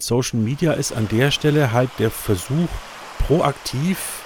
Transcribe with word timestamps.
Social 0.00 0.38
Media 0.38 0.74
ist 0.74 0.92
an 0.92 1.08
der 1.08 1.32
Stelle 1.32 1.72
halt 1.72 1.90
der 1.98 2.10
Versuch, 2.10 2.68
proaktiv 3.26 4.22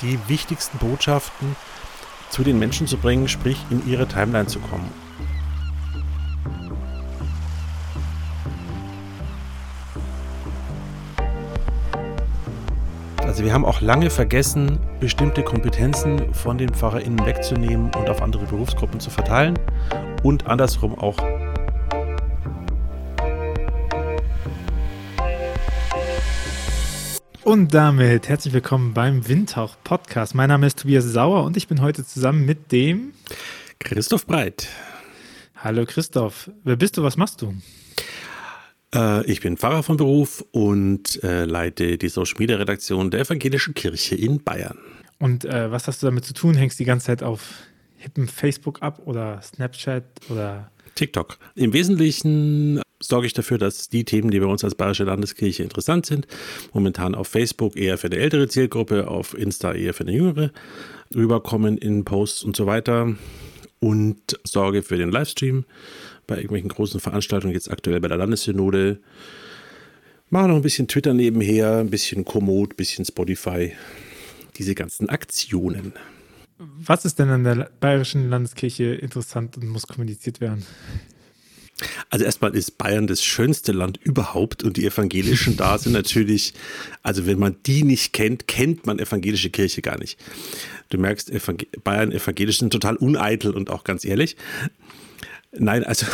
die 0.00 0.16
wichtigsten 0.28 0.78
Botschaften 0.78 1.56
zu 2.30 2.44
den 2.44 2.58
Menschen 2.58 2.86
zu 2.86 2.96
bringen, 2.98 3.26
sprich 3.26 3.58
in 3.68 3.84
ihre 3.88 4.06
Timeline 4.06 4.46
zu 4.46 4.60
kommen. 4.60 4.88
Also 13.18 13.44
wir 13.44 13.52
haben 13.52 13.64
auch 13.64 13.80
lange 13.80 14.10
vergessen, 14.10 14.78
bestimmte 15.00 15.42
Kompetenzen 15.42 16.32
von 16.32 16.58
den 16.58 16.72
PfarrerInnen 16.72 17.26
wegzunehmen 17.26 17.90
und 17.96 18.08
auf 18.08 18.22
andere 18.22 18.44
Berufsgruppen 18.46 19.00
zu 19.00 19.10
verteilen 19.10 19.58
und 20.22 20.46
andersrum 20.46 20.96
auch 20.96 21.18
Und 27.48 27.72
damit 27.72 28.28
herzlich 28.28 28.52
willkommen 28.52 28.92
beim 28.92 29.26
Windhauch 29.26 29.76
Podcast. 29.82 30.34
Mein 30.34 30.50
Name 30.50 30.66
ist 30.66 30.80
Tobias 30.80 31.06
Sauer 31.06 31.44
und 31.44 31.56
ich 31.56 31.66
bin 31.66 31.80
heute 31.80 32.04
zusammen 32.04 32.44
mit 32.44 32.72
dem 32.72 33.14
Christoph 33.78 34.26
Breit. 34.26 34.68
Hallo 35.56 35.86
Christoph, 35.86 36.50
wer 36.64 36.76
bist 36.76 36.98
du, 36.98 37.02
was 37.02 37.16
machst 37.16 37.40
du? 37.40 37.54
Äh, 38.94 39.24
ich 39.24 39.40
bin 39.40 39.56
Pfarrer 39.56 39.82
von 39.82 39.96
Beruf 39.96 40.44
und 40.50 41.24
äh, 41.24 41.46
leite 41.46 41.96
die 41.96 42.10
Social 42.10 42.34
Media 42.38 42.58
Redaktion 42.58 43.10
der 43.10 43.20
Evangelischen 43.20 43.72
Kirche 43.72 44.14
in 44.14 44.44
Bayern. 44.44 44.76
Und 45.18 45.46
äh, 45.46 45.72
was 45.72 45.86
hast 45.86 46.02
du 46.02 46.06
damit 46.06 46.26
zu 46.26 46.34
tun? 46.34 46.54
Hängst 46.54 46.78
die 46.78 46.84
ganze 46.84 47.06
Zeit 47.06 47.22
auf 47.22 47.62
hippen 47.96 48.28
Facebook 48.28 48.82
ab 48.82 49.00
oder 49.06 49.40
Snapchat 49.40 50.04
oder 50.28 50.70
TikTok. 50.96 51.38
Im 51.54 51.72
Wesentlichen 51.72 52.82
sorge 53.00 53.26
ich 53.26 53.32
dafür, 53.32 53.58
dass 53.58 53.88
die 53.88 54.04
Themen, 54.04 54.30
die 54.30 54.40
bei 54.40 54.46
uns 54.46 54.64
als 54.64 54.74
Bayerische 54.74 55.04
Landeskirche 55.04 55.62
interessant 55.62 56.06
sind, 56.06 56.26
momentan 56.72 57.14
auf 57.14 57.28
Facebook 57.28 57.76
eher 57.76 57.98
für 57.98 58.08
eine 58.08 58.16
ältere 58.16 58.48
Zielgruppe, 58.48 59.08
auf 59.08 59.36
Insta 59.36 59.72
eher 59.72 59.94
für 59.94 60.04
eine 60.04 60.12
jüngere, 60.12 60.50
rüberkommen 61.14 61.78
in 61.78 62.04
Posts 62.04 62.42
und 62.44 62.56
so 62.56 62.66
weiter. 62.66 63.14
Und 63.80 64.40
sorge 64.42 64.82
für 64.82 64.96
den 64.96 65.12
Livestream 65.12 65.64
bei 66.26 66.36
irgendwelchen 66.36 66.68
großen 66.68 66.98
Veranstaltungen, 66.98 67.54
jetzt 67.54 67.70
aktuell 67.70 68.00
bei 68.00 68.08
der 68.08 68.18
Landessynode. 68.18 68.98
Mache 70.30 70.48
noch 70.48 70.56
ein 70.56 70.62
bisschen 70.62 70.88
Twitter 70.88 71.14
nebenher, 71.14 71.78
ein 71.78 71.90
bisschen 71.90 72.24
Komoot, 72.24 72.72
ein 72.72 72.76
bisschen 72.76 73.04
Spotify. 73.04 73.72
Diese 74.56 74.74
ganzen 74.74 75.08
Aktionen. 75.08 75.92
Was 76.58 77.04
ist 77.04 77.20
denn 77.20 77.28
an 77.28 77.44
der 77.44 77.70
Bayerischen 77.78 78.28
Landeskirche 78.28 78.94
interessant 78.94 79.56
und 79.56 79.68
muss 79.68 79.86
kommuniziert 79.86 80.40
werden? 80.40 80.66
Also 82.10 82.24
erstmal 82.24 82.54
ist 82.54 82.78
Bayern 82.78 83.06
das 83.06 83.22
schönste 83.22 83.72
Land 83.72 83.98
überhaupt 84.02 84.64
und 84.64 84.76
die 84.76 84.86
Evangelischen 84.86 85.56
da 85.56 85.78
sind 85.78 85.92
natürlich, 85.92 86.54
also 87.02 87.26
wenn 87.26 87.38
man 87.38 87.56
die 87.66 87.84
nicht 87.84 88.12
kennt, 88.12 88.46
kennt 88.48 88.86
man 88.86 88.98
evangelische 88.98 89.50
Kirche 89.50 89.82
gar 89.82 89.98
nicht. 89.98 90.18
Du 90.88 90.98
merkst, 90.98 91.30
Evangel 91.30 91.68
Bayern 91.84 92.12
evangelisch 92.12 92.58
sind 92.58 92.72
total 92.72 92.96
uneitel 92.96 93.52
und 93.52 93.70
auch 93.70 93.84
ganz 93.84 94.04
ehrlich. 94.04 94.36
Nein, 95.52 95.84
also. 95.84 96.06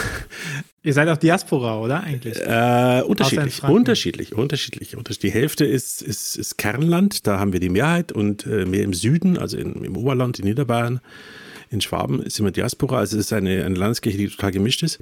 Ihr 0.83 0.93
seid 0.93 1.09
auch 1.09 1.17
Diaspora, 1.17 1.81
oder 1.81 2.03
eigentlich? 2.03 2.39
Äh, 2.39 3.03
unterschiedlich, 3.07 3.63
unterschiedlich, 3.63 4.35
unterschiedlich, 4.35 4.97
unterschiedlich. 4.97 5.33
Die 5.33 5.39
Hälfte 5.39 5.65
ist, 5.65 6.03
ist, 6.03 6.37
ist 6.37 6.59
Kernland, 6.59 7.27
da 7.27 7.39
haben 7.39 7.55
wir 7.55 7.61
die 7.61 7.71
Mehrheit 7.71 8.13
und 8.13 8.47
äh, 8.47 8.67
mehr 8.67 8.83
im 8.83 8.93
Süden, 8.93 9.39
also 9.39 9.57
in, 9.57 9.83
im 9.83 9.97
Oberland, 9.97 10.39
in 10.39 10.45
Niederbayern 10.45 11.01
in 11.75 11.81
Schwaben 11.81 12.29
sind 12.31 12.45
wir 12.45 12.53
Diaspora, 12.53 12.99
also 12.99 13.19
es 13.19 13.27
ist 13.27 13.33
eine, 13.33 13.65
eine 13.65 13.75
Landeskirche, 13.75 14.17
die 14.17 14.29
total 14.29 14.53
gemischt 14.53 14.83
ist. 14.83 14.99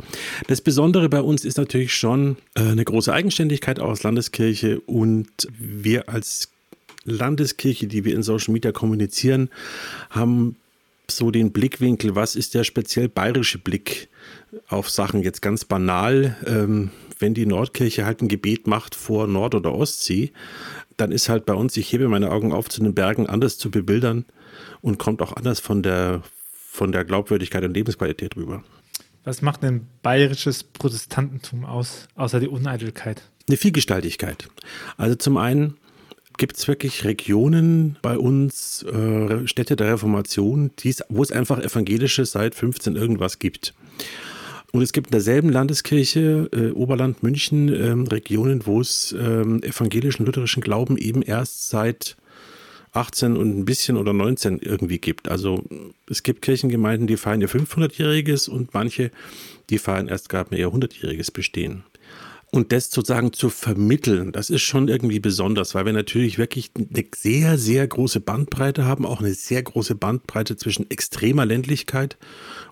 Das 0.49 0.61
Besondere 0.61 1.09
bei 1.09 1.21
uns 1.21 1.45
ist 1.45 1.59
natürlich 1.59 1.95
schon 1.95 2.37
äh, 2.55 2.63
eine 2.63 2.85
große 2.85 3.13
Eigenständigkeit 3.13 3.79
auch 3.79 3.91
als 3.91 4.03
Landeskirche 4.03 4.81
und 4.81 5.29
wir 5.59 6.09
als 6.09 6.49
Landeskirche, 7.05 7.87
die 7.87 8.05
wir 8.05 8.15
in 8.15 8.23
Social 8.23 8.53
Media 8.53 8.73
kommunizieren, 8.73 9.51
haben 10.11 10.57
so 11.11 11.31
den 11.31 11.53
Blickwinkel, 11.53 12.15
was 12.15 12.35
ist 12.37 12.55
der 12.55 12.65
speziell 12.65 13.09
bayerische 13.09 13.59
Blick 13.59 14.09
auf 14.69 14.89
Sachen 14.91 15.23
jetzt 15.23 15.43
ganz 15.43 15.65
banal. 15.65 16.37
Ähm, 16.47 16.91
wenn 17.19 17.35
die 17.35 17.47
Nordkirche 17.47 18.05
halt 18.05 18.21
ein 18.21 18.29
Gebet 18.29 18.67
macht 18.67 18.95
vor 18.95 19.27
Nord- 19.27 19.55
oder 19.55 19.73
Ostsee, 19.73 20.33
dann 20.97 21.13
ist 21.13 21.29
halt 21.29 21.47
bei 21.47 21.55
uns, 21.55 21.77
ich 21.77 21.93
hebe 21.93 22.09
meine 22.09 22.31
Augen 22.31 22.53
auf 22.53 22.69
zu 22.69 22.83
den 22.83 22.95
Bergen, 22.95 23.27
anders 23.27 23.59
zu 23.59 23.71
bebildern 23.71 24.25
und 24.81 24.99
kommt 24.99 25.23
auch 25.23 25.35
anders 25.35 25.61
von 25.61 25.83
der, 25.83 26.23
von 26.73 26.91
der 26.91 27.05
Glaubwürdigkeit 27.05 27.63
und 27.65 27.75
Lebensqualität 27.75 28.35
rüber. 28.35 28.65
Was 29.25 29.43
macht 29.43 29.63
denn 29.63 29.87
bayerisches 30.03 30.65
Protestantentum 30.65 31.67
aus, 31.67 32.09
außer 32.17 32.41
die 32.41 32.49
Uneitelkeit? 32.49 33.23
Eine 33.47 33.59
Vielgestaltigkeit. 33.59 34.49
Also 34.97 35.15
zum 35.15 35.37
einen 35.37 35.77
gibt 36.39 36.57
es 36.57 36.67
wirklich 36.67 37.05
Regionen 37.05 37.99
bei 38.01 38.17
uns, 38.17 38.85
äh, 38.85 39.47
Städte 39.47 39.77
der 39.77 39.93
Reformation, 39.93 40.71
wo 41.11 41.23
es 41.23 41.31
einfach 41.31 41.61
evangelische 41.61 42.25
seit 42.25 42.55
15 42.55 42.97
irgendwas 42.97 43.39
gibt. 43.39 43.75
Und 44.73 44.81
es 44.81 44.95
gibt 44.95 45.09
in 45.09 45.13
derselben 45.13 45.51
Landeskirche, 45.51 46.49
äh, 46.53 46.71
Oberland 46.71 47.23
München, 47.23 47.69
äh, 47.69 47.91
Regionen, 48.11 48.65
wo 48.65 48.81
es 48.81 49.13
äh, 49.13 49.43
evangelischen, 49.43 50.25
lutherischen 50.25 50.63
Glauben 50.63 50.97
eben 50.97 51.21
erst 51.21 51.69
seit 51.69 52.17
18 52.93 53.37
und 53.37 53.59
ein 53.59 53.65
bisschen 53.65 53.97
oder 53.97 54.13
19 54.13 54.59
irgendwie 54.61 54.99
gibt. 54.99 55.29
Also 55.29 55.65
es 56.09 56.23
gibt 56.23 56.43
Kirchengemeinden, 56.43 57.07
die 57.07 57.17
feiern 57.17 57.41
ihr 57.41 57.49
500-jähriges 57.49 58.49
und 58.49 58.75
manche, 58.75 59.11
die 59.71 59.79
feiern 59.79 60.09
erst 60.09 60.29
gerade 60.29 60.57
ihr 60.57 60.69
100-jähriges 60.69 61.33
Bestehen. 61.33 61.85
Und 62.55 62.71
das 62.71 62.91
sozusagen 62.91 63.33
zu 63.33 63.49
vermitteln, 63.49 64.31
das 64.31 64.51
ist 64.51 64.61
schon 64.61 64.89
irgendwie 64.89 65.21
besonders, 65.21 65.75
weil 65.75 65.87
wir 65.87 65.95
natürlich 65.95 66.37
wirklich 66.37 66.71
eine 66.77 67.07
sehr, 67.17 67.57
sehr 67.57 67.87
große 67.87 68.21
Bandbreite 68.21 68.85
haben, 68.85 69.07
auch 69.07 69.21
eine 69.21 69.33
sehr 69.33 69.63
große 69.63 69.95
Bandbreite 69.95 70.59
zwischen 70.59 70.91
extremer 70.91 71.47
Ländlichkeit 71.47 72.19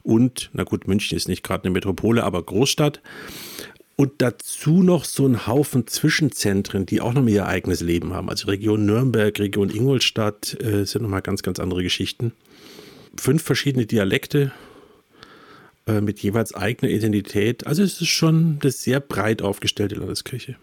und, 0.02 0.50
na 0.52 0.64
gut, 0.64 0.86
München 0.86 1.16
ist 1.16 1.28
nicht 1.28 1.42
gerade 1.42 1.64
eine 1.64 1.70
Metropole, 1.70 2.24
aber 2.24 2.42
Großstadt. 2.42 3.00
Und 4.00 4.22
dazu 4.22 4.82
noch 4.82 5.04
so 5.04 5.26
ein 5.26 5.46
Haufen 5.46 5.86
Zwischenzentren, 5.86 6.86
die 6.86 7.02
auch 7.02 7.12
noch 7.12 7.26
ihr 7.26 7.44
eigenes 7.44 7.82
Leben 7.82 8.14
haben. 8.14 8.30
Also 8.30 8.48
Region 8.48 8.86
Nürnberg, 8.86 9.38
Region 9.38 9.68
Ingolstadt 9.68 10.56
äh, 10.58 10.86
sind 10.86 11.02
nochmal 11.02 11.20
ganz, 11.20 11.42
ganz 11.42 11.60
andere 11.60 11.82
Geschichten. 11.82 12.32
Fünf 13.18 13.42
verschiedene 13.42 13.84
Dialekte 13.84 14.52
äh, 15.86 16.00
mit 16.00 16.18
jeweils 16.20 16.54
eigener 16.54 16.90
Identität. 16.90 17.66
Also 17.66 17.82
es 17.82 18.00
ist 18.00 18.08
schon 18.08 18.58
eine 18.62 18.70
sehr 18.70 19.00
breit 19.00 19.42
aufgestellte 19.42 19.96
Landeskirche. 19.96 20.56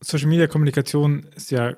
Social 0.00 0.26
Media 0.26 0.48
Kommunikation 0.48 1.24
ist 1.36 1.52
ja 1.52 1.76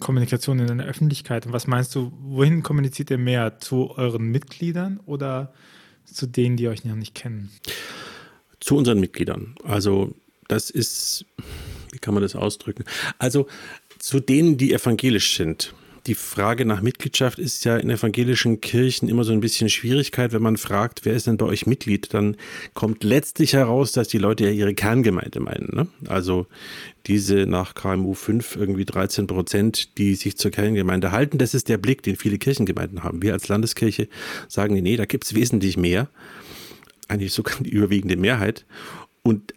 Kommunikation 0.00 0.58
in 0.58 0.78
der 0.78 0.86
Öffentlichkeit. 0.86 1.44
Und 1.44 1.52
was 1.52 1.66
meinst 1.66 1.94
du, 1.94 2.14
wohin 2.22 2.62
kommuniziert 2.62 3.10
ihr 3.10 3.18
mehr? 3.18 3.58
Zu 3.58 3.90
euren 3.98 4.28
Mitgliedern 4.30 5.00
oder 5.04 5.52
zu 6.06 6.26
denen, 6.26 6.56
die 6.56 6.68
euch 6.68 6.82
noch 6.86 6.96
nicht 6.96 7.14
kennen? 7.14 7.50
Zu 8.62 8.76
unseren 8.76 9.00
Mitgliedern. 9.00 9.54
Also 9.64 10.14
das 10.48 10.70
ist, 10.70 11.26
wie 11.92 11.98
kann 11.98 12.14
man 12.14 12.22
das 12.22 12.36
ausdrücken? 12.36 12.84
Also 13.18 13.46
zu 13.98 14.20
denen, 14.20 14.56
die 14.56 14.72
evangelisch 14.72 15.36
sind. 15.36 15.74
Die 16.06 16.16
Frage 16.16 16.64
nach 16.64 16.82
Mitgliedschaft 16.82 17.38
ist 17.38 17.64
ja 17.64 17.76
in 17.76 17.88
evangelischen 17.88 18.60
Kirchen 18.60 19.08
immer 19.08 19.22
so 19.22 19.32
ein 19.32 19.40
bisschen 19.40 19.68
Schwierigkeit, 19.68 20.32
wenn 20.32 20.42
man 20.42 20.56
fragt, 20.56 21.04
wer 21.04 21.14
ist 21.14 21.28
denn 21.28 21.36
bei 21.36 21.46
euch 21.46 21.64
Mitglied, 21.66 22.12
dann 22.12 22.36
kommt 22.74 23.04
letztlich 23.04 23.52
heraus, 23.52 23.92
dass 23.92 24.08
die 24.08 24.18
Leute 24.18 24.46
ja 24.46 24.50
ihre 24.50 24.74
Kerngemeinde 24.74 25.38
meinen. 25.38 25.68
Ne? 25.72 25.86
Also 26.08 26.48
diese 27.06 27.46
nach 27.46 27.74
KMU 27.74 28.14
5 28.14 28.56
irgendwie 28.56 28.84
13 28.84 29.28
Prozent, 29.28 29.96
die 29.96 30.16
sich 30.16 30.36
zur 30.36 30.50
Kerngemeinde 30.50 31.12
halten, 31.12 31.38
das 31.38 31.54
ist 31.54 31.68
der 31.68 31.78
Blick, 31.78 32.02
den 32.02 32.16
viele 32.16 32.38
Kirchengemeinden 32.38 33.04
haben. 33.04 33.22
Wir 33.22 33.32
als 33.32 33.46
Landeskirche 33.46 34.08
sagen, 34.48 34.74
nee, 34.74 34.96
da 34.96 35.04
gibt 35.04 35.24
es 35.24 35.34
wesentlich 35.34 35.76
mehr 35.76 36.08
eigentlich 37.12 37.32
sogar 37.32 37.56
die 37.60 37.70
überwiegende 37.70 38.16
Mehrheit. 38.16 38.64
Und 39.22 39.54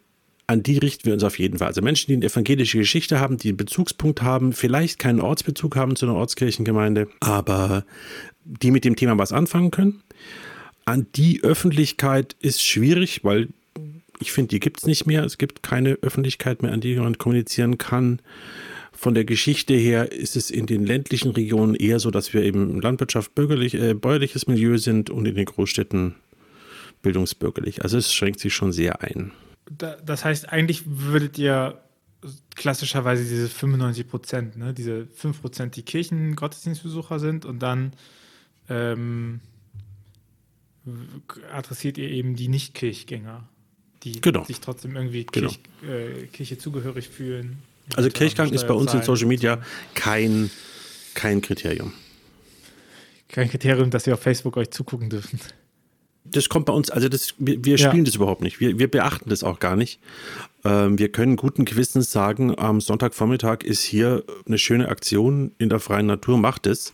an 0.48 0.62
die 0.62 0.78
richten 0.78 1.06
wir 1.06 1.14
uns 1.14 1.24
auf 1.24 1.40
jeden 1.40 1.58
Fall. 1.58 1.70
Also 1.70 1.82
Menschen, 1.82 2.08
die 2.08 2.16
eine 2.16 2.26
evangelische 2.26 2.78
Geschichte 2.78 3.20
haben, 3.20 3.38
die 3.38 3.50
einen 3.50 3.58
Bezugspunkt 3.58 4.22
haben, 4.22 4.54
vielleicht 4.54 5.00
keinen 5.00 5.20
Ortsbezug 5.20 5.76
haben 5.76 5.96
zu 5.96 6.06
einer 6.06 6.16
Ortskirchengemeinde, 6.16 7.08
aber 7.20 7.86
die 8.44 8.72
mit 8.72 8.86
dem 8.86 8.96
Thema 8.96 9.18
was 9.18 9.32
anfangen 9.32 9.72
können. 9.72 10.04
An 10.86 11.08
die 11.16 11.44
Öffentlichkeit 11.44 12.36
ist 12.42 12.64
schwierig, 12.64 13.24
weil 13.24 13.48
ich 14.20 14.32
finde, 14.32 14.50
die 14.50 14.60
gibt 14.60 14.80
es 14.80 14.86
nicht 14.86 15.08
mehr. 15.08 15.24
Es 15.24 15.40
gibt 15.40 15.64
keine 15.64 15.98
Öffentlichkeit 16.02 16.62
mehr, 16.62 16.72
an 16.72 16.82
die 16.82 16.96
man 16.96 17.18
kommunizieren 17.18 17.80
kann. 17.80 18.22
Von 18.92 19.14
der 19.14 19.26
Geschichte 19.26 19.74
her 19.74 20.12
ist 20.12 20.36
es 20.36 20.52
in 20.52 20.68
den 20.68 20.86
ländlichen 20.86 21.32
Regionen 21.32 21.76
eher 21.76 22.00
so, 22.00 22.12
dass 22.12 22.34
wir 22.34 22.44
eben 22.44 22.80
Landwirtschaft, 22.80 23.36
bürgerlich, 23.36 23.74
äh, 23.74 23.94
bäuerliches 23.94 24.48
Milieu 24.48 24.78
sind 24.78 25.10
und 25.10 25.28
in 25.28 25.36
den 25.36 25.46
Großstädten 25.46 26.16
bildungsbürgerlich. 27.06 27.84
Also 27.84 27.98
es 28.00 28.12
schränkt 28.12 28.40
sich 28.40 28.54
schon 28.54 28.72
sehr 28.74 29.02
ein. 29.04 29.32
Das 30.04 30.26
heißt, 30.26 30.50
eigentlich 30.50 30.84
würdet 30.86 31.38
ihr 31.38 31.80
klassischerweise 32.56 33.24
diese 33.24 33.48
95 33.48 34.08
Prozent, 34.08 34.58
ne, 34.58 34.74
diese 34.74 35.06
5 35.06 35.42
Prozent, 35.42 35.76
die 35.76 35.84
Kirchen-Gottesdienstbesucher 35.84 37.20
sind 37.20 37.46
und 37.46 37.60
dann 37.60 37.94
ähm, 38.70 39.42
adressiert 41.54 42.00
ihr 42.00 42.10
eben 42.10 42.36
die 42.36 42.48
Nicht-Kirchgänger, 42.48 43.48
die 44.04 44.22
Genau. 44.22 44.44
sich 44.44 44.60
trotzdem 44.60 44.96
irgendwie 44.96 45.26
Genau. 45.26 45.50
Kirch, 45.50 45.60
äh, 45.88 46.26
Kirche 46.28 46.58
zugehörig 46.58 47.08
fühlen. 47.10 47.60
Also 47.96 48.10
Kirchgang 48.10 48.52
ist 48.52 48.68
bei 48.68 48.74
uns 48.74 48.94
in 48.96 49.04
Social. 49.04 49.28
Media 49.28 49.62
kein, 49.94 50.50
kein 51.14 51.42
Kriterium. 51.42 51.94
Kein 53.28 53.50
Kriterium, 53.50 53.92
dass 53.92 54.08
wir 54.08 54.16
auf 54.16 54.22
Facebook 54.22 54.58
euch 54.58 54.72
zugucken 54.72 55.12
dürfen. 55.12 55.40
Das 56.26 56.50
kommt 56.50 56.66
bei 56.66 56.74
uns, 56.74 56.90
also 56.90 57.08
das, 57.08 57.36
wir, 57.38 57.64
wir 57.64 57.76
Ja. 57.78 57.88
spielen 57.90 58.04
das 58.06 58.16
überhaupt 58.16 58.42
nicht. 58.42 58.60
Wir, 58.60 58.80
wir 58.80 58.90
beachten 58.90 59.30
das 59.30 59.44
auch 59.44 59.60
gar 59.60 59.76
nicht. 59.76 60.00
Ähm, 60.64 60.98
wir 60.98 61.10
können 61.10 61.36
guten 61.36 61.66
Gewissens 61.66 62.12
sagen, 62.12 62.58
am 62.58 62.82
Sonntagvormittag 62.82 63.64
ist 63.64 63.84
hier 63.84 64.24
eine 64.48 64.58
schöne 64.58 64.90
Aktion 64.90 65.52
in 65.60 65.70
der 65.70 65.80
freien 65.80 66.08
Natur, 66.08 66.38
macht 66.38 66.66
es. 66.68 66.94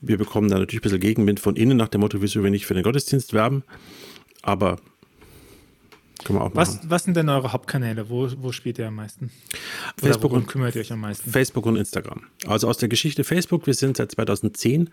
Wir 0.00 0.18
bekommen 0.18 0.48
da 0.48 0.58
natürlich 0.58 0.80
ein 0.80 0.82
bisschen 0.82 1.00
Gegenwind 1.00 1.40
von 1.40 1.56
innen 1.56 1.76
nach 1.76 1.88
dem 1.88 2.02
Motto, 2.02 2.20
wieso 2.22 2.42
wir 2.44 2.50
nicht 2.50 2.66
für 2.66 2.74
den 2.74 2.82
Gottesdienst 2.84 3.32
werben. 3.32 3.64
Aber 4.42 4.76
können 6.24 6.38
wir 6.38 6.42
auch 6.44 6.52
machen. 6.54 6.56
Was, 6.56 6.80
was 6.90 7.04
sind 7.04 7.16
denn 7.16 7.28
eure 7.28 7.52
Hauptkanäle? 7.52 8.10
Wo, 8.10 8.28
wo 8.38 8.52
spielt 8.52 8.78
ihr 8.78 8.88
am 8.88 8.96
meisten? 8.96 9.30
Oder 10.02 10.12
Facebook 10.12 10.32
und 10.32 10.46
kümmert 10.46 10.74
ihr 10.74 10.82
euch 10.82 10.92
am 10.92 11.00
meisten? 11.00 11.30
Facebook 11.30 11.64
und 11.66 11.76
Instagram. 11.76 12.22
Also 12.46 12.68
aus 12.68 12.76
der 12.78 12.88
Geschichte 12.88 13.24
Facebook, 13.24 13.66
wir 13.66 13.74
sind 13.74 13.96
seit 13.96 14.12
2010 14.12 14.90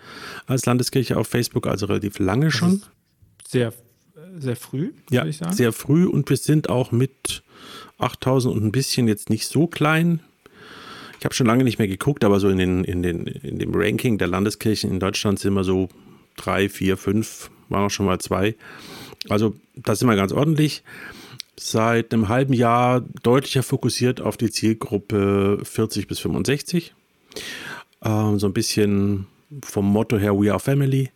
als 0.48 0.66
Landeskirche 0.66 1.18
auf 1.18 1.28
Facebook, 1.28 1.68
also 1.68 1.88
relativ 1.88 2.20
lange 2.20 2.52
schon. 2.52 2.82
Sehr, 3.48 3.74
sehr 4.40 4.56
früh, 4.56 4.92
Ja, 5.10 5.22
würde 5.22 5.30
ich 5.30 5.38
sagen. 5.38 5.54
sehr 5.54 5.72
früh 5.74 6.06
und 6.06 6.30
wir 6.30 6.38
sind 6.38 6.70
auch 6.70 6.92
mit 6.92 7.44
8000 7.98 8.54
und 8.56 8.64
ein 8.64 8.72
bisschen 8.72 9.08
jetzt 9.08 9.30
nicht 9.30 9.48
so 9.48 9.68
klein. 9.68 10.20
Ich 11.20 11.26
habe 11.26 11.34
schon 11.34 11.48
lange 11.48 11.64
nicht 11.64 11.80
mehr 11.80 11.88
geguckt, 11.88 12.24
aber 12.24 12.40
so 12.40 12.50
in, 12.50 12.58
den, 12.58 12.84
in, 12.84 13.02
den, 13.02 13.26
in 13.26 13.58
dem 13.60 13.72
Ranking 13.74 14.18
der 14.18 14.28
Landeskirchen 14.28 14.92
in 14.92 15.00
Deutschland 15.00 15.40
sind 15.40 15.54
wir 15.54 15.64
so 15.64 15.90
drei, 16.36 16.70
vier, 16.70 16.98
fünf, 16.98 17.50
waren 17.70 17.86
auch 17.86 17.90
schon 17.90 18.06
mal 18.06 18.20
zwei. 18.20 18.56
Also 19.30 19.56
da 19.76 19.96
sind 19.96 20.08
wir 20.08 20.16
ganz 20.16 20.32
ordentlich. 20.32 20.84
Seit 21.58 22.14
einem 22.14 22.28
halben 22.28 22.54
Jahr 22.54 23.02
deutlicher 23.24 23.64
fokussiert 23.64 24.20
auf 24.22 24.36
die 24.38 24.52
Zielgruppe 24.52 25.60
40 25.64 26.08
bis 26.08 26.20
65. 26.20 26.94
Ähm, 28.04 28.40
so 28.40 28.48
ein 28.48 28.54
bisschen 28.54 29.26
vom 29.64 29.86
Motto 29.86 30.18
her 30.18 30.38
We 30.40 30.52
Are 30.52 30.60
Family. 30.60 31.10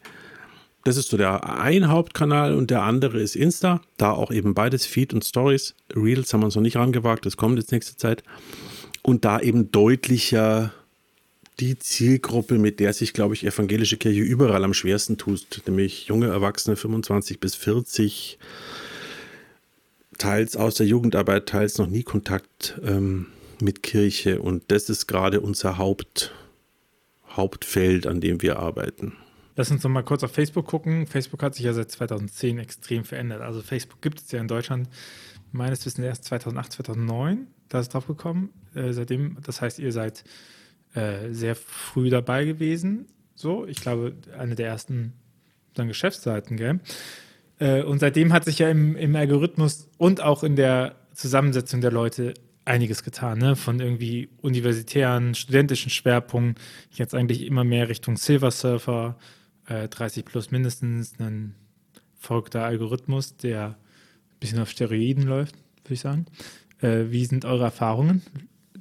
Das 0.89 0.97
ist 0.97 1.09
so 1.09 1.17
der 1.17 1.47
ein 1.47 1.87
Hauptkanal 1.89 2.55
und 2.55 2.71
der 2.71 2.81
andere 2.81 3.19
ist 3.19 3.35
Insta. 3.35 3.79
Da 3.97 4.09
auch 4.11 4.31
eben 4.31 4.55
beides 4.55 4.87
Feed 4.87 5.13
und 5.13 5.23
Stories. 5.23 5.75
Reels 5.95 6.33
haben 6.33 6.41
wir 6.41 6.45
uns 6.45 6.55
noch 6.55 6.63
nicht 6.63 6.77
rangewagt, 6.77 7.27
das 7.27 7.37
kommt 7.37 7.59
jetzt 7.59 7.71
nächste 7.71 7.95
Zeit. 7.95 8.23
Und 9.03 9.23
da 9.23 9.39
eben 9.39 9.69
deutlicher 9.69 10.73
die 11.59 11.77
Zielgruppe, 11.77 12.57
mit 12.57 12.79
der 12.79 12.93
sich, 12.93 13.13
glaube 13.13 13.35
ich, 13.35 13.45
evangelische 13.45 13.97
Kirche 13.97 14.21
überall 14.21 14.63
am 14.63 14.73
schwersten 14.73 15.19
tut, 15.19 15.61
nämlich 15.67 16.07
junge 16.07 16.25
Erwachsene 16.25 16.75
25 16.75 17.39
bis 17.39 17.53
40, 17.53 18.39
teils 20.17 20.55
aus 20.57 20.73
der 20.73 20.87
Jugendarbeit, 20.87 21.45
teils 21.45 21.77
noch 21.77 21.85
nie 21.85 22.01
Kontakt 22.01 22.81
ähm, 22.83 23.27
mit 23.61 23.83
Kirche. 23.83 24.41
Und 24.41 24.63
das 24.69 24.89
ist 24.89 25.05
gerade 25.05 25.39
unser 25.39 25.77
Haupt, 25.77 26.33
Hauptfeld, 27.27 28.07
an 28.07 28.21
dem 28.21 28.41
wir 28.41 28.57
arbeiten. 28.57 29.13
Lass 29.59 29.71
uns 29.71 29.83
noch 29.83 29.91
mal 29.91 30.03
kurz 30.03 30.23
auf 30.23 30.31
Facebook 30.31 30.67
gucken. 30.67 31.05
Facebook 31.05 31.43
hat 31.43 31.53
sich 31.53 31.65
ja 31.65 31.73
seit 31.73 31.91
2010 31.91 32.59
extrem 32.59 33.03
verändert. 33.03 33.41
Also 33.41 33.61
Facebook 33.61 34.01
gibt 34.01 34.21
es 34.21 34.31
ja 34.31 34.39
in 34.39 34.47
Deutschland 34.47 34.87
meines 35.51 35.85
Wissens 35.85 36.05
erst 36.05 36.23
2008, 36.23 36.71
2009. 36.71 37.45
Da 37.67 37.81
ist 37.81 37.93
drauf 37.93 38.07
gekommen. 38.07 38.53
Äh, 38.73 38.93
seitdem, 38.93 39.35
das 39.43 39.59
heißt, 39.59 39.79
ihr 39.79 39.91
seid 39.91 40.23
äh, 40.93 41.33
sehr 41.33 41.57
früh 41.57 42.09
dabei 42.09 42.45
gewesen. 42.45 43.07
So, 43.35 43.67
ich 43.67 43.81
glaube, 43.81 44.13
eine 44.37 44.55
der 44.55 44.67
ersten 44.67 45.11
dann 45.73 45.89
Geschäftsseiten, 45.89 46.55
gell? 46.55 46.79
Äh, 47.59 47.83
und 47.83 47.99
seitdem 47.99 48.31
hat 48.31 48.45
sich 48.45 48.59
ja 48.59 48.69
im, 48.69 48.95
im 48.95 49.13
Algorithmus 49.13 49.89
und 49.97 50.21
auch 50.21 50.45
in 50.45 50.55
der 50.55 50.95
Zusammensetzung 51.13 51.81
der 51.81 51.91
Leute 51.91 52.33
einiges 52.63 53.03
getan, 53.03 53.39
ne? 53.39 53.57
Von 53.57 53.81
irgendwie 53.81 54.29
universitären, 54.41 55.35
studentischen 55.35 55.91
Schwerpunkten, 55.91 56.63
jetzt 56.91 57.13
eigentlich 57.13 57.45
immer 57.45 57.65
mehr 57.65 57.89
Richtung 57.89 58.15
Silver 58.15 58.51
Surfer, 58.51 59.17
äh, 59.69 59.87
30 59.87 60.25
plus 60.25 60.51
mindestens, 60.51 61.13
ein 61.19 61.55
verrückter 62.17 62.65
Algorithmus, 62.65 63.37
der 63.37 63.67
ein 63.67 63.75
bisschen 64.39 64.59
auf 64.59 64.69
Steroiden 64.69 65.23
läuft, 65.23 65.55
würde 65.83 65.93
ich 65.93 66.01
sagen. 66.01 66.25
Äh, 66.81 67.05
wie 67.09 67.25
sind 67.25 67.45
eure 67.45 67.63
Erfahrungen? 67.63 68.21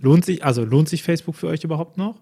Lohnt 0.00 0.24
sich, 0.24 0.44
also 0.44 0.64
lohnt 0.64 0.88
sich 0.88 1.02
Facebook 1.02 1.36
für 1.36 1.48
euch 1.48 1.64
überhaupt 1.64 1.98
noch? 1.98 2.20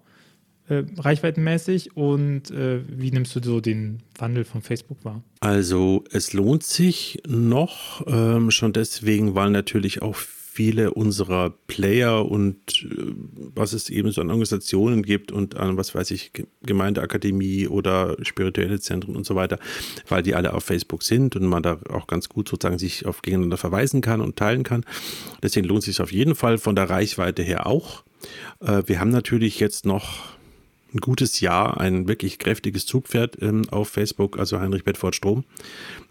Äh, 0.69 0.83
reichweitenmäßig 0.97 1.95
und 1.95 2.51
äh, 2.51 2.81
wie 2.89 3.11
nimmst 3.11 3.33
du 3.35 3.41
so 3.41 3.61
den 3.61 4.03
Wandel 4.17 4.43
von 4.43 4.61
Facebook 4.61 5.05
wahr? 5.05 5.23
Also 5.39 6.03
es 6.11 6.33
lohnt 6.33 6.63
sich 6.63 7.21
noch, 7.25 8.05
ähm, 8.05 8.51
schon 8.51 8.73
deswegen, 8.73 9.33
weil 9.33 9.49
natürlich 9.49 10.01
auch 10.01 10.17
viele 10.57 10.91
unserer 10.91 11.51
Player 11.67 12.25
und 12.25 12.57
äh, 12.83 13.13
was 13.53 13.73
es 13.73 13.91
eben 13.91 14.09
so 14.09 14.21
an 14.21 14.29
Organisationen 14.29 15.03
gibt 15.03 15.31
und 15.31 15.55
an, 15.55 15.77
was 15.77 15.93
weiß 15.93 16.09
ich, 16.09 16.33
Ge- 16.33 16.47
Gemeindeakademie 16.63 17.67
oder 17.67 18.17
spirituelle 18.23 18.79
Zentren 18.79 19.15
und 19.15 19.23
so 19.23 19.35
weiter, 19.35 19.59
weil 20.09 20.23
die 20.23 20.33
alle 20.33 20.55
auf 20.55 20.63
Facebook 20.63 21.03
sind 21.03 21.35
und 21.35 21.45
man 21.45 21.61
da 21.61 21.79
auch 21.89 22.07
ganz 22.07 22.27
gut 22.27 22.49
sozusagen 22.49 22.79
sich 22.79 23.05
auf 23.05 23.21
gegeneinander 23.21 23.57
verweisen 23.57 24.01
kann 24.01 24.19
und 24.19 24.35
teilen 24.35 24.63
kann. 24.63 24.83
Deswegen 25.43 25.67
lohnt 25.67 25.81
es 25.81 25.85
sich 25.85 26.01
auf 26.01 26.11
jeden 26.11 26.33
Fall 26.33 26.57
von 26.57 26.75
der 26.75 26.89
Reichweite 26.89 27.43
her 27.43 27.67
auch. 27.67 28.03
Äh, 28.59 28.81
wir 28.87 28.99
haben 28.99 29.11
natürlich 29.11 29.59
jetzt 29.59 29.85
noch 29.85 30.36
ein 30.93 30.99
gutes 30.99 31.41
Jahr 31.41 31.79
ein 31.79 32.07
wirklich 32.07 32.39
kräftiges 32.39 32.85
Zugpferd 32.85 33.41
ähm, 33.41 33.63
auf 33.69 33.89
Facebook, 33.89 34.39
also 34.39 34.59
Heinrich 34.59 34.83
Bedford 34.83 35.15
Strom, 35.15 35.43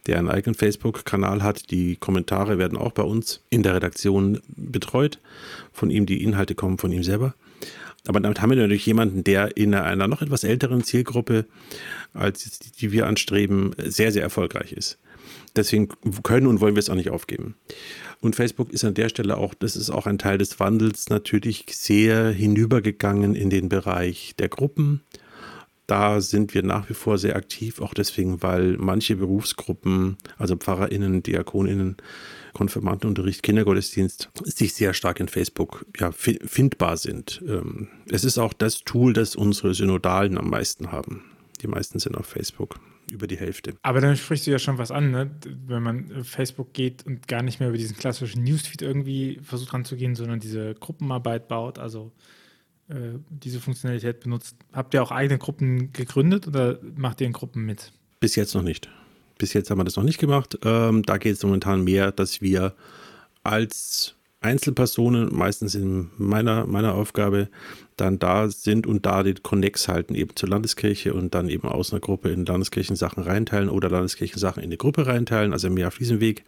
der 0.06 0.18
einen 0.18 0.28
eigenen 0.28 0.54
Facebook-Kanal 0.54 1.42
hat. 1.42 1.70
Die 1.70 1.96
Kommentare 1.96 2.58
werden 2.58 2.78
auch 2.78 2.92
bei 2.92 3.02
uns 3.02 3.42
in 3.50 3.62
der 3.62 3.74
Redaktion 3.74 4.40
betreut. 4.48 5.18
Von 5.72 5.90
ihm, 5.90 6.06
die 6.06 6.22
Inhalte 6.22 6.54
kommen 6.54 6.78
von 6.78 6.92
ihm 6.92 7.02
selber. 7.02 7.34
Aber 8.06 8.20
damit 8.20 8.40
haben 8.40 8.50
wir 8.50 8.56
natürlich 8.56 8.86
jemanden, 8.86 9.24
der 9.24 9.56
in 9.56 9.74
einer 9.74 10.06
noch 10.06 10.22
etwas 10.22 10.44
älteren 10.44 10.84
Zielgruppe, 10.84 11.46
als 12.14 12.58
die 12.58 12.92
wir 12.92 13.06
anstreben, 13.06 13.74
sehr, 13.78 14.12
sehr 14.12 14.22
erfolgreich 14.22 14.72
ist. 14.72 14.98
Deswegen 15.56 15.88
können 16.22 16.46
und 16.46 16.60
wollen 16.60 16.74
wir 16.74 16.80
es 16.80 16.90
auch 16.90 16.94
nicht 16.94 17.10
aufgeben. 17.10 17.56
Und 18.20 18.36
Facebook 18.36 18.72
ist 18.72 18.84
an 18.84 18.94
der 18.94 19.08
Stelle 19.08 19.36
auch, 19.36 19.54
das 19.54 19.74
ist 19.74 19.90
auch 19.90 20.06
ein 20.06 20.18
Teil 20.18 20.38
des 20.38 20.60
Wandels, 20.60 21.08
natürlich 21.08 21.64
sehr 21.70 22.30
hinübergegangen 22.30 23.34
in 23.34 23.50
den 23.50 23.68
Bereich 23.68 24.34
der 24.38 24.48
Gruppen. 24.48 25.02
Da 25.86 26.20
sind 26.20 26.52
wir 26.52 26.64
nach 26.64 26.88
wie 26.90 26.94
vor 26.94 27.16
sehr 27.16 27.36
aktiv, 27.36 27.80
auch 27.80 27.94
deswegen, 27.94 28.42
weil 28.42 28.76
manche 28.76 29.16
Berufsgruppen, 29.16 30.16
also 30.36 30.56
PfarrerInnen, 30.56 31.22
DiakonInnen, 31.22 31.96
Konfirmandenunterricht, 32.54 33.42
Kindergottesdienst, 33.42 34.30
sich 34.44 34.74
sehr 34.74 34.94
stark 34.94 35.20
in 35.20 35.28
Facebook 35.28 35.86
ja, 35.98 36.10
fi- 36.10 36.40
findbar 36.44 36.96
sind. 36.96 37.40
Ähm, 37.46 37.88
Es 38.10 38.24
ist 38.24 38.38
auch 38.38 38.52
das 38.52 38.80
Tool, 38.80 39.12
das 39.12 39.36
unsere 39.36 39.74
Synodalen 39.74 40.38
am 40.38 40.50
meisten 40.50 40.90
haben. 40.90 41.22
Die 41.62 41.68
meisten 41.68 41.98
sind 42.00 42.16
auf 42.16 42.26
Facebook, 42.26 42.80
über 43.10 43.26
die 43.26 43.36
Hälfte. 43.36 43.74
Aber 43.82 44.00
dann 44.00 44.16
sprichst 44.16 44.46
du 44.46 44.50
ja 44.50 44.58
schon 44.58 44.78
was 44.78 44.90
an, 44.90 45.10
ne? 45.10 45.30
wenn 45.66 45.82
man 45.82 46.10
äh, 46.10 46.24
Facebook 46.24 46.72
geht 46.72 47.06
und 47.06 47.28
gar 47.28 47.42
nicht 47.42 47.60
mehr 47.60 47.68
über 47.68 47.78
diesen 47.78 47.96
klassischen 47.96 48.42
Newsfeed 48.44 48.82
irgendwie 48.82 49.40
versucht 49.42 49.72
ranzugehen, 49.72 50.14
sondern 50.14 50.40
diese 50.40 50.74
Gruppenarbeit 50.74 51.48
baut, 51.48 51.78
also 51.78 52.12
äh, 52.88 53.18
diese 53.30 53.60
Funktionalität 53.60 54.20
benutzt. 54.20 54.56
Habt 54.72 54.94
ihr 54.94 55.02
auch 55.02 55.10
eigene 55.10 55.38
Gruppen 55.38 55.92
gegründet 55.92 56.46
oder 56.46 56.80
macht 56.96 57.20
ihr 57.20 57.26
in 57.26 57.32
Gruppen 57.32 57.64
mit? 57.64 57.92
Bis 58.20 58.36
jetzt 58.36 58.54
noch 58.54 58.62
nicht. 58.62 58.88
Bis 59.38 59.52
jetzt 59.52 59.70
haben 59.70 59.78
wir 59.78 59.84
das 59.84 59.96
noch 59.96 60.04
nicht 60.04 60.18
gemacht. 60.18 60.58
Ähm, 60.64 61.02
da 61.02 61.18
geht 61.18 61.34
es 61.34 61.42
momentan 61.42 61.84
mehr, 61.84 62.10
dass 62.10 62.40
wir 62.40 62.74
als 63.42 64.15
Einzelpersonen, 64.40 65.34
meistens 65.34 65.74
in 65.74 66.10
meiner, 66.18 66.66
meiner 66.66 66.94
Aufgabe, 66.94 67.48
dann 67.96 68.18
da 68.18 68.48
sind 68.48 68.86
und 68.86 69.06
da 69.06 69.22
den 69.22 69.42
Konnex 69.42 69.88
halten, 69.88 70.14
eben 70.14 70.36
zur 70.36 70.48
Landeskirche 70.48 71.14
und 71.14 71.34
dann 71.34 71.48
eben 71.48 71.68
aus 71.68 71.92
einer 71.92 72.00
Gruppe 72.00 72.30
in 72.30 72.44
Landeskirchensachen 72.44 73.22
reinteilen 73.22 73.68
oder 73.68 73.88
Landeskirchensachen 73.88 74.62
in 74.62 74.68
eine 74.68 74.76
Gruppe 74.76 75.06
reinteilen, 75.06 75.52
also 75.52 75.70
mehr 75.70 75.88
auf 75.88 75.98
diesem 75.98 76.20
Weg. 76.20 76.44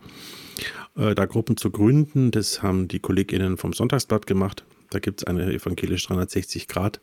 Äh, 0.97 1.15
da 1.15 1.27
Gruppen 1.27 1.57
zu 1.57 1.71
gründen, 1.71 2.31
das 2.31 2.63
haben 2.63 2.89
die 2.89 3.01
KollegInnen 3.01 3.57
vom 3.57 3.73
Sonntagsblatt 3.73 4.27
gemacht. 4.27 4.65
Da 4.91 4.99
gibt 4.99 5.21
es 5.21 5.27
eine 5.27 5.53
evangelisch 5.53 6.07
360 6.07 6.69
Grad 6.69 7.01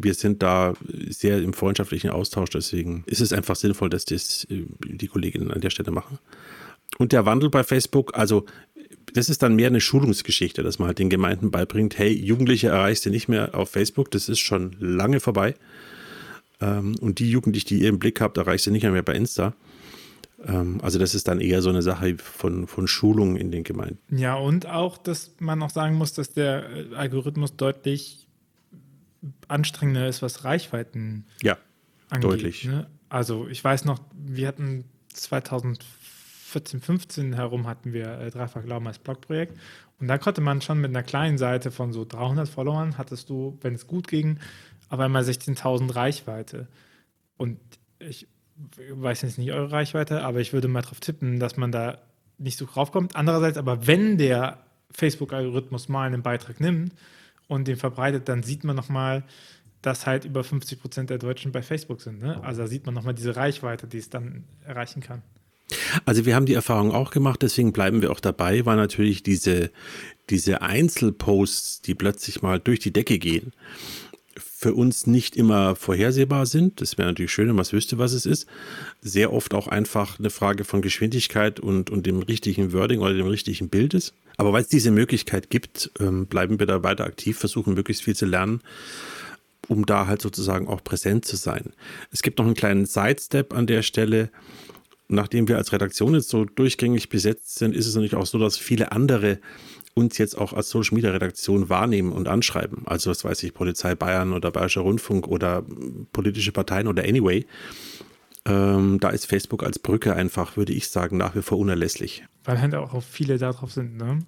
wir 0.00 0.14
sind 0.14 0.42
da 0.42 0.74
sehr 1.08 1.42
im 1.42 1.52
freundschaftlichen 1.52 2.10
Austausch, 2.10 2.50
deswegen 2.50 3.02
ist 3.06 3.20
es 3.20 3.32
einfach 3.32 3.56
sinnvoll, 3.56 3.90
dass 3.90 4.04
das 4.04 4.46
äh, 4.50 4.64
die 4.84 5.08
Kolleginnen 5.08 5.50
an 5.50 5.60
der 5.60 5.70
Stelle 5.70 5.90
machen. 5.90 6.18
Und 6.98 7.12
der 7.12 7.26
Wandel 7.26 7.50
bei 7.50 7.64
Facebook, 7.64 8.16
also 8.16 8.46
das 9.14 9.28
ist 9.28 9.42
dann 9.42 9.56
mehr 9.56 9.68
eine 9.68 9.80
Schulungsgeschichte, 9.80 10.62
dass 10.62 10.78
man 10.78 10.88
halt 10.88 10.98
den 10.98 11.10
Gemeinden 11.10 11.50
beibringt, 11.50 11.98
hey, 11.98 12.12
Jugendliche 12.12 12.68
erreichst 12.68 13.06
du 13.06 13.10
nicht 13.10 13.28
mehr 13.28 13.54
auf 13.54 13.70
Facebook, 13.70 14.10
das 14.10 14.28
ist 14.28 14.40
schon 14.40 14.76
lange 14.78 15.20
vorbei. 15.20 15.54
Ähm, 16.60 16.96
und 17.00 17.18
die 17.18 17.30
Jugendlichen, 17.30 17.68
die 17.68 17.80
ihr 17.82 17.88
im 17.88 17.98
Blick 17.98 18.20
habt, 18.20 18.36
erreichst 18.36 18.66
du 18.66 18.70
nicht 18.70 18.82
mehr 18.82 19.02
bei 19.02 19.14
Insta. 19.14 19.54
Ähm, 20.46 20.80
also 20.82 20.98
das 20.98 21.14
ist 21.14 21.28
dann 21.28 21.40
eher 21.40 21.62
so 21.62 21.68
eine 21.68 21.82
Sache 21.82 22.16
von, 22.16 22.66
von 22.66 22.88
Schulung 22.88 23.36
in 23.36 23.50
den 23.50 23.64
Gemeinden. 23.64 24.16
Ja, 24.16 24.34
und 24.34 24.66
auch, 24.66 24.98
dass 24.98 25.32
man 25.38 25.58
noch 25.58 25.70
sagen 25.70 25.96
muss, 25.96 26.14
dass 26.14 26.32
der 26.32 26.68
äh, 26.70 26.94
Algorithmus 26.94 27.56
deutlich 27.56 28.26
anstrengender 29.48 30.08
ist, 30.08 30.22
was 30.22 30.44
Reichweiten 30.44 31.24
Ja, 31.42 31.58
angeht. 32.08 32.30
Deutlich. 32.30 32.64
Ne? 32.64 32.86
Also 33.08 33.48
ich 33.48 33.62
weiß 33.62 33.84
noch, 33.84 34.00
wir 34.14 34.46
hatten 34.46 34.84
14, 36.48 36.80
15 36.80 37.32
herum 37.34 37.66
hatten 37.66 37.92
wir 37.92 38.18
äh, 38.18 38.30
Dreifach 38.30 38.64
Glauben 38.64 38.86
als 38.86 38.98
Blogprojekt. 38.98 39.58
Und 40.00 40.08
da 40.08 40.16
konnte 40.16 40.40
man 40.40 40.62
schon 40.62 40.80
mit 40.80 40.90
einer 40.90 41.02
kleinen 41.02 41.38
Seite 41.38 41.70
von 41.70 41.92
so 41.92 42.04
300 42.04 42.48
Followern, 42.48 42.96
hattest 42.96 43.28
du, 43.28 43.58
wenn 43.60 43.74
es 43.74 43.86
gut 43.86 44.08
ging, 44.08 44.38
auf 44.88 44.98
einmal 44.98 45.22
16.000 45.22 45.94
Reichweite. 45.94 46.68
Und 47.36 47.58
ich 47.98 48.26
weiß 48.90 49.22
jetzt 49.22 49.38
nicht 49.38 49.52
eure 49.52 49.70
Reichweite, 49.70 50.22
aber 50.22 50.40
ich 50.40 50.52
würde 50.52 50.68
mal 50.68 50.82
darauf 50.82 51.00
tippen, 51.00 51.38
dass 51.38 51.56
man 51.56 51.70
da 51.70 51.98
nicht 52.38 52.58
so 52.58 52.66
draufkommt. 52.66 53.14
Andererseits 53.14 53.58
aber, 53.58 53.86
wenn 53.86 54.16
der 54.16 54.58
Facebook-Algorithmus 54.90 55.88
mal 55.88 56.06
einen 56.06 56.22
Beitrag 56.22 56.60
nimmt 56.60 56.94
und 57.46 57.68
den 57.68 57.76
verbreitet, 57.76 58.28
dann 58.28 58.42
sieht 58.42 58.64
man 58.64 58.76
nochmal, 58.76 59.24
dass 59.82 60.06
halt 60.06 60.24
über 60.24 60.42
50 60.42 60.80
Prozent 60.80 61.10
der 61.10 61.18
Deutschen 61.18 61.52
bei 61.52 61.62
Facebook 61.62 62.00
sind. 62.00 62.20
Ne? 62.20 62.42
Also 62.42 62.62
da 62.62 62.68
sieht 62.68 62.86
man 62.86 62.94
nochmal 62.94 63.14
diese 63.14 63.36
Reichweite, 63.36 63.86
die 63.86 63.98
es 63.98 64.10
dann 64.10 64.44
erreichen 64.64 65.02
kann. 65.02 65.22
Also 66.04 66.24
wir 66.24 66.34
haben 66.34 66.46
die 66.46 66.54
Erfahrung 66.54 66.92
auch 66.92 67.10
gemacht, 67.10 67.42
deswegen 67.42 67.72
bleiben 67.72 68.02
wir 68.02 68.10
auch 68.10 68.20
dabei, 68.20 68.64
weil 68.64 68.76
natürlich 68.76 69.22
diese, 69.22 69.70
diese 70.30 70.62
Einzelposts, 70.62 71.82
die 71.82 71.94
plötzlich 71.94 72.42
mal 72.42 72.58
durch 72.58 72.80
die 72.80 72.92
Decke 72.92 73.18
gehen, 73.18 73.52
für 74.60 74.74
uns 74.74 75.06
nicht 75.06 75.36
immer 75.36 75.76
vorhersehbar 75.76 76.46
sind. 76.46 76.80
Das 76.80 76.98
wäre 76.98 77.08
natürlich 77.08 77.32
schön, 77.32 77.48
wenn 77.48 77.54
man 77.54 77.62
es 77.62 77.72
wüsste, 77.72 77.98
was 77.98 78.12
es 78.12 78.26
ist. 78.26 78.46
Sehr 79.00 79.32
oft 79.32 79.54
auch 79.54 79.68
einfach 79.68 80.18
eine 80.18 80.30
Frage 80.30 80.64
von 80.64 80.82
Geschwindigkeit 80.82 81.60
und, 81.60 81.90
und 81.90 82.06
dem 82.06 82.20
richtigen 82.20 82.72
Wording 82.72 83.00
oder 83.00 83.14
dem 83.14 83.26
richtigen 83.26 83.68
Bild 83.68 83.94
ist. 83.94 84.14
Aber 84.36 84.52
weil 84.52 84.62
es 84.62 84.68
diese 84.68 84.90
Möglichkeit 84.90 85.50
gibt, 85.50 85.90
ähm, 86.00 86.26
bleiben 86.26 86.58
wir 86.58 86.66
da 86.66 86.82
weiter 86.82 87.04
aktiv, 87.04 87.38
versuchen 87.38 87.74
möglichst 87.74 88.02
viel 88.02 88.16
zu 88.16 88.26
lernen, 88.26 88.60
um 89.68 89.86
da 89.86 90.06
halt 90.06 90.22
sozusagen 90.22 90.68
auch 90.68 90.82
präsent 90.82 91.24
zu 91.24 91.36
sein. 91.36 91.72
Es 92.10 92.22
gibt 92.22 92.38
noch 92.38 92.46
einen 92.46 92.54
kleinen 92.54 92.86
Sidestep 92.86 93.54
an 93.54 93.66
der 93.66 93.82
Stelle 93.82 94.30
nachdem 95.08 95.48
wir 95.48 95.56
als 95.56 95.72
Redaktion 95.72 96.14
jetzt 96.14 96.28
so 96.28 96.44
durchgängig 96.44 97.08
besetzt 97.08 97.58
sind, 97.58 97.74
ist 97.74 97.86
es 97.86 97.94
natürlich 97.94 98.14
auch 98.14 98.26
so, 98.26 98.38
dass 98.38 98.56
viele 98.56 98.92
andere 98.92 99.40
uns 99.94 100.18
jetzt 100.18 100.38
auch 100.38 100.52
als 100.52 100.70
Social 100.70 100.94
Media 100.94 101.10
Redaktion 101.10 101.68
wahrnehmen 101.68 102.12
und 102.12 102.28
anschreiben. 102.28 102.82
Also, 102.86 103.10
was 103.10 103.24
weiß 103.24 103.42
ich, 103.42 103.52
Polizei 103.52 103.94
Bayern 103.94 104.32
oder 104.32 104.50
Bayerischer 104.50 104.82
Rundfunk 104.82 105.26
oder 105.26 105.64
politische 106.12 106.52
Parteien 106.52 106.86
oder 106.86 107.02
Anyway. 107.02 107.46
Ähm, 108.44 108.98
da 109.00 109.10
ist 109.10 109.26
Facebook 109.26 109.64
als 109.64 109.78
Brücke 109.78 110.14
einfach, 110.14 110.56
würde 110.56 110.72
ich 110.72 110.88
sagen, 110.88 111.16
nach 111.16 111.34
wie 111.34 111.42
vor 111.42 111.58
unerlässlich. 111.58 112.24
Weil 112.44 112.60
halt 112.60 112.74
auch 112.74 113.02
viele 113.02 113.38
da 113.38 113.52
drauf 113.52 113.72
sind, 113.72 113.96
ne? 113.96 114.20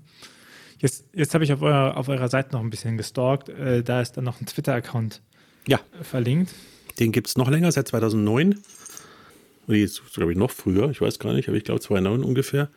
Jetzt, 0.78 1.04
jetzt 1.14 1.34
habe 1.34 1.44
ich 1.44 1.52
auf, 1.52 1.60
euer, 1.62 1.96
auf 1.96 2.08
eurer 2.08 2.28
Seite 2.28 2.52
noch 2.52 2.60
ein 2.60 2.70
bisschen 2.70 2.96
gestalkt. 2.96 3.50
Äh, 3.50 3.82
da 3.82 4.00
ist 4.00 4.16
dann 4.16 4.24
noch 4.24 4.40
ein 4.40 4.46
Twitter-Account 4.46 5.22
ja. 5.66 5.78
verlinkt. 6.02 6.54
Den 6.98 7.12
gibt 7.12 7.28
es 7.28 7.36
noch 7.36 7.50
länger, 7.50 7.70
seit 7.70 7.88
2009 7.88 8.58
nee, 9.70 9.88
glaube 10.14 10.32
ich 10.32 10.38
noch 10.38 10.50
früher, 10.50 10.90
ich 10.90 11.00
weiß 11.00 11.18
gar 11.18 11.32
nicht, 11.32 11.48
aber 11.48 11.56
ich 11.56 11.64
glaube 11.64 11.80
2009 11.80 12.24
ungefähr. 12.24 12.68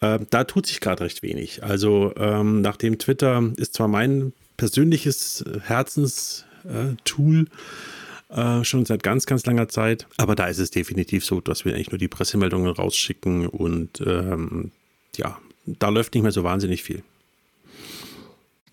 Äh, 0.00 0.20
da 0.30 0.44
tut 0.44 0.66
sich 0.66 0.80
gerade 0.80 1.04
recht 1.04 1.22
wenig. 1.22 1.64
Also 1.64 2.12
ähm, 2.16 2.60
nachdem 2.60 2.98
Twitter 2.98 3.52
ist 3.56 3.74
zwar 3.74 3.88
mein 3.88 4.32
persönliches 4.56 5.44
Herzenstool 5.62 7.46
äh, 8.28 8.64
schon 8.64 8.84
seit 8.84 9.02
ganz, 9.02 9.26
ganz 9.26 9.46
langer 9.46 9.68
Zeit, 9.68 10.06
aber 10.16 10.34
da 10.34 10.46
ist 10.46 10.58
es 10.58 10.70
definitiv 10.70 11.24
so, 11.24 11.40
dass 11.40 11.64
wir 11.64 11.74
eigentlich 11.74 11.90
nur 11.90 11.98
die 11.98 12.08
Pressemeldungen 12.08 12.72
rausschicken 12.72 13.46
und 13.46 14.02
ähm, 14.04 14.72
ja, 15.16 15.38
da 15.66 15.88
läuft 15.88 16.14
nicht 16.14 16.22
mehr 16.22 16.32
so 16.32 16.44
wahnsinnig 16.44 16.82
viel. 16.82 17.02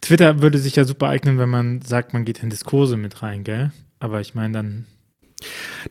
Twitter 0.02 0.42
würde 0.42 0.60
sich 0.60 0.75
ja 0.75 0.84
super 0.84 1.08
eignen, 1.08 1.40
wenn 1.40 1.50
man 1.50 1.82
sagt, 1.82 2.14
man 2.14 2.25
geht 2.25 2.44
in 2.44 2.50
Diskurse 2.50 2.96
mit 2.96 3.24
rein, 3.24 3.44
gell? 3.44 3.72
Aber 4.00 4.22
ich 4.22 4.36
meine, 4.36 4.54
dann 4.54 4.86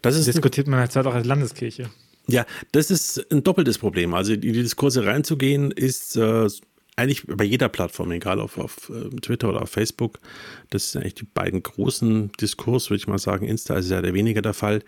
das 0.03 0.17
ist 0.17 0.27
diskutiert 0.27 0.67
man 0.67 0.81
halt 0.81 0.97
auch 0.97 1.15
als 1.15 1.27
Landeskirche. 1.27 1.91
Ja, 2.27 2.47
das 2.73 2.91
ist 2.91 3.31
ein 3.31 3.45
doppeltes 3.45 3.79
Problem. 3.79 4.15
Also 4.15 4.33
in 4.33 4.41
die 4.41 4.53
Diskurse 4.53 5.05
reinzugehen, 5.05 5.71
ist 5.71 6.17
äh, 6.17 6.49
eigentlich 6.97 7.27
bei 7.27 7.45
jeder 7.45 7.69
Plattform, 7.69 8.13
egal 8.13 8.41
auf, 8.41 8.57
auf 8.57 8.91
äh, 8.91 9.15
Twitter 9.21 9.49
oder 9.51 9.63
auf 9.63 9.71
Facebook. 9.71 10.19
Das 10.71 10.93
sind 10.93 11.03
eigentlich 11.03 11.15
die 11.15 11.27
beiden 11.27 11.63
großen 11.63 12.33
Diskurs, 12.41 12.89
würde 12.89 12.99
ich 12.99 13.09
mal 13.09 13.19
sagen. 13.19 13.47
Insta 13.47 13.75
ist 13.77 13.91
ja 13.91 14.01
der 14.01 14.15
weniger 14.15 14.43
der 14.43 14.55
Fall. 14.55 14.83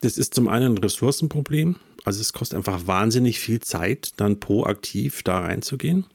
Das 0.00 0.16
ist 0.16 0.34
zum 0.34 0.48
einen 0.48 0.74
ein 0.74 0.78
Ressourcenproblem. 0.78 1.76
Also 2.04 2.20
es 2.20 2.32
kostet 2.32 2.56
einfach 2.56 2.86
wahnsinnig 2.86 3.40
viel 3.40 3.60
Zeit, 3.60 4.12
dann 4.18 4.40
proaktiv 4.40 5.22
da 5.22 5.40
reinzugehen. 5.40 6.06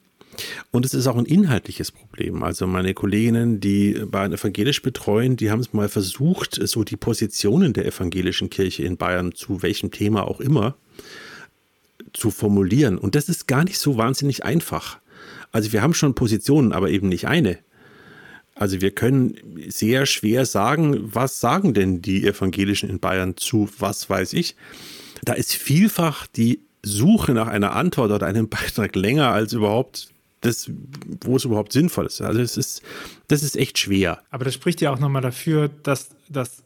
Und 0.70 0.84
es 0.84 0.94
ist 0.94 1.06
auch 1.06 1.16
ein 1.16 1.26
inhaltliches 1.26 1.90
Problem. 1.90 2.42
Also 2.42 2.66
meine 2.66 2.94
Kolleginnen, 2.94 3.60
die 3.60 4.02
Bayern 4.06 4.32
evangelisch 4.32 4.82
betreuen, 4.82 5.36
die 5.36 5.50
haben 5.50 5.60
es 5.60 5.72
mal 5.72 5.88
versucht, 5.88 6.60
so 6.66 6.84
die 6.84 6.96
Positionen 6.96 7.72
der 7.72 7.86
evangelischen 7.86 8.50
Kirche 8.50 8.84
in 8.84 8.96
Bayern 8.96 9.32
zu 9.32 9.62
welchem 9.62 9.90
Thema 9.90 10.26
auch 10.26 10.40
immer 10.40 10.76
zu 12.12 12.30
formulieren. 12.30 12.98
Und 12.98 13.14
das 13.14 13.28
ist 13.28 13.46
gar 13.46 13.64
nicht 13.64 13.78
so 13.78 13.96
wahnsinnig 13.96 14.44
einfach. 14.44 14.98
Also 15.52 15.72
wir 15.72 15.82
haben 15.82 15.94
schon 15.94 16.14
Positionen, 16.14 16.72
aber 16.72 16.90
eben 16.90 17.08
nicht 17.08 17.26
eine. 17.26 17.58
Also 18.54 18.80
wir 18.80 18.90
können 18.90 19.36
sehr 19.68 20.06
schwer 20.06 20.44
sagen, 20.44 21.14
was 21.14 21.40
sagen 21.40 21.72
denn 21.72 22.02
die 22.02 22.26
Evangelischen 22.26 22.90
in 22.90 22.98
Bayern 22.98 23.36
zu, 23.36 23.68
was 23.78 24.10
weiß 24.10 24.34
ich. 24.34 24.54
Da 25.24 25.32
ist 25.32 25.54
vielfach 25.54 26.26
die 26.26 26.60
Suche 26.82 27.32
nach 27.32 27.46
einer 27.46 27.74
Antwort 27.74 28.10
oder 28.10 28.26
einem 28.26 28.48
Beitrag 28.48 28.96
länger 28.96 29.28
als 29.28 29.52
überhaupt 29.52 30.08
das, 30.40 30.70
wo 31.22 31.36
es 31.36 31.44
überhaupt 31.44 31.72
sinnvoll 31.72 32.06
ist. 32.06 32.20
Also 32.20 32.40
es 32.40 32.56
ist, 32.56 32.82
das 33.28 33.42
ist 33.42 33.56
echt 33.56 33.78
schwer. 33.78 34.22
Aber 34.30 34.44
das 34.44 34.54
spricht 34.54 34.80
ja 34.80 34.90
auch 34.90 34.98
nochmal 34.98 35.22
dafür, 35.22 35.68
dass, 35.68 36.10
dass 36.28 36.62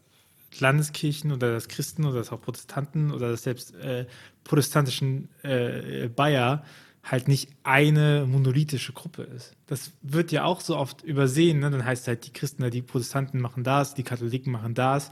Landeskirchen 0.61 1.33
oder 1.33 1.53
das 1.53 1.69
Christen 1.69 2.05
oder 2.05 2.19
das 2.19 2.31
auch 2.31 2.41
Protestanten 2.41 3.11
oder 3.11 3.31
das 3.31 3.43
selbst 3.43 3.75
äh, 3.77 4.07
protestantischen 4.45 5.29
äh, 5.43 6.09
Bayer 6.09 6.65
halt 7.03 7.29
nicht 7.29 7.51
eine 7.65 8.27
monolithische 8.27 8.93
Gruppe 8.93 9.23
ist. 9.23 9.55
Das 9.67 9.93
wird 10.03 10.33
ja 10.33 10.45
auch 10.45 10.61
so 10.61 10.77
oft 10.77 11.03
übersehen. 11.03 11.59
Ne? 11.59 11.71
Dann 11.71 11.85
heißt 11.85 12.03
es 12.03 12.09
halt, 12.09 12.27
die 12.27 12.33
Christen, 12.33 12.71
die 12.71 12.83
Protestanten 12.83 13.41
machen 13.41 13.63
das, 13.63 13.95
die 13.95 14.05
Katholiken 14.05 14.53
machen 14.53 14.75
das 14.75 15.11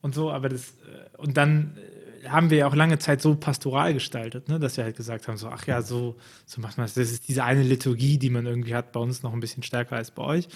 und 0.00 0.14
so. 0.14 0.30
Aber 0.30 0.48
das, 0.48 0.70
äh, 0.70 1.16
und 1.18 1.36
dann 1.36 1.76
haben 2.28 2.50
wir 2.50 2.58
ja 2.58 2.66
auch 2.66 2.74
lange 2.74 2.98
Zeit 2.98 3.22
so 3.22 3.34
pastoral 3.34 3.94
gestaltet, 3.94 4.48
ne, 4.48 4.58
dass 4.58 4.76
wir 4.76 4.84
halt 4.84 4.96
gesagt 4.96 5.28
haben, 5.28 5.36
so, 5.36 5.48
ach 5.48 5.66
ja, 5.66 5.82
so, 5.82 6.16
so 6.44 6.60
macht 6.60 6.76
man 6.76 6.86
das. 6.86 6.94
Das 6.94 7.10
ist 7.10 7.28
diese 7.28 7.44
eine 7.44 7.62
Liturgie, 7.62 8.18
die 8.18 8.30
man 8.30 8.46
irgendwie 8.46 8.74
hat, 8.74 8.92
bei 8.92 9.00
uns 9.00 9.22
noch 9.22 9.32
ein 9.32 9.40
bisschen 9.40 9.62
stärker 9.62 9.96
als 9.96 10.10
bei 10.10 10.22
euch. 10.22 10.48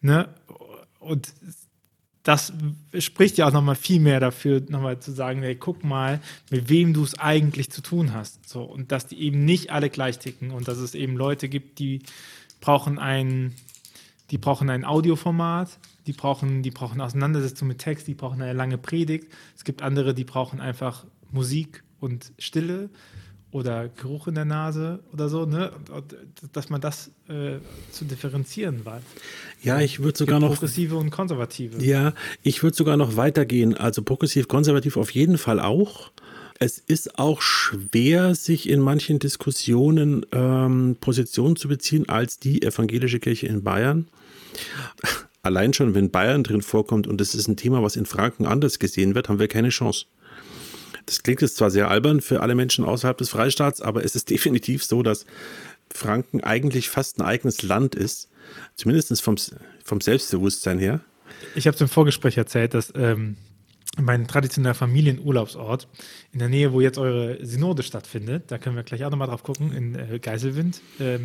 Ne? 0.00 0.28
Und 0.98 1.32
das 2.24 2.54
spricht 2.98 3.36
ja 3.36 3.46
auch 3.46 3.52
nochmal 3.52 3.76
viel 3.76 4.00
mehr 4.00 4.18
dafür, 4.18 4.62
nochmal 4.68 4.98
zu 4.98 5.12
sagen, 5.12 5.42
hey, 5.42 5.54
guck 5.54 5.84
mal, 5.84 6.20
mit 6.50 6.70
wem 6.70 6.94
du 6.94 7.04
es 7.04 7.18
eigentlich 7.18 7.70
zu 7.70 7.82
tun 7.82 8.14
hast. 8.14 8.48
So, 8.48 8.62
und 8.62 8.92
dass 8.92 9.06
die 9.06 9.20
eben 9.20 9.44
nicht 9.44 9.70
alle 9.70 9.90
gleich 9.90 10.18
ticken 10.18 10.50
und 10.50 10.66
dass 10.66 10.78
es 10.78 10.94
eben 10.94 11.16
Leute 11.16 11.50
gibt, 11.50 11.78
die 11.78 12.00
brauchen 12.62 12.98
ein, 12.98 13.54
die 14.30 14.38
brauchen 14.38 14.70
ein 14.70 14.86
Audioformat, 14.86 15.78
die 16.06 16.14
brauchen, 16.14 16.62
die 16.62 16.70
brauchen 16.70 17.02
Auseinandersetzung 17.02 17.68
mit 17.68 17.78
Text, 17.78 18.06
die 18.06 18.14
brauchen 18.14 18.40
eine 18.40 18.54
lange 18.54 18.78
Predigt. 18.78 19.28
Es 19.54 19.64
gibt 19.64 19.82
andere, 19.82 20.14
die 20.14 20.24
brauchen 20.24 20.60
einfach 20.60 21.04
Musik 21.34 21.82
und 22.00 22.32
Stille 22.38 22.88
oder 23.50 23.88
Geruch 23.88 24.26
in 24.26 24.34
der 24.34 24.44
Nase 24.44 25.00
oder 25.12 25.28
so, 25.28 25.46
ne? 25.46 25.72
dass 26.52 26.70
man 26.70 26.80
das 26.80 27.10
äh, 27.28 27.58
zu 27.92 28.04
differenzieren 28.04 28.84
weiß. 28.84 29.02
Ja, 29.62 29.80
ich 29.80 30.00
würde 30.00 30.18
sogar 30.18 30.40
noch. 30.40 30.54
Progressive 30.54 30.96
und 30.96 31.10
konservative. 31.10 31.84
Ja, 31.84 32.14
ich 32.42 32.62
würde 32.62 32.76
sogar 32.76 32.96
noch 32.96 33.16
weitergehen. 33.16 33.74
Also 33.74 34.02
progressiv, 34.02 34.48
konservativ 34.48 34.96
auf 34.96 35.10
jeden 35.10 35.38
Fall 35.38 35.60
auch. 35.60 36.10
Es 36.58 36.78
ist 36.78 37.18
auch 37.18 37.42
schwer, 37.42 38.34
sich 38.34 38.68
in 38.68 38.80
manchen 38.80 39.18
Diskussionen 39.18 40.24
ähm, 40.32 40.96
Positionen 41.00 41.56
zu 41.56 41.68
beziehen 41.68 42.08
als 42.08 42.38
die 42.38 42.62
evangelische 42.62 43.18
Kirche 43.20 43.46
in 43.48 43.62
Bayern 43.62 44.06
allein 45.44 45.72
schon, 45.72 45.94
wenn 45.94 46.10
Bayern 46.10 46.42
drin 46.42 46.62
vorkommt 46.62 47.06
und 47.06 47.20
das 47.20 47.34
ist 47.34 47.48
ein 47.48 47.56
Thema, 47.56 47.82
was 47.82 47.96
in 47.96 48.06
Franken 48.06 48.46
anders 48.46 48.78
gesehen 48.78 49.14
wird, 49.14 49.28
haben 49.28 49.38
wir 49.38 49.48
keine 49.48 49.68
Chance. 49.68 50.06
Das 51.06 51.22
klingt 51.22 51.42
jetzt 51.42 51.56
zwar 51.56 51.70
sehr 51.70 51.90
albern 51.90 52.20
für 52.20 52.40
alle 52.40 52.54
Menschen 52.54 52.84
außerhalb 52.84 53.16
des 53.18 53.30
Freistaats, 53.30 53.80
aber 53.80 54.04
es 54.04 54.14
ist 54.14 54.30
definitiv 54.30 54.84
so, 54.84 55.02
dass 55.02 55.26
Franken 55.92 56.42
eigentlich 56.42 56.88
fast 56.88 57.18
ein 57.18 57.22
eigenes 57.22 57.62
Land 57.62 57.94
ist, 57.94 58.28
zumindest 58.76 59.22
vom, 59.22 59.36
vom 59.84 60.00
Selbstbewusstsein 60.00 60.78
her. 60.78 61.00
Ich 61.54 61.66
habe 61.66 61.74
es 61.74 61.80
im 61.80 61.88
Vorgespräch 61.88 62.36
erzählt, 62.36 62.74
dass 62.74 62.92
ähm, 62.96 63.36
mein 64.00 64.26
traditioneller 64.26 64.74
Familienurlaubsort 64.74 65.88
in 66.32 66.38
der 66.38 66.48
Nähe, 66.48 66.72
wo 66.72 66.80
jetzt 66.80 66.98
eure 66.98 67.44
Synode 67.44 67.82
stattfindet, 67.82 68.44
da 68.48 68.58
können 68.58 68.76
wir 68.76 68.82
gleich 68.82 69.04
auch 69.04 69.10
nochmal 69.10 69.28
drauf 69.28 69.42
gucken, 69.42 69.72
in 69.72 69.94
äh, 69.94 70.18
Geiselwind. 70.18 70.80
Ähm, 71.00 71.24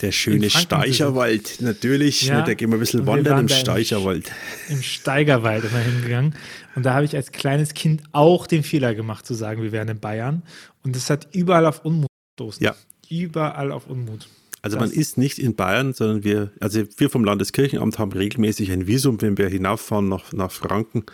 der 0.00 0.12
schöne 0.12 0.48
Steicherwald, 0.48 1.60
natürlich. 1.60 2.22
Ja, 2.22 2.42
da 2.42 2.54
gehen 2.54 2.70
wir 2.70 2.78
ein 2.78 2.80
bisschen 2.80 3.06
wandern 3.06 3.40
im 3.40 3.48
Steicherwald. 3.48 4.32
Im 4.68 4.82
Steigerwald 4.82 5.64
immer 5.64 5.78
hingegangen. 5.78 6.34
Und 6.74 6.86
da 6.86 6.94
habe 6.94 7.04
ich 7.04 7.14
als 7.14 7.32
kleines 7.32 7.74
Kind 7.74 8.02
auch 8.12 8.46
den 8.46 8.62
Fehler 8.62 8.94
gemacht, 8.94 9.26
zu 9.26 9.34
sagen, 9.34 9.62
wir 9.62 9.72
wären 9.72 9.88
in 9.88 10.00
Bayern. 10.00 10.42
Und 10.82 10.96
das 10.96 11.10
hat 11.10 11.28
überall 11.32 11.66
auf 11.66 11.84
Unmut 11.84 12.08
gestoßen. 12.38 12.64
Ja. 12.64 12.74
Überall 13.10 13.72
auf 13.72 13.88
Unmut. 13.88 14.26
Also 14.62 14.76
das 14.76 14.88
man 14.88 14.98
ist 14.98 15.16
nicht 15.16 15.38
in 15.38 15.54
Bayern, 15.54 15.94
sondern 15.94 16.22
wir, 16.22 16.50
also 16.60 16.82
wir 16.96 17.10
vom 17.10 17.24
Landeskirchenamt 17.24 17.98
haben 17.98 18.12
regelmäßig 18.12 18.70
ein 18.72 18.86
Visum, 18.86 19.20
wenn 19.22 19.38
wir 19.38 19.48
hinauffahren 19.48 20.08
nach, 20.08 20.32
nach 20.32 20.50
Franken. 20.50 21.04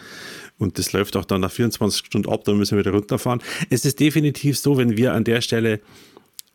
Und 0.59 0.79
das 0.79 0.93
läuft 0.93 1.17
auch 1.17 1.25
dann 1.25 1.43
nach 1.43 1.51
24 1.51 2.07
Stunden 2.07 2.31
ab, 2.31 2.45
dann 2.45 2.57
müssen 2.57 2.77
wir 2.77 2.85
wieder 2.85 2.97
runterfahren. 2.97 3.43
Es 3.69 3.85
ist 3.85 4.01
definitiv 4.01 4.59
so, 4.59 4.79
wenn 4.79 4.97
wir 4.97 5.13
an 5.13 5.25
der 5.25 5.41
Stelle, 5.43 5.81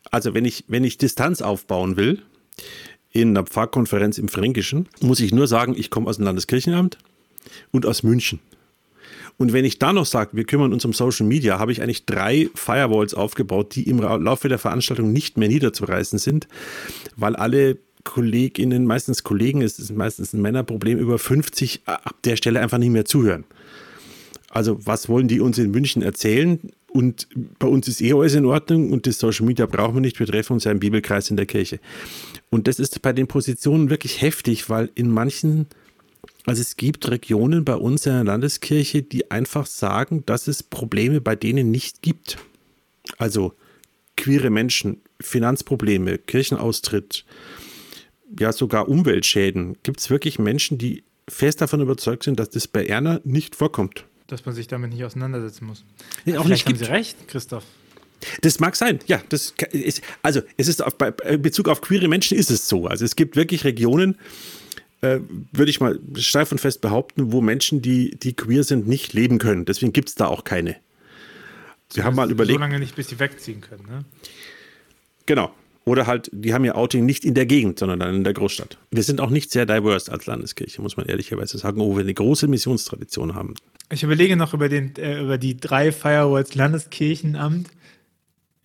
also 0.09 0.33
wenn 0.33 0.45
ich, 0.45 0.65
wenn 0.67 0.83
ich 0.83 0.97
Distanz 0.97 1.41
aufbauen 1.41 1.97
will, 1.97 2.21
in 3.11 3.29
einer 3.29 3.45
Pfarrkonferenz 3.45 4.17
im 4.17 4.29
Fränkischen, 4.29 4.87
muss 5.01 5.19
ich 5.19 5.33
nur 5.33 5.47
sagen, 5.47 5.75
ich 5.77 5.89
komme 5.89 6.09
aus 6.09 6.15
dem 6.17 6.25
Landeskirchenamt 6.25 6.97
und 7.71 7.85
aus 7.85 8.03
München. 8.03 8.39
Und 9.37 9.53
wenn 9.53 9.65
ich 9.65 9.79
dann 9.79 9.95
noch 9.95 10.05
sage, 10.05 10.31
wir 10.33 10.43
kümmern 10.43 10.73
uns 10.73 10.85
um 10.85 10.93
Social 10.93 11.25
Media, 11.25 11.59
habe 11.59 11.71
ich 11.71 11.81
eigentlich 11.81 12.05
drei 12.05 12.49
Firewalls 12.53 13.13
aufgebaut, 13.13 13.75
die 13.75 13.89
im 13.89 13.99
Laufe 13.99 14.49
der 14.49 14.59
Veranstaltung 14.59 15.11
nicht 15.11 15.37
mehr 15.37 15.47
niederzureißen 15.47 16.19
sind, 16.19 16.47
weil 17.15 17.35
alle 17.35 17.77
Kolleginnen, 18.03 18.85
meistens 18.85 19.23
Kollegen, 19.23 19.61
es 19.61 19.79
ist 19.79 19.95
meistens 19.95 20.33
ein 20.33 20.41
Männerproblem, 20.41 20.97
über 20.97 21.17
50 21.19 21.81
ab 21.85 22.15
der 22.23 22.35
Stelle 22.35 22.59
einfach 22.59 22.77
nicht 22.77 22.91
mehr 22.91 23.05
zuhören. 23.05 23.45
Also 24.51 24.85
was 24.85 25.07
wollen 25.07 25.27
die 25.27 25.39
uns 25.39 25.57
in 25.57 25.71
München 25.71 26.01
erzählen? 26.01 26.59
Und 26.91 27.27
bei 27.57 27.67
uns 27.67 27.87
ist 27.87 28.01
eh 28.01 28.13
alles 28.13 28.35
in 28.35 28.45
Ordnung 28.45 28.91
und 28.91 29.07
das 29.07 29.17
Social 29.17 29.45
Media 29.45 29.65
brauchen 29.65 29.95
wir 29.95 30.01
nicht. 30.01 30.19
Wir 30.19 30.27
treffen 30.27 30.53
uns 30.53 30.65
ja 30.65 30.71
im 30.71 30.79
Bibelkreis 30.79 31.29
in 31.29 31.37
der 31.37 31.45
Kirche. 31.45 31.79
Und 32.49 32.67
das 32.67 32.79
ist 32.79 33.01
bei 33.01 33.13
den 33.13 33.27
Positionen 33.27 33.89
wirklich 33.89 34.21
heftig, 34.21 34.69
weil 34.69 34.89
in 34.93 35.09
manchen 35.09 35.67
also 36.45 36.61
es 36.61 36.75
gibt 36.75 37.09
Regionen 37.09 37.65
bei 37.65 37.75
uns 37.75 38.05
in 38.05 38.13
der 38.13 38.23
Landeskirche, 38.23 39.03
die 39.03 39.29
einfach 39.29 39.67
sagen, 39.67 40.23
dass 40.25 40.47
es 40.47 40.63
Probleme 40.63 41.21
bei 41.21 41.35
denen 41.35 41.69
nicht 41.69 42.01
gibt. 42.01 42.37
Also 43.17 43.53
queere 44.17 44.49
Menschen, 44.49 45.01
Finanzprobleme, 45.19 46.17
Kirchenaustritt, 46.17 47.25
ja 48.39 48.51
sogar 48.51 48.89
Umweltschäden. 48.89 49.77
Gibt 49.83 49.99
es 49.99 50.09
wirklich 50.09 50.39
Menschen, 50.39 50.77
die 50.77 51.03
fest 51.27 51.61
davon 51.61 51.81
überzeugt 51.81 52.23
sind, 52.23 52.39
dass 52.39 52.49
das 52.49 52.67
bei 52.67 52.85
Erna 52.85 53.21
nicht 53.23 53.55
vorkommt? 53.55 54.05
Dass 54.31 54.45
man 54.45 54.55
sich 54.55 54.67
damit 54.67 54.91
nicht 54.91 55.03
auseinandersetzen 55.03 55.65
muss. 55.65 55.83
Ja, 56.25 56.39
auch 56.39 56.45
nicht 56.45 56.65
haben 56.65 56.77
Sie 56.77 56.85
recht, 56.85 57.27
Christoph. 57.27 57.65
Das 58.41 58.59
mag 58.59 58.75
sein, 58.75 58.99
ja. 59.07 59.21
Das 59.29 59.53
ist, 59.71 60.01
also 60.23 60.41
es 60.55 60.67
ist 60.67 60.81
auf, 60.81 60.97
bei 60.97 61.11
Bezug 61.11 61.67
auf 61.67 61.81
queere 61.81 62.07
Menschen 62.07 62.37
ist 62.37 62.49
es 62.49 62.67
so. 62.67 62.87
Also 62.87 63.03
es 63.03 63.15
gibt 63.15 63.35
wirklich 63.35 63.65
Regionen, 63.65 64.17
äh, 65.01 65.19
würde 65.51 65.69
ich 65.69 65.81
mal 65.81 65.99
steif 66.15 66.51
und 66.51 66.59
fest 66.59 66.79
behaupten, 66.79 67.33
wo 67.33 67.41
Menschen, 67.41 67.81
die, 67.81 68.11
die 68.11 68.33
queer 68.33 68.63
sind, 68.63 68.87
nicht 68.87 69.13
leben 69.13 69.37
können. 69.37 69.65
Deswegen 69.65 69.91
gibt 69.91 70.09
es 70.09 70.15
da 70.15 70.27
auch 70.27 70.43
keine. 70.43 70.77
Wir 71.93 72.05
haben 72.05 72.15
mal 72.15 72.31
überlegt. 72.31 72.57
So 72.57 72.61
lange 72.61 72.79
nicht, 72.79 72.95
bis 72.95 73.09
sie 73.09 73.19
wegziehen 73.19 73.59
können, 73.59 73.85
ne? 73.85 74.05
Genau. 75.25 75.53
Oder 75.83 76.05
halt, 76.05 76.29
die 76.31 76.53
haben 76.53 76.63
ihr 76.63 76.77
Outing 76.77 77.05
nicht 77.05 77.25
in 77.25 77.33
der 77.33 77.47
Gegend, 77.47 77.79
sondern 77.79 77.99
dann 77.99 78.15
in 78.15 78.23
der 78.23 78.33
Großstadt. 78.33 78.77
Wir 78.91 79.01
sind 79.01 79.19
auch 79.19 79.31
nicht 79.31 79.51
sehr 79.51 79.65
diverse 79.65 80.11
als 80.11 80.27
Landeskirche, 80.27 80.81
muss 80.81 80.95
man 80.95 81.07
ehrlicherweise 81.07 81.57
sagen, 81.57 81.79
wo 81.79 81.95
wir 81.95 82.03
eine 82.03 82.13
große 82.13 82.47
Missionstradition 82.47 83.33
haben. 83.33 83.55
Ich 83.91 84.03
überlege 84.03 84.35
noch 84.35 84.53
über, 84.53 84.69
den, 84.69 84.95
äh, 84.97 85.19
über 85.19 85.37
die 85.37 85.57
drei 85.57 85.91
Firewalls 85.91 86.53
Landeskirchenamt, 86.53 87.69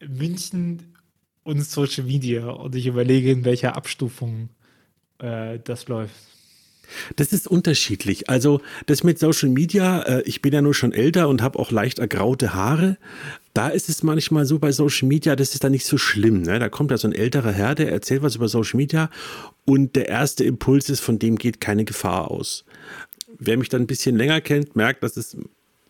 München 0.06 0.94
und 1.42 1.64
Social 1.64 2.04
Media. 2.04 2.49
Und 2.49 2.75
ich 2.75 2.87
überlege, 2.87 3.30
in 3.30 3.44
welcher 3.44 3.76
Abstufung 3.76 4.50
äh, 5.18 5.58
das 5.64 5.88
läuft? 5.88 6.14
Das 7.16 7.33
ist 7.33 7.47
unterschiedlich. 7.47 8.28
Also 8.28 8.61
das 8.87 9.05
mit 9.05 9.19
Social 9.19 9.49
Media, 9.49 10.02
äh, 10.02 10.23
ich 10.23 10.43
bin 10.43 10.52
ja 10.52 10.62
nur 10.62 10.75
schon 10.75 10.93
älter 10.93 11.28
und 11.28 11.43
habe 11.43 11.59
auch 11.59 11.71
leicht 11.71 11.99
ergraute 11.99 12.55
Haare. 12.55 12.99
Da 13.55 13.69
ist 13.69 13.88
es 13.88 14.02
manchmal 14.02 14.45
so 14.45 14.59
bei 14.59 14.73
Social 14.73 15.09
Media, 15.09 15.37
das 15.37 15.55
ist 15.55 15.64
da 15.64 15.71
nicht 15.71 15.87
so 15.87 15.99
schlimm. 15.99 16.43
Ne? 16.43 16.59
Da 16.59 16.69
kommt 16.69 16.90
ja 16.90 16.99
so 16.99 17.09
ein 17.09 17.14
älterer 17.14 17.52
Herr, 17.52 17.75
der 17.75 17.90
erzählt 17.90 18.23
was 18.23 18.37
über 18.37 18.49
Social 18.49 18.76
Media 18.76 19.11
und 19.64 19.97
der 19.97 20.09
erste 20.09 20.45
Impuls 20.45 20.88
ist, 20.90 21.00
von 21.00 21.19
dem 21.19 21.37
geht 21.37 21.61
keine 21.61 21.85
Gefahr 21.85 22.31
aus. 22.31 22.64
Wer 23.38 23.57
mich 23.57 23.69
dann 23.69 23.83
ein 23.83 23.87
bisschen 23.87 24.16
länger 24.16 24.40
kennt, 24.40 24.76
merkt, 24.76 25.02
dass 25.02 25.16
es 25.16 25.37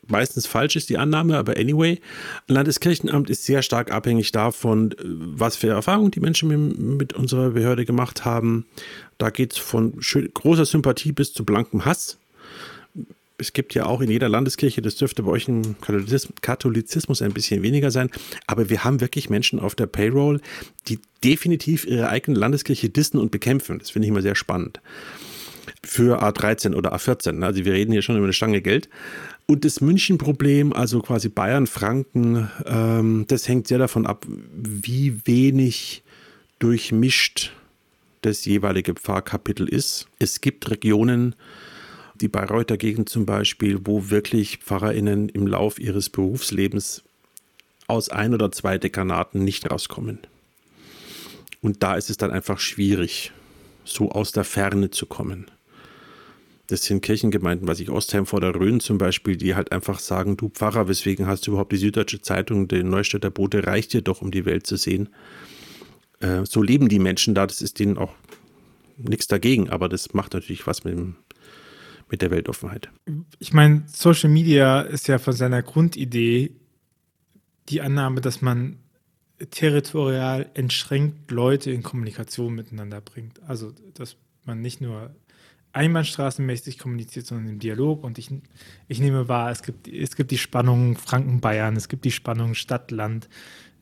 meistens 0.08 0.46
falsch 0.46 0.76
ist, 0.76 0.88
die 0.88 0.98
Annahme, 0.98 1.36
aber 1.36 1.56
anyway, 1.56 2.00
Landeskirchenamt 2.46 3.30
ist 3.30 3.44
sehr 3.44 3.62
stark 3.62 3.90
abhängig 3.90 4.32
davon, 4.32 4.92
äh, 4.92 4.96
was 5.02 5.56
für 5.56 5.68
Erfahrungen 5.68 6.10
die 6.10 6.20
Menschen 6.20 6.96
mit, 6.96 7.12
unserer 7.12 7.50
Behörde 7.50 7.84
gemacht 7.84 8.24
haben. 8.24 8.66
Da 9.18 9.30
geht 9.30 9.52
es 9.52 9.58
von 9.58 9.98
großer 9.98 10.64
Sympathie 10.64 11.12
bis 11.12 11.32
zu 11.32 11.44
blankem 11.44 11.84
Hass. 11.84 12.18
Es 13.38 13.52
gibt 13.52 13.74
ja 13.74 13.84
auch 13.84 14.00
in 14.00 14.10
jeder 14.10 14.30
Landeskirche, 14.30 14.80
das 14.80 14.96
dürfte 14.96 15.22
bei 15.22 15.30
euch 15.30 15.46
im 15.46 15.76
Katholizismus 16.40 17.20
ein 17.20 17.32
bisschen 17.32 17.62
weniger 17.62 17.90
sein, 17.90 18.10
aber 18.46 18.70
wir 18.70 18.82
haben 18.82 19.02
wirklich 19.02 19.28
Menschen 19.28 19.60
auf 19.60 19.74
der 19.74 19.86
Payroll, 19.86 20.40
die 20.88 21.00
definitiv 21.22 21.84
ihre 21.84 22.08
eigene 22.08 22.38
Landeskirche 22.38 22.88
dissen 22.88 23.18
und 23.18 23.30
bekämpfen. 23.30 23.78
Das 23.78 23.90
finde 23.90 24.06
ich 24.06 24.10
immer 24.10 24.22
sehr 24.22 24.36
spannend. 24.36 24.80
Für 25.84 26.22
A13 26.22 26.74
oder 26.74 26.94
A14. 26.94 27.42
Also 27.42 27.64
wir 27.64 27.74
reden 27.74 27.92
hier 27.92 28.02
schon 28.02 28.16
über 28.16 28.24
eine 28.24 28.32
Stange 28.32 28.62
Geld. 28.62 28.88
Und 29.46 29.64
das 29.64 29.80
München-Problem, 29.80 30.72
also 30.72 31.00
quasi 31.00 31.28
Bayern, 31.28 31.68
Franken, 31.68 32.50
ähm, 32.64 33.26
das 33.28 33.46
hängt 33.46 33.68
sehr 33.68 33.78
davon 33.78 34.06
ab, 34.06 34.26
wie 34.28 35.20
wenig 35.24 36.02
durchmischt 36.58 37.52
das 38.22 38.44
jeweilige 38.44 38.94
Pfarrkapitel 38.94 39.68
ist. 39.68 40.08
Es 40.18 40.40
gibt 40.40 40.68
Regionen, 40.68 41.36
die 42.20 42.28
Bayreuther 42.28 42.76
Gegend 42.76 43.08
zum 43.08 43.24
Beispiel, 43.24 43.78
wo 43.84 44.10
wirklich 44.10 44.58
PfarrerInnen 44.58 45.28
im 45.28 45.46
Lauf 45.46 45.78
ihres 45.78 46.10
Berufslebens 46.10 47.04
aus 47.86 48.08
ein 48.08 48.34
oder 48.34 48.50
zwei 48.50 48.78
Dekanaten 48.78 49.44
nicht 49.44 49.70
rauskommen. 49.70 50.18
Und 51.60 51.84
da 51.84 51.94
ist 51.94 52.10
es 52.10 52.16
dann 52.16 52.32
einfach 52.32 52.58
schwierig, 52.58 53.32
so 53.84 54.10
aus 54.10 54.32
der 54.32 54.44
Ferne 54.44 54.90
zu 54.90 55.06
kommen. 55.06 55.46
Das 56.68 56.84
sind 56.84 57.00
Kirchengemeinden, 57.00 57.68
was 57.68 57.80
ich 57.80 57.90
Ostheim 57.90 58.26
vor 58.26 58.40
der 58.40 58.54
Rhön 58.54 58.80
zum 58.80 58.98
Beispiel, 58.98 59.36
die 59.36 59.54
halt 59.54 59.70
einfach 59.70 60.00
sagen, 60.00 60.36
du 60.36 60.48
Pfarrer, 60.48 60.88
weswegen 60.88 61.26
hast 61.26 61.46
du 61.46 61.52
überhaupt 61.52 61.72
die 61.72 61.76
Süddeutsche 61.76 62.20
Zeitung, 62.20 62.66
den 62.66 62.88
Neustädter 62.88 63.30
Bote, 63.30 63.66
reicht 63.66 63.92
dir 63.92 64.02
doch, 64.02 64.20
um 64.20 64.30
die 64.30 64.44
Welt 64.44 64.66
zu 64.66 64.76
sehen. 64.76 65.08
Äh, 66.20 66.44
so 66.44 66.62
leben 66.62 66.88
die 66.88 66.98
Menschen 66.98 67.34
da, 67.34 67.46
das 67.46 67.62
ist 67.62 67.78
denen 67.78 67.98
auch 67.98 68.14
nichts 68.96 69.26
dagegen, 69.28 69.70
aber 69.70 69.88
das 69.88 70.14
macht 70.14 70.34
natürlich 70.34 70.66
was 70.66 70.82
mit, 70.84 70.96
mit 72.10 72.22
der 72.22 72.30
Weltoffenheit. 72.30 72.90
Ich 73.38 73.52
meine, 73.52 73.84
Social 73.86 74.30
Media 74.30 74.80
ist 74.80 75.06
ja 75.08 75.18
von 75.18 75.34
seiner 75.34 75.62
Grundidee 75.62 76.52
die 77.68 77.80
Annahme, 77.80 78.20
dass 78.20 78.42
man 78.42 78.78
territorial 79.50 80.50
entschränkt 80.54 81.30
Leute 81.30 81.70
in 81.70 81.82
Kommunikation 81.82 82.54
miteinander 82.54 83.00
bringt. 83.00 83.42
Also, 83.42 83.72
dass 83.94 84.16
man 84.44 84.60
nicht 84.62 84.80
nur 84.80 85.14
einbahnstraßenmäßig 85.76 86.78
kommuniziert, 86.78 87.26
sondern 87.26 87.48
im 87.48 87.58
Dialog. 87.58 88.02
Und 88.02 88.18
ich, 88.18 88.30
ich 88.88 89.00
nehme 89.00 89.28
wahr, 89.28 89.50
es 89.50 89.62
gibt, 89.62 89.86
es 89.86 90.16
gibt 90.16 90.30
die 90.30 90.38
Spannung 90.38 90.96
Franken-Bayern, 90.96 91.76
es 91.76 91.88
gibt 91.88 92.04
die 92.04 92.10
Spannung 92.10 92.54
Stadt-Land, 92.54 93.28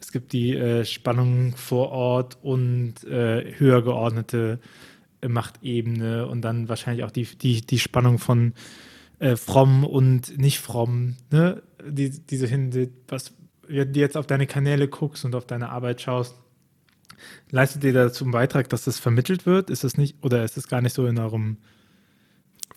es 0.00 0.12
gibt 0.12 0.32
die 0.32 0.54
äh, 0.54 0.84
Spannung 0.84 1.56
vor 1.56 1.90
Ort 1.90 2.38
und 2.42 3.04
äh, 3.04 3.54
höher 3.58 3.82
geordnete 3.82 4.60
äh, 5.22 5.28
Machtebene 5.28 6.26
und 6.26 6.42
dann 6.42 6.68
wahrscheinlich 6.68 7.04
auch 7.04 7.10
die, 7.10 7.24
die, 7.24 7.62
die 7.62 7.78
Spannung 7.78 8.18
von 8.18 8.52
äh, 9.20 9.36
fromm 9.36 9.84
und 9.84 10.36
nicht 10.36 10.58
fromm. 10.58 11.16
Ne? 11.30 11.62
Die, 11.86 12.10
diese 12.10 12.46
Hinsicht, 12.46 12.92
was 13.08 13.32
wenn 13.66 13.92
du 13.92 14.00
jetzt 14.00 14.16
auf 14.16 14.26
deine 14.26 14.46
Kanäle 14.46 14.88
guckst 14.88 15.24
und 15.24 15.34
auf 15.34 15.46
deine 15.46 15.70
Arbeit 15.70 16.02
schaust, 16.02 16.34
leistet 17.50 17.84
ihr 17.84 17.92
dazu 17.92 18.24
einen 18.24 18.32
Beitrag, 18.32 18.68
dass 18.68 18.84
das 18.84 18.98
vermittelt 18.98 19.46
wird? 19.46 19.70
Ist 19.70 19.84
das 19.84 19.96
nicht, 19.96 20.16
oder 20.22 20.44
ist 20.44 20.56
das 20.58 20.68
gar 20.68 20.82
nicht 20.82 20.94
so 20.94 21.06
in 21.06 21.18
eurem 21.18 21.58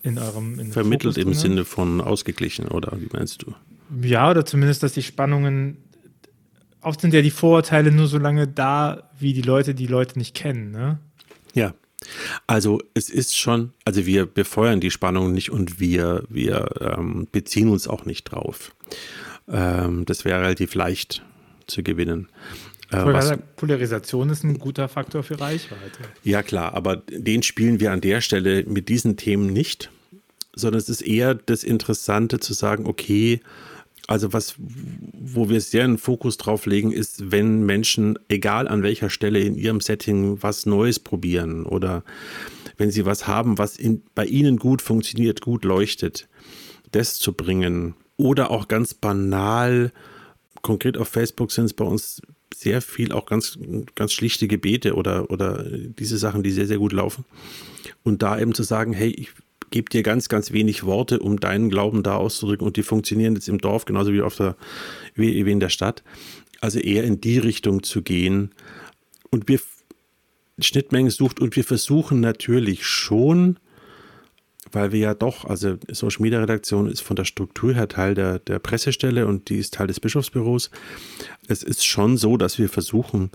in 0.07 0.17
eurem 0.17 0.59
in 0.59 0.71
Vermittelt 0.71 1.15
Fokus 1.15 1.17
im 1.17 1.31
drin? 1.31 1.39
Sinne 1.39 1.65
von 1.65 2.01
ausgeglichen, 2.01 2.67
oder 2.67 2.97
wie 2.99 3.09
meinst 3.11 3.43
du? 3.43 3.53
Ja, 4.01 4.29
oder 4.29 4.45
zumindest, 4.45 4.83
dass 4.83 4.93
die 4.93 5.03
Spannungen 5.03 5.77
oft 6.81 7.01
sind 7.01 7.13
ja 7.13 7.21
die 7.21 7.31
Vorurteile 7.31 7.91
nur 7.91 8.07
so 8.07 8.17
lange 8.17 8.47
da, 8.47 9.09
wie 9.19 9.33
die 9.33 9.41
Leute 9.41 9.75
die 9.75 9.87
Leute 9.87 10.17
nicht 10.17 10.35
kennen, 10.35 10.71
ne? 10.71 10.99
Ja. 11.53 11.73
Also 12.45 12.79
es 12.93 13.09
ist 13.09 13.35
schon, 13.37 13.73
also 13.83 14.05
wir 14.05 14.27
befeuern 14.27 14.79
die 14.79 14.91
Spannung 14.91 15.33
nicht 15.33 15.51
und 15.51 15.79
wir, 15.79 16.23
wir 16.29 16.69
ähm, 16.79 17.27
beziehen 17.31 17.69
uns 17.69 17.87
auch 17.87 18.05
nicht 18.05 18.25
drauf. 18.25 18.75
Ähm, 19.47 20.05
das 20.05 20.23
wäre 20.23 20.41
relativ 20.41 20.75
leicht 20.75 21.23
zu 21.65 21.81
gewinnen. 21.81 22.29
Äh, 22.91 23.37
Polarisation 23.55 24.29
ist 24.29 24.43
ein 24.43 24.59
guter 24.59 24.87
Faktor 24.87 25.23
für 25.23 25.39
Reichweite. 25.39 25.99
Ja 26.23 26.43
klar, 26.43 26.73
aber 26.75 26.97
den 27.09 27.43
spielen 27.43 27.79
wir 27.79 27.91
an 27.91 27.99
der 27.99 28.21
Stelle 28.21 28.63
mit 28.63 28.87
diesen 28.87 29.17
Themen 29.17 29.51
nicht, 29.51 29.89
sondern 30.57 30.79
es 30.79 30.89
ist 30.89 31.01
eher 31.01 31.35
das 31.35 31.63
Interessante 31.63 32.39
zu 32.39 32.53
sagen, 32.53 32.85
okay, 32.85 33.41
also 34.07 34.31
was, 34.31 34.55
wo 34.57 35.49
wir 35.49 35.59
sehr 35.59 35.83
einen 35.83 35.97
Fokus 35.97 36.37
drauf 36.37 36.65
legen, 36.65 36.91
ist, 36.91 37.31
wenn 37.31 37.65
Menschen, 37.65 38.17
egal 38.29 38.67
an 38.67 38.81
welcher 38.81 39.09
Stelle 39.09 39.39
in 39.39 39.55
ihrem 39.55 39.81
Setting, 39.81 40.41
was 40.41 40.65
Neues 40.65 40.99
probieren 40.99 41.65
oder 41.65 42.03
wenn 42.77 42.89
sie 42.89 43.05
was 43.05 43.27
haben, 43.27 43.57
was 43.57 43.75
in, 43.75 44.01
bei 44.15 44.25
ihnen 44.25 44.57
gut 44.57 44.81
funktioniert, 44.81 45.41
gut 45.41 45.65
leuchtet, 45.65 46.29
das 46.91 47.19
zu 47.19 47.33
bringen. 47.33 47.95
Oder 48.15 48.49
auch 48.49 48.67
ganz 48.67 48.93
banal, 48.93 49.91
konkret 50.61 50.97
auf 50.97 51.09
Facebook 51.09 51.51
sind 51.51 51.65
es 51.65 51.73
bei 51.73 51.85
uns 51.85 52.21
sehr 52.55 52.81
viel 52.81 53.11
auch 53.11 53.25
ganz, 53.25 53.59
ganz 53.95 54.13
schlichte 54.13 54.47
Gebete 54.47 54.95
oder, 54.95 55.29
oder 55.29 55.63
diese 55.63 56.17
Sachen, 56.17 56.43
die 56.43 56.51
sehr, 56.51 56.65
sehr 56.65 56.77
gut 56.77 56.93
laufen. 56.93 57.25
Und 58.03 58.23
da 58.23 58.39
eben 58.39 58.53
zu 58.53 58.63
sagen, 58.63 58.93
hey, 58.93 59.09
ich 59.09 59.31
gebe 59.69 59.89
dir 59.89 60.03
ganz, 60.03 60.29
ganz 60.29 60.51
wenig 60.51 60.85
Worte, 60.85 61.19
um 61.19 61.39
deinen 61.39 61.69
Glauben 61.69 62.03
da 62.03 62.15
auszudrücken 62.15 62.65
und 62.65 62.77
die 62.77 62.83
funktionieren 62.83 63.35
jetzt 63.35 63.49
im 63.49 63.59
Dorf 63.59 63.85
genauso 63.85 64.13
wie, 64.13 64.21
auf 64.21 64.35
der, 64.35 64.55
wie, 65.15 65.45
wie 65.45 65.51
in 65.51 65.59
der 65.59 65.69
Stadt. 65.69 66.03
Also 66.61 66.79
eher 66.79 67.03
in 67.03 67.21
die 67.21 67.37
Richtung 67.37 67.83
zu 67.83 68.01
gehen. 68.01 68.51
Und 69.29 69.47
wir 69.47 69.59
Schnittmengen 70.59 71.11
sucht 71.11 71.39
und 71.39 71.55
wir 71.55 71.63
versuchen 71.63 72.19
natürlich 72.19 72.85
schon, 72.87 73.57
weil 74.71 74.91
wir 74.91 74.99
ja 74.99 75.13
doch, 75.13 75.45
also 75.45 75.77
Social 75.89 76.23
Media 76.23 76.39
Redaktion 76.39 76.89
ist 76.89 77.01
von 77.01 77.15
der 77.15 77.25
Struktur 77.25 77.75
her 77.75 77.87
Teil 77.87 78.15
der, 78.15 78.39
der 78.39 78.57
Pressestelle 78.59 79.27
und 79.27 79.49
die 79.49 79.57
ist 79.57 79.75
Teil 79.75 79.85
des 79.87 79.99
Bischofsbüros. 79.99 80.71
Es 81.47 81.61
ist 81.63 81.85
schon 81.85 82.17
so, 82.17 82.37
dass 82.37 82.57
wir 82.57 82.69
versuchen, 82.69 83.29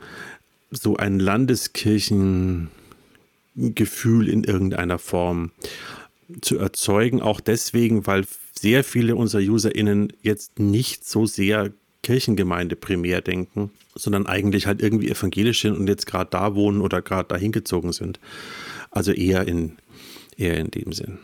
so 0.70 0.96
ein 0.96 1.20
Landeskirchengefühl 1.20 2.68
in 4.28 4.42
irgendeiner 4.44 4.98
Form 4.98 5.52
zu 6.40 6.58
erzeugen. 6.58 7.20
Auch 7.20 7.40
deswegen, 7.40 8.06
weil 8.06 8.24
sehr 8.52 8.84
viele 8.84 9.16
unserer 9.16 9.42
UserInnen 9.42 10.12
jetzt 10.22 10.58
nicht 10.58 11.06
so 11.06 11.26
sehr 11.26 11.72
Kirchengemeinde 12.02 12.76
primär 12.76 13.20
denken, 13.20 13.70
sondern 13.94 14.26
eigentlich 14.26 14.66
halt 14.66 14.82
irgendwie 14.82 15.10
evangelisch 15.10 15.62
sind 15.62 15.76
und 15.76 15.88
jetzt 15.88 16.06
gerade 16.06 16.30
da 16.30 16.54
wohnen 16.54 16.80
oder 16.80 17.00
gerade 17.00 17.28
da 17.28 17.36
hingezogen 17.36 17.92
sind. 17.92 18.18
Also 18.90 19.12
eher 19.12 19.46
in, 19.46 19.76
eher 20.36 20.58
in 20.58 20.70
dem 20.70 20.92
Sinn. 20.92 21.18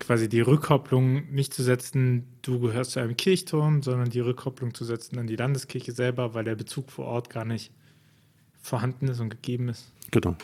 Quasi 0.00 0.28
die 0.28 0.40
Rückkopplung 0.40 1.30
nicht 1.32 1.54
zu 1.54 1.62
setzen, 1.62 2.24
du 2.42 2.58
gehörst 2.58 2.92
zu 2.92 3.00
einem 3.00 3.16
Kirchturm, 3.16 3.82
sondern 3.82 4.10
die 4.10 4.18
Rückkopplung 4.18 4.74
zu 4.74 4.84
setzen 4.84 5.18
an 5.18 5.28
die 5.28 5.36
Landeskirche 5.36 5.92
selber, 5.92 6.34
weil 6.34 6.44
der 6.44 6.56
Bezug 6.56 6.90
vor 6.90 7.06
Ort 7.06 7.30
gar 7.30 7.44
nicht 7.44 7.70
vorhanden 8.60 9.08
ist 9.08 9.20
und 9.20 9.28
gegeben 9.28 9.68
ist. 9.68 9.92
Genau. 10.10 10.36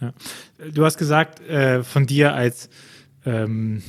Ja. 0.00 0.12
Du 0.72 0.84
hast 0.84 0.98
gesagt, 0.98 1.40
äh, 1.48 1.82
von 1.82 2.06
dir 2.06 2.34
als 2.34 2.68
ähm, 3.24 3.82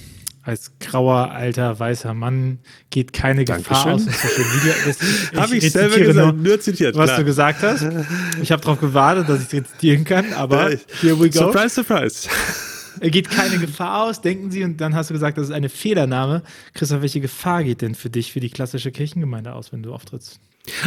als 0.49 0.71
grauer, 0.79 1.31
alter, 1.31 1.79
weißer 1.79 2.13
Mann 2.13 2.59
geht 2.89 3.13
keine 3.13 3.45
Gefahr 3.45 3.85
Dankeschön. 3.85 4.09
aus 4.09 4.21
Social 4.21 4.45
Media. 4.55 5.41
Habe 5.41 5.57
ich, 5.57 5.63
ich 5.65 5.71
selber 5.71 5.97
gesagt, 5.97 6.35
nur, 6.35 6.43
nur 6.43 6.59
zitiert, 6.59 6.95
was 6.95 7.05
klar. 7.05 7.19
du 7.19 7.25
gesagt 7.25 7.61
hast. 7.61 7.85
Ich 8.41 8.51
habe 8.51 8.61
darauf 8.61 8.79
gewartet, 8.79 9.29
dass 9.29 9.43
ich 9.43 9.53
rezitieren 9.53 10.05
kann, 10.05 10.33
aber 10.33 10.69
here 11.01 11.19
we 11.19 11.29
go. 11.29 11.39
Surprise, 11.39 11.69
surprise. 11.69 12.29
Geht 13.01 13.29
keine 13.29 13.59
Gefahr 13.59 14.05
aus, 14.05 14.21
denken 14.21 14.51
Sie, 14.51 14.63
und 14.63 14.81
dann 14.81 14.95
hast 14.95 15.09
du 15.09 15.13
gesagt, 15.13 15.37
das 15.37 15.45
ist 15.45 15.53
eine 15.53 15.69
Fehlernahme. 15.69 16.41
Christoph, 16.73 17.01
welche 17.01 17.21
Gefahr 17.21 17.63
geht 17.63 17.81
denn 17.81 17.95
für 17.95 18.09
dich, 18.09 18.33
für 18.33 18.39
die 18.39 18.49
klassische 18.49 18.91
Kirchengemeinde 18.91 19.53
aus, 19.53 19.71
wenn 19.71 19.83
du 19.83 19.93
auftrittst? 19.93 20.39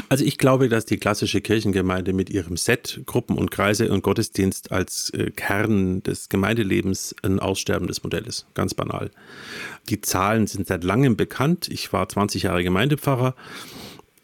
Also 0.08 0.24
ich 0.24 0.38
glaube, 0.38 0.68
dass 0.68 0.84
die 0.84 0.96
klassische 0.96 1.40
Kirchengemeinde 1.40 2.12
mit 2.12 2.30
ihrem 2.30 2.56
Set, 2.56 3.00
Gruppen 3.06 3.38
und 3.38 3.50
Kreise 3.50 3.90
und 3.90 4.02
Gottesdienst 4.02 4.72
als 4.72 5.10
äh, 5.10 5.30
Kern 5.30 6.02
des 6.02 6.28
Gemeindelebens 6.28 7.14
ein 7.22 7.40
aussterbendes 7.40 8.02
Modell 8.02 8.26
ist. 8.26 8.46
Ganz 8.54 8.74
banal. 8.74 9.10
Die 9.88 10.00
Zahlen 10.00 10.46
sind 10.46 10.66
seit 10.66 10.84
langem 10.84 11.16
bekannt. 11.16 11.68
Ich 11.68 11.92
war 11.92 12.08
20 12.08 12.44
Jahre 12.44 12.62
Gemeindepfarrer. 12.62 13.34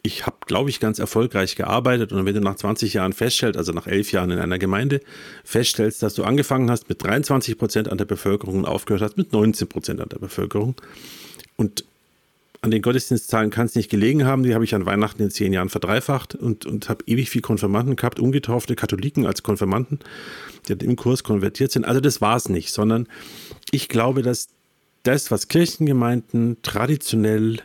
Ich 0.01 0.25
habe, 0.25 0.37
glaube 0.47 0.69
ich, 0.69 0.79
ganz 0.79 0.97
erfolgreich 0.97 1.55
gearbeitet. 1.55 2.13
Und 2.13 2.25
wenn 2.25 2.33
du 2.33 2.41
nach 2.41 2.55
20 2.55 2.93
Jahren 2.93 3.11
feststellst, 3.11 3.57
also 3.57 3.73
nach 3.73 3.85
elf 3.85 4.11
Jahren 4.11 4.31
in 4.31 4.39
einer 4.39 4.57
Gemeinde, 4.57 5.01
feststellst, 5.43 6.01
dass 6.01 6.13
du 6.13 6.23
angefangen 6.23 6.71
hast 6.71 6.87
mit 6.87 7.03
23 7.03 7.57
Prozent 7.57 7.89
an 7.89 7.97
der 7.97 8.05
Bevölkerung 8.05 8.59
und 8.59 8.65
aufgehört 8.65 9.01
hast 9.01 9.17
mit 9.17 9.33
19 9.33 9.67
Prozent 9.67 9.99
an 9.99 10.09
der 10.09 10.19
Bevölkerung 10.19 10.75
und 11.57 11.83
an 12.61 12.71
den 12.71 12.81
Gottesdienstzahlen 12.81 13.51
kann 13.51 13.67
es 13.67 13.75
nicht 13.75 13.89
gelegen 13.89 14.25
haben. 14.25 14.43
Die 14.43 14.53
habe 14.53 14.63
ich 14.63 14.75
an 14.75 14.85
Weihnachten 14.85 15.21
in 15.21 15.31
zehn 15.31 15.53
Jahren 15.53 15.69
verdreifacht 15.69 16.35
und, 16.35 16.65
und 16.65 16.89
habe 16.89 17.03
ewig 17.07 17.29
viel 17.29 17.41
Konfirmanden 17.41 17.95
gehabt, 17.95 18.19
ungetaufte 18.19 18.75
Katholiken 18.75 19.25
als 19.25 19.43
Konfirmanden, 19.43 19.99
die 20.67 20.73
im 20.73 20.95
Kurs 20.95 21.23
konvertiert 21.23 21.71
sind. 21.71 21.85
Also 21.85 22.01
das 22.01 22.19
war 22.19 22.35
es 22.35 22.49
nicht, 22.49 22.71
sondern 22.71 23.07
ich 23.71 23.87
glaube, 23.87 24.23
dass 24.23 24.49
das, 25.03 25.31
was 25.31 25.47
Kirchengemeinden 25.47 26.57
traditionell 26.61 27.61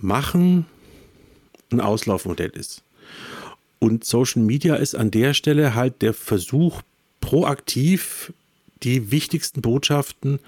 machen, 0.00 0.66
ein 1.70 1.80
Auslaufmodell 1.80 2.50
ist. 2.50 2.82
Und 3.78 4.04
Social 4.04 4.42
Media 4.42 4.74
ist 4.74 4.94
an 4.94 5.10
der 5.10 5.34
Stelle 5.34 5.74
halt 5.74 6.02
der 6.02 6.14
Versuch, 6.14 6.82
proaktiv 7.20 8.32
die 8.82 9.10
wichtigsten 9.10 9.62
Botschaften 9.62 10.40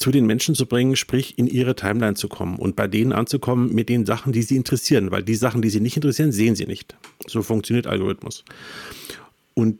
zu 0.00 0.10
den 0.10 0.26
Menschen 0.26 0.54
zu 0.54 0.66
bringen, 0.66 0.96
sprich 0.96 1.38
in 1.38 1.46
ihre 1.46 1.76
Timeline 1.76 2.14
zu 2.14 2.28
kommen 2.28 2.56
und 2.56 2.74
bei 2.74 2.88
denen 2.88 3.12
anzukommen 3.12 3.72
mit 3.74 3.88
den 3.88 4.06
Sachen, 4.06 4.32
die 4.32 4.42
sie 4.42 4.56
interessieren, 4.56 5.10
weil 5.10 5.22
die 5.22 5.34
Sachen, 5.34 5.62
die 5.62 5.70
sie 5.70 5.80
nicht 5.80 5.96
interessieren, 5.96 6.32
sehen 6.32 6.54
sie 6.54 6.66
nicht. 6.66 6.96
So 7.26 7.42
funktioniert 7.42 7.86
Algorithmus. 7.86 8.44
Und 9.54 9.78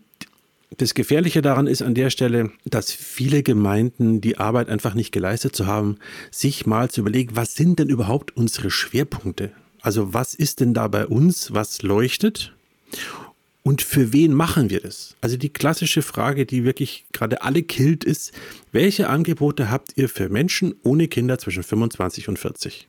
das 0.76 0.94
Gefährliche 0.94 1.42
daran 1.42 1.66
ist 1.66 1.82
an 1.82 1.94
der 1.94 2.10
Stelle, 2.10 2.50
dass 2.64 2.92
viele 2.92 3.42
Gemeinden 3.42 4.20
die 4.20 4.38
Arbeit 4.38 4.68
einfach 4.68 4.94
nicht 4.94 5.10
geleistet 5.10 5.56
zu 5.56 5.66
haben, 5.66 5.96
sich 6.30 6.66
mal 6.66 6.90
zu 6.90 7.00
überlegen, 7.00 7.34
was 7.34 7.54
sind 7.54 7.78
denn 7.78 7.88
überhaupt 7.88 8.36
unsere 8.36 8.70
Schwerpunkte? 8.70 9.52
Also 9.80 10.14
was 10.14 10.34
ist 10.34 10.60
denn 10.60 10.74
da 10.74 10.86
bei 10.88 11.06
uns, 11.06 11.52
was 11.52 11.82
leuchtet? 11.82 12.54
Und 13.62 13.82
für 13.82 14.12
wen 14.12 14.32
machen 14.32 14.70
wir 14.70 14.80
das? 14.80 15.16
Also 15.20 15.36
die 15.36 15.50
klassische 15.50 16.02
Frage, 16.02 16.46
die 16.46 16.64
wirklich 16.64 17.04
gerade 17.12 17.42
alle 17.42 17.62
killt, 17.62 18.04
ist, 18.04 18.32
welche 18.72 19.08
Angebote 19.08 19.70
habt 19.70 19.92
ihr 19.96 20.08
für 20.08 20.28
Menschen 20.28 20.74
ohne 20.82 21.08
Kinder 21.08 21.38
zwischen 21.38 21.62
25 21.62 22.28
und 22.28 22.38
40? 22.38 22.88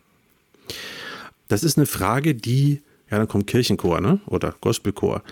Das 1.50 1.64
ist 1.64 1.78
eine 1.78 1.86
Frage, 1.86 2.36
die, 2.36 2.82
ja, 3.10 3.18
dann 3.18 3.28
kommt 3.28 3.48
Kirchenchor, 3.48 4.00
ne? 4.00 4.22
Oder 4.28 4.56
Gospelchor. 4.62 5.24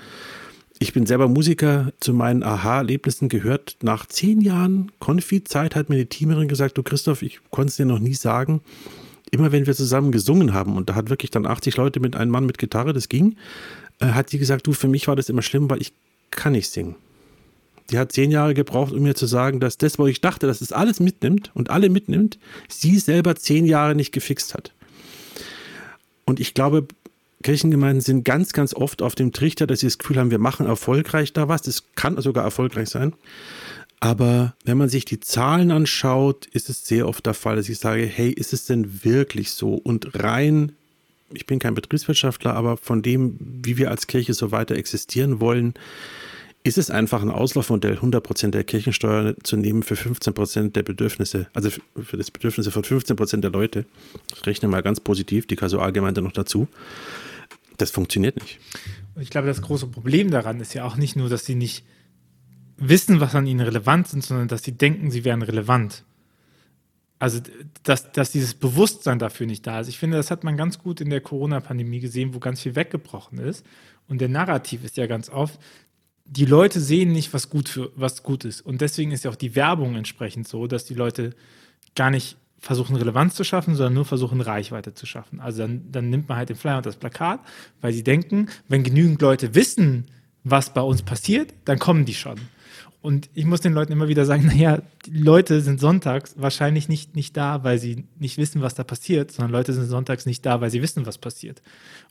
Ich 0.78 0.92
bin 0.92 1.06
selber 1.06 1.30
Musiker. 1.30 1.94
Zu 2.02 2.14
meinen 2.14 2.44
Aha-Erlebnissen 2.44 3.30
gehört, 3.30 3.78
nach 3.82 4.06
zehn 4.06 4.42
Jahren 4.42 4.92
Konfi-Zeit 5.00 5.76
hat 5.76 5.90
mir 5.90 5.98
die 5.98 6.06
Teamerin 6.06 6.50
gesagt, 6.50 6.78
du 6.78 6.84
Christoph, 6.84 7.22
ich 7.22 7.40
konnte 7.50 7.70
es 7.70 7.78
dir 7.78 7.86
noch 7.86 8.00
nie 8.00 8.14
sagen, 8.14 8.62
immer 9.32 9.52
wenn 9.52 9.68
wir 9.68 9.76
zusammen 9.76 10.12
gesungen 10.12 10.54
haben, 10.54 10.76
und 10.76 10.90
da 10.90 10.96
hat 10.96 11.10
wirklich 11.10 11.32
dann 11.32 11.46
80 11.46 11.78
Leute 11.78 12.00
mit 12.00 12.16
einem 12.16 12.32
Mann 12.32 12.46
mit 12.46 12.58
Gitarre, 12.58 12.94
das 12.94 13.10
ging, 13.10 13.36
hat 14.02 14.30
sie 14.30 14.40
gesagt, 14.40 14.68
du, 14.68 14.74
für 14.74 14.88
mich 14.88 15.08
war 15.08 15.16
das 15.16 15.30
immer 15.30 15.42
schlimm, 15.42 15.70
weil 15.70 15.82
ich 15.82 15.94
kann 16.32 16.54
nicht 16.54 16.70
singen. 16.70 16.96
Die 17.90 17.98
hat 17.98 18.12
zehn 18.12 18.32
Jahre 18.32 18.54
gebraucht, 18.54 18.94
um 18.94 19.02
mir 19.02 19.16
zu 19.16 19.26
sagen, 19.26 19.60
dass 19.60 19.78
das, 19.78 19.98
wo 19.98 20.08
ich 20.08 20.22
dachte, 20.22 20.48
dass 20.48 20.62
es 20.62 20.72
alles 20.72 21.00
mitnimmt 21.00 21.52
und 21.56 21.70
alle 21.70 21.90
mitnimmt, 21.90 22.38
sie 22.68 23.00
selber 23.00 23.36
zehn 23.36 23.66
Jahre 23.66 23.96
nicht 23.96 24.12
gefixt 24.12 24.54
hat. 24.54 24.74
Und 26.26 26.40
ich 26.40 26.54
glaube, 26.54 26.88
Kirchengemeinden 27.42 28.02
sind 28.02 28.26
ganz, 28.26 28.54
ganz 28.54 28.74
oft 28.74 29.02
auf 29.02 29.16
dem 29.16 29.32
Trichter, 29.32 29.66
dass 29.66 29.80
sie 29.80 29.88
das 29.88 29.98
Gefühl 29.98 30.18
haben, 30.18 30.30
wir 30.30 30.40
machen 30.40 30.68
erfolgreich 30.68 31.34
da 31.34 31.48
was. 31.48 31.64
Das 31.64 31.84
kann 31.96 32.22
sogar 32.22 32.44
erfolgreich 32.44 32.90
sein. 32.90 33.14
Aber 34.02 34.56
wenn 34.64 34.78
man 34.78 34.90
sich 34.90 35.06
die 35.06 35.20
Zahlen 35.20 35.72
anschaut, 35.72 36.46
ist 36.48 36.70
es 36.70 36.86
sehr 36.86 37.08
oft 37.08 37.26
der 37.26 37.34
Fall, 37.34 37.56
dass 37.56 37.70
ich 37.70 37.80
sage, 37.80 38.06
hey, 38.06 38.30
ist 38.32 38.54
es 38.54 38.66
denn 38.66 39.04
wirklich 39.04 39.52
so? 39.52 39.74
Und 39.74 40.22
rein 40.22 40.74
ich 41.34 41.46
bin 41.46 41.60
kein 41.60 41.76
Betriebswirtschaftler, 41.76 42.54
aber 42.54 42.78
von 42.78 43.02
dem, 43.02 43.38
wie 43.40 43.78
wir 43.78 43.92
als 43.92 44.08
Kirche 44.08 44.34
so 44.34 44.52
weiter 44.52 44.76
existieren 44.76 45.40
wollen, 45.40 45.74
ist 46.64 46.78
es 46.78 46.92
einfach 46.92 47.22
ein 47.22 47.30
Auslaufmodell, 47.30 47.98
100% 48.00 48.50
der 48.50 48.64
Kirchensteuer 48.64 49.34
zu 49.44 49.56
nehmen 49.56 49.82
für 49.82 49.96
15% 49.96 50.72
der 50.72 50.84
Bedürfnisse, 50.84 51.48
also 51.54 51.70
für 52.02 52.18
das 52.18 52.32
Bedürfnisse 52.32 52.72
von 52.72 52.84
15% 52.84 53.40
der 53.40 53.52
Leute. 53.52 53.86
Ich 54.36 54.46
rechne 54.46 54.68
mal 54.68 54.82
ganz 54.82 55.00
positiv, 55.00 55.48
die 55.48 55.56
Kasualgemeinde 55.56 56.22
noch 56.22 56.34
dazu. 56.34 56.68
Das 57.78 57.92
funktioniert 57.92 58.36
nicht. 58.36 58.60
Ich 59.20 59.30
glaube, 59.30 59.48
das 59.48 59.62
große 59.62 59.88
Problem 59.88 60.32
daran 60.32 60.60
ist 60.60 60.74
ja 60.74 60.84
auch 60.84 60.98
nicht 60.98 61.16
nur, 61.16 61.30
dass 61.30 61.46
sie 61.46 61.56
nicht 61.56 61.86
wissen, 62.78 63.22
was 63.22 63.36
an 63.36 63.48
ihnen 63.48 63.62
relevant 63.62 64.14
ist, 64.14 64.28
sondern 64.28 64.50
dass 64.50 64.64
sie 64.64 64.74
denken, 64.74 65.12
sie 65.12 65.24
wären 65.24 65.42
relevant 65.42 66.04
also 67.20 67.42
dass, 67.84 68.12
dass 68.14 68.32
dieses 68.32 68.54
Bewusstsein 68.54 69.20
dafür 69.20 69.46
nicht 69.46 69.68
da 69.68 69.82
ist. 69.82 69.90
Ich 69.90 70.00
finde, 70.00 70.18
das 70.18 70.32
hat 70.32 70.46
man 70.46 70.56
ganz 70.56 70.80
gut 70.80 71.02
in 71.02 71.10
der 71.10 71.22
Corona-Pandemie 71.22 72.00
gesehen, 72.00 72.34
wo 72.34 72.40
ganz 72.40 72.62
viel 72.62 72.76
weggebrochen 72.76 73.38
ist. 73.40 73.66
Und 74.08 74.22
der 74.22 74.30
Narrativ 74.30 74.86
ist 74.86 74.98
ja 74.98 75.06
ganz 75.06 75.30
oft, 75.30 75.60
die 76.26 76.46
Leute 76.46 76.80
sehen 76.80 77.12
nicht, 77.12 77.34
was 77.34 77.50
gut, 77.50 77.70
für, 77.70 77.92
was 77.96 78.24
gut 78.24 78.46
ist. 78.46 78.62
Und 78.62 78.82
deswegen 78.82 79.12
ist 79.12 79.26
ja 79.26 79.32
auch 79.32 79.36
die 79.36 79.56
Werbung 79.56 79.96
entsprechend 79.96 80.48
so, 80.48 80.68
dass 80.68 80.86
die 80.86 80.94
Leute 80.94 81.36
gar 81.96 82.10
nicht 82.10 82.38
versuchen, 82.60 82.96
Relevanz 82.96 83.36
zu 83.36 83.44
schaffen, 83.44 83.76
sondern 83.76 83.94
nur 83.96 84.06
versuchen, 84.06 84.42
Reichweite 84.42 84.94
zu 84.94 85.06
schaffen. 85.06 85.40
Also 85.40 85.60
dann, 85.60 85.92
dann 85.92 86.10
nimmt 86.10 86.30
man 86.30 86.38
halt 86.38 86.50
den 86.50 86.56
Flyer 86.56 86.78
und 86.78 86.86
das 86.86 86.98
Plakat, 86.98 87.40
weil 87.82 87.94
sie 87.94 88.04
denken, 88.04 88.48
wenn 88.68 88.84
genügend 88.84 89.22
Leute 89.22 89.56
wissen, 89.56 90.06
was 90.44 90.74
bei 90.74 90.82
uns 90.82 91.02
passiert, 91.02 91.54
dann 91.66 91.80
kommen 91.80 92.06
die 92.06 92.14
schon. 92.14 92.40
Und 93.02 93.30
ich 93.34 93.46
muss 93.46 93.62
den 93.62 93.74
Leuten 93.74 93.94
immer 93.94 94.10
wieder 94.10 94.26
sagen, 94.26 94.46
naja, 94.48 94.82
die 95.06 95.12
Leute 95.18 95.62
sind 95.62 95.80
sonntags 95.80 96.36
wahrscheinlich 96.38 96.90
nicht, 96.90 97.16
nicht 97.16 97.38
da, 97.38 97.64
weil 97.64 97.80
sie 97.80 98.06
nicht 98.18 98.38
wissen, 98.38 98.62
was 98.62 98.76
da 98.76 98.84
passiert, 98.84 99.32
sondern 99.32 99.52
Leute 99.52 99.72
sind 99.72 99.86
sonntags 99.86 100.26
nicht 100.26 100.46
da, 100.46 100.60
weil 100.60 100.70
sie 100.70 100.82
wissen, 100.82 101.06
was 101.06 101.18
passiert. 101.18 101.62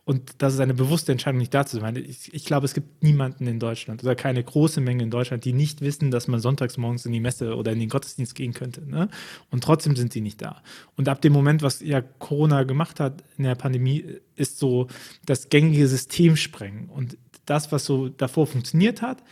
Und 0.06 0.32
das 0.38 0.54
ist 0.54 0.60
eine 0.60 0.72
bewusste 0.72 1.12
Entscheidung, 1.12 1.38
nicht 1.38 1.52
da 1.52 1.66
zu 1.66 1.78
sein. 1.78 1.96
Ich, 1.96 2.32
ich 2.32 2.44
glaube, 2.46 2.64
es 2.64 2.72
gibt 2.72 3.02
niemanden 3.02 3.46
in 3.46 3.60
Deutschland 3.60 4.02
oder 4.02 4.14
keine 4.14 4.42
große 4.42 4.80
Menge 4.80 5.02
in 5.02 5.10
Deutschland, 5.10 5.44
die 5.44 5.52
nicht 5.52 5.82
wissen, 5.82 6.10
dass 6.10 6.28
man 6.28 6.40
sonntags 6.40 6.78
morgens 6.78 7.04
in 7.04 7.12
die 7.12 7.20
Messe 7.20 7.54
oder 7.54 7.72
in 7.72 7.80
den 7.80 7.90
Gottesdienst 7.90 8.34
gehen 8.34 8.54
könnte. 8.54 8.88
Ne? 8.88 9.10
Und 9.50 9.62
trotzdem 9.62 9.94
sind 9.94 10.14
sie 10.14 10.22
nicht 10.22 10.40
da. 10.40 10.62
Und 10.96 11.10
ab 11.10 11.20
dem 11.20 11.34
Moment, 11.34 11.60
was 11.60 11.80
ja 11.80 12.00
Corona 12.00 12.62
gemacht 12.62 13.00
hat 13.00 13.22
in 13.36 13.44
der 13.44 13.56
Pandemie, 13.56 14.04
ist 14.36 14.58
so 14.58 14.88
das 15.26 15.50
gängige 15.50 15.86
System 15.86 16.36
sprengen. 16.36 16.88
Und 16.88 17.18
das, 17.44 17.72
was 17.72 17.84
so 17.84 18.08
davor 18.08 18.46
funktioniert 18.46 19.02
hat, 19.02 19.22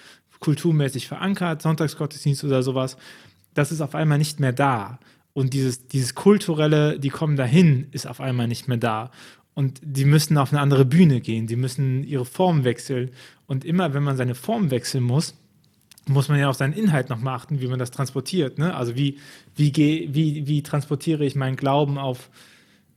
kulturmäßig 0.40 1.08
verankert, 1.08 1.62
Sonntagsgottesdienst 1.62 2.44
oder 2.44 2.62
sowas, 2.62 2.96
das 3.54 3.72
ist 3.72 3.80
auf 3.80 3.94
einmal 3.94 4.18
nicht 4.18 4.40
mehr 4.40 4.52
da. 4.52 4.98
Und 5.32 5.52
dieses, 5.52 5.86
dieses 5.88 6.14
kulturelle, 6.14 6.98
die 6.98 7.10
kommen 7.10 7.36
dahin, 7.36 7.88
ist 7.90 8.06
auf 8.06 8.20
einmal 8.20 8.48
nicht 8.48 8.68
mehr 8.68 8.78
da. 8.78 9.10
Und 9.54 9.80
die 9.82 10.04
müssen 10.04 10.38
auf 10.38 10.52
eine 10.52 10.60
andere 10.60 10.84
Bühne 10.84 11.20
gehen, 11.20 11.46
die 11.46 11.56
müssen 11.56 12.04
ihre 12.04 12.24
Form 12.24 12.64
wechseln. 12.64 13.10
Und 13.46 13.64
immer, 13.64 13.94
wenn 13.94 14.02
man 14.02 14.16
seine 14.16 14.34
Form 14.34 14.70
wechseln 14.70 15.04
muss, 15.04 15.34
muss 16.08 16.28
man 16.28 16.38
ja 16.38 16.48
auch 16.48 16.54
seinen 16.54 16.74
Inhalt 16.74 17.08
noch 17.08 17.20
mal 17.20 17.34
achten, 17.34 17.60
wie 17.60 17.66
man 17.66 17.78
das 17.78 17.90
transportiert. 17.90 18.58
Ne? 18.58 18.74
Also 18.74 18.96
wie, 18.96 19.18
wie, 19.54 19.74
wie, 19.74 20.46
wie 20.46 20.62
transportiere 20.62 21.24
ich 21.24 21.34
meinen 21.34 21.56
Glauben 21.56 21.98
auf, 21.98 22.30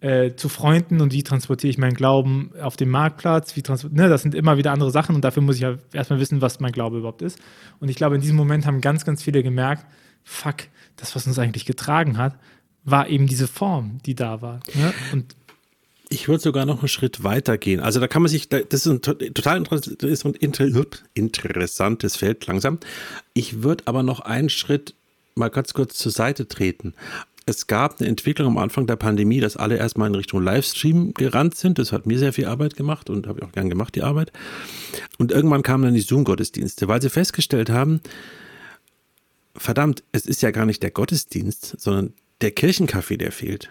äh, 0.01 0.35
zu 0.35 0.47
Freunden 0.49 1.01
und 1.01 1.11
wie 1.11 1.23
transportiere 1.23 1.71
ich 1.71 1.77
meinen 1.77 1.93
Glauben 1.93 2.51
auf 2.61 2.77
dem 2.77 2.89
Marktplatz, 2.89 3.55
wie 3.55 3.63
ne, 3.91 4.07
das 4.07 4.21
sind 4.21 4.33
immer 4.33 4.57
wieder 4.57 4.71
andere 4.71 4.91
Sachen 4.91 5.15
und 5.15 5.23
dafür 5.23 5.43
muss 5.43 5.55
ich 5.55 5.61
ja 5.61 5.75
erstmal 5.91 6.19
wissen, 6.19 6.41
was 6.41 6.59
mein 6.59 6.71
Glaube 6.71 6.99
überhaupt 6.99 7.21
ist. 7.21 7.39
Und 7.79 7.89
ich 7.89 7.97
glaube, 7.97 8.15
in 8.15 8.21
diesem 8.21 8.37
Moment 8.37 8.65
haben 8.65 8.81
ganz, 8.81 9.03
ganz 9.05 9.21
viele 9.23 9.43
gemerkt, 9.43 9.85
fuck, 10.23 10.55
das, 10.95 11.15
was 11.15 11.27
uns 11.27 11.37
eigentlich 11.37 11.65
getragen 11.65 12.17
hat, 12.17 12.37
war 12.83 13.09
eben 13.09 13.27
diese 13.27 13.47
Form, 13.47 13.99
die 14.05 14.15
da 14.15 14.41
war. 14.41 14.61
Ne? 14.73 14.93
Und 15.11 15.35
ich 16.09 16.27
würde 16.27 16.41
sogar 16.41 16.65
noch 16.65 16.79
einen 16.79 16.87
Schritt 16.87 17.23
weiter 17.23 17.57
gehen. 17.57 17.79
Also 17.79 17.99
da 17.99 18.07
kann 18.07 18.21
man 18.23 18.29
sich, 18.29 18.49
das 18.49 18.65
ist 18.71 18.87
ein 18.87 19.01
total 19.01 19.57
interessantes 21.13 22.15
Feld 22.15 22.47
langsam. 22.47 22.79
Ich 23.33 23.61
würde 23.63 23.83
aber 23.85 24.01
noch 24.01 24.21
einen 24.21 24.49
Schritt 24.49 24.95
mal 25.35 25.49
ganz 25.49 25.73
kurz 25.73 25.97
zur 25.97 26.11
Seite 26.11 26.47
treten 26.47 26.93
es 27.49 27.67
gab 27.67 27.99
eine 27.99 28.07
Entwicklung 28.07 28.47
am 28.47 28.57
Anfang 28.57 28.85
der 28.85 28.95
Pandemie, 28.95 29.39
dass 29.39 29.57
alle 29.57 29.77
erstmal 29.77 30.07
in 30.07 30.15
Richtung 30.15 30.43
Livestream 30.43 31.13
gerannt 31.15 31.55
sind. 31.55 31.79
Das 31.79 31.91
hat 31.91 32.05
mir 32.05 32.19
sehr 32.19 32.31
viel 32.31 32.45
Arbeit 32.45 32.75
gemacht 32.75 33.09
und 33.09 33.27
habe 33.27 33.39
ich 33.39 33.45
auch 33.45 33.51
gern 33.51 33.69
gemacht, 33.69 33.95
die 33.95 34.03
Arbeit. 34.03 34.31
Und 35.17 35.31
irgendwann 35.31 35.63
kamen 35.63 35.83
dann 35.83 35.93
die 35.95 36.01
Zoom-Gottesdienste, 36.01 36.87
weil 36.87 37.01
sie 37.01 37.09
festgestellt 37.09 37.69
haben, 37.69 38.01
verdammt, 39.55 40.03
es 40.11 40.25
ist 40.25 40.41
ja 40.41 40.51
gar 40.51 40.65
nicht 40.65 40.83
der 40.83 40.91
Gottesdienst, 40.91 41.75
sondern 41.79 42.13
der 42.41 42.55
Kirchencafé, 42.55 43.17
der 43.17 43.31
fehlt. 43.31 43.69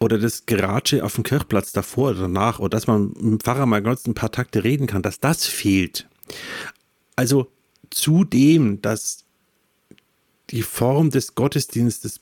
Oder 0.00 0.18
das 0.18 0.46
Geratsche 0.46 1.04
auf 1.04 1.14
dem 1.14 1.24
Kirchplatz 1.24 1.72
davor 1.72 2.12
oder 2.12 2.22
danach, 2.22 2.58
oder 2.58 2.70
dass 2.70 2.86
man 2.86 3.08
mit 3.08 3.22
dem 3.22 3.40
Pfarrer 3.40 3.66
mal 3.66 3.82
ganz 3.82 4.06
ein 4.06 4.14
paar 4.14 4.32
Takte 4.32 4.64
reden 4.64 4.86
kann, 4.86 5.02
dass 5.02 5.20
das 5.20 5.44
fehlt. 5.46 6.08
Also 7.16 7.52
zudem, 7.90 8.80
dass 8.80 9.24
die 10.50 10.62
Form 10.62 11.10
des 11.10 11.34
Gottesdienstes 11.34 12.20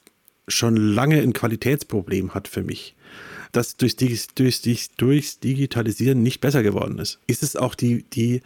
schon 0.48 0.76
lange 0.76 1.20
ein 1.20 1.32
Qualitätsproblem 1.32 2.34
hat 2.34 2.48
für 2.48 2.62
mich, 2.62 2.96
das 3.52 3.76
durch 3.76 3.96
durchs, 3.96 4.28
durchs, 4.34 5.40
Digitalisieren 5.40 6.22
nicht 6.22 6.40
besser 6.40 6.62
geworden 6.62 6.98
ist. 6.98 7.20
Ist 7.26 7.42
es 7.42 7.56
auch 7.56 7.74
die, 7.74 8.02
die, 8.02 8.42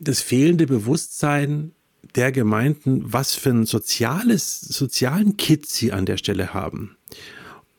das 0.00 0.20
fehlende 0.20 0.66
Bewusstsein 0.66 1.72
der 2.14 2.32
Gemeinden, 2.32 3.12
was 3.12 3.34
für 3.34 3.50
ein 3.50 3.66
soziales, 3.66 4.60
sozialen 4.60 5.36
Kit 5.36 5.66
sie 5.66 5.92
an 5.92 6.06
der 6.06 6.16
Stelle 6.16 6.52
haben. 6.52 6.96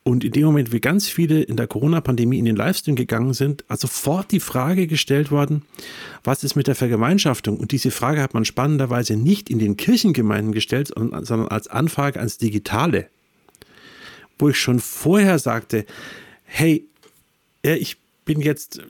Und 0.06 0.26
in 0.26 0.34
dem 0.34 0.44
Moment, 0.44 0.74
wie 0.74 0.82
ganz 0.82 1.08
viele 1.08 1.42
in 1.42 1.56
der 1.56 1.68
Corona-Pandemie 1.68 2.38
in 2.38 2.44
den 2.44 2.58
Livestream 2.58 2.98
gegangen 2.98 3.34
sind, 3.34 3.63
also 3.70 3.88
sofort 3.88 4.34
die 4.34 4.42
Frage 4.42 4.86
gestellt 4.86 5.32
worden, 5.32 5.63
was 6.26 6.44
ist 6.44 6.56
mit 6.56 6.68
der 6.68 6.76
Vergemeinschaftung? 6.76 7.58
Und 7.58 7.72
diese 7.72 7.89
Frage 7.89 8.22
hat 8.22 8.34
man 8.34 8.44
spannenderweise 8.44 9.16
nicht 9.16 9.50
in 9.50 9.60
den 9.60 9.78
Kirchengemeinden 9.78 10.52
gestellt, 10.52 10.89
sondern 10.89 11.48
als 11.48 11.70
Anfrage 11.70 12.20
ans 12.20 12.38
Digitale. 12.38 13.08
Wo 14.38 14.50
ich 14.50 14.60
schon 14.60 14.82
vorher 14.82 15.39
sagte, 15.39 15.86
hey, 16.44 16.86
ich 17.62 17.96
bin 18.26 18.42
jetzt, 18.42 18.82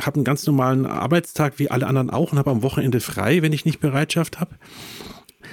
habe 0.00 0.16
einen 0.16 0.24
ganz 0.24 0.46
normalen 0.48 0.84
Arbeitstag 0.84 1.60
wie 1.60 1.70
alle 1.70 1.86
anderen 1.86 2.10
auch 2.10 2.32
und 2.32 2.38
habe 2.38 2.50
am 2.50 2.62
Wochenende 2.62 2.98
frei, 2.98 3.42
wenn 3.42 3.52
ich 3.52 3.64
nicht 3.64 3.78
Bereitschaft 3.78 4.40
habe. 4.40 4.56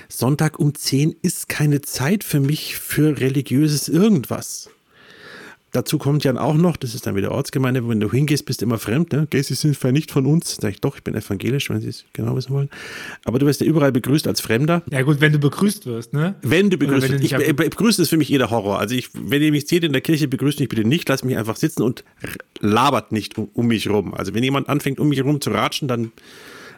Sonntag 0.09 0.59
um 0.59 0.75
10 0.75 1.15
ist 1.21 1.49
keine 1.49 1.81
Zeit 1.81 2.23
für 2.23 2.39
mich 2.39 2.77
für 2.77 3.19
religiöses 3.19 3.87
irgendwas. 3.87 4.69
Dazu 5.73 5.97
kommt 5.97 6.25
ja 6.25 6.37
auch 6.37 6.55
noch, 6.55 6.75
das 6.75 6.95
ist 6.95 7.07
dann 7.07 7.15
wieder 7.15 7.31
Ortsgemeinde, 7.31 7.87
wenn 7.87 8.01
du 8.01 8.11
hingehst, 8.11 8.45
bist 8.45 8.59
du 8.59 8.65
immer 8.65 8.77
fremd. 8.77 9.13
Ne? 9.13 9.25
Geh, 9.29 9.41
sie 9.41 9.53
sind 9.53 9.77
vielleicht 9.77 9.93
nicht 9.93 10.11
von 10.11 10.25
uns. 10.25 10.57
Sag 10.59 10.71
ich 10.71 10.81
doch, 10.81 10.97
ich 10.97 11.03
bin 11.03 11.15
evangelisch, 11.15 11.69
wenn 11.69 11.79
sie 11.79 11.87
es 11.87 12.03
genau 12.11 12.35
wissen 12.35 12.51
wollen. 12.51 12.69
Aber 13.23 13.39
du 13.39 13.45
wirst 13.45 13.61
ja 13.61 13.67
überall 13.67 13.93
begrüßt 13.93 14.27
als 14.27 14.41
Fremder. 14.41 14.83
Ja 14.91 15.01
gut, 15.03 15.21
wenn 15.21 15.31
du 15.31 15.39
begrüßt 15.39 15.85
wirst, 15.85 16.11
ne? 16.11 16.35
Wenn 16.41 16.69
du 16.69 16.77
begrüßt 16.77 17.09
wirst. 17.09 17.23
Ich, 17.23 17.31
ich, 17.31 17.55
begrüßt 17.55 17.99
ist 17.99 18.09
für 18.09 18.17
mich 18.17 18.27
jeder 18.27 18.49
Horror. 18.49 18.79
Also 18.79 18.95
ich, 18.95 19.11
wenn 19.13 19.41
ihr 19.41 19.51
mich 19.51 19.67
seht 19.67 19.85
in 19.85 19.93
der 19.93 20.01
Kirche, 20.01 20.27
begrüßt 20.27 20.59
mich 20.59 20.67
bitte 20.67 20.83
nicht, 20.83 21.07
lasst 21.07 21.23
mich 21.23 21.37
einfach 21.37 21.55
sitzen 21.55 21.83
und 21.83 22.03
labert 22.59 23.13
nicht 23.13 23.37
um, 23.37 23.47
um 23.53 23.67
mich 23.67 23.89
rum. 23.89 24.13
Also 24.13 24.33
wenn 24.33 24.43
jemand 24.43 24.67
anfängt, 24.67 24.99
um 24.99 25.07
mich 25.07 25.23
rum 25.23 25.39
zu 25.39 25.51
ratschen, 25.51 25.87
dann 25.87 26.11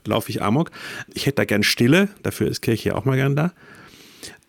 laufe 0.08 0.30
ich 0.30 0.42
amok. 0.42 0.72
Ich 1.14 1.26
hätte 1.26 1.38
da 1.38 1.46
gern 1.46 1.64
Stille, 1.64 2.10
dafür 2.24 2.48
ist 2.48 2.62
Kirche 2.62 2.90
ja 2.90 2.96
auch 2.96 3.06
mal 3.06 3.16
gern 3.16 3.36
da. 3.36 3.54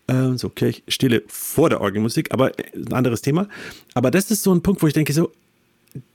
Ähm, 0.07 0.37
so, 0.37 0.49
Kirche, 0.49 0.83
Stille 0.87 1.23
vor 1.27 1.69
der 1.69 1.81
Orgelmusik, 1.81 2.31
aber 2.31 2.57
äh, 2.59 2.63
ein 2.75 2.93
anderes 2.93 3.21
Thema. 3.21 3.47
Aber 3.93 4.11
das 4.11 4.31
ist 4.31 4.43
so 4.43 4.53
ein 4.53 4.61
Punkt, 4.61 4.81
wo 4.81 4.87
ich 4.87 4.93
denke, 4.93 5.13
so, 5.13 5.31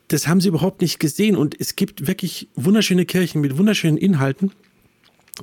das 0.09 0.26
haben 0.26 0.40
sie 0.40 0.48
überhaupt 0.48 0.81
nicht 0.81 1.00
gesehen. 1.00 1.37
Und 1.37 1.59
es 1.59 1.76
gibt 1.76 2.07
wirklich 2.07 2.48
wunderschöne 2.55 3.05
Kirchen 3.05 3.40
mit 3.40 3.59
wunderschönen 3.59 3.96
Inhalten. 3.96 4.53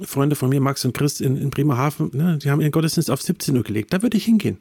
Freunde 0.02 0.36
von 0.36 0.50
mir, 0.50 0.62
Max 0.62 0.86
und 0.86 0.94
Chris 0.96 1.22
in, 1.22 1.38
in 1.38 1.50
Bremerhaven, 1.50 2.12
ne, 2.14 2.38
die 2.38 2.52
haben 2.52 2.62
ihren 2.62 2.72
Gottesdienst 2.72 3.10
auf 3.10 3.22
17 3.22 3.56
Uhr 3.58 3.64
gelegt. 3.64 3.94
Da 3.94 4.02
würde 4.02 4.18
ich 4.18 4.26
hingehen. 4.26 4.58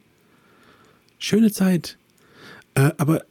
Schöne 1.19 1.51
Zeit. 1.51 1.97
Äh, 2.73 2.91
aber, 2.97 3.23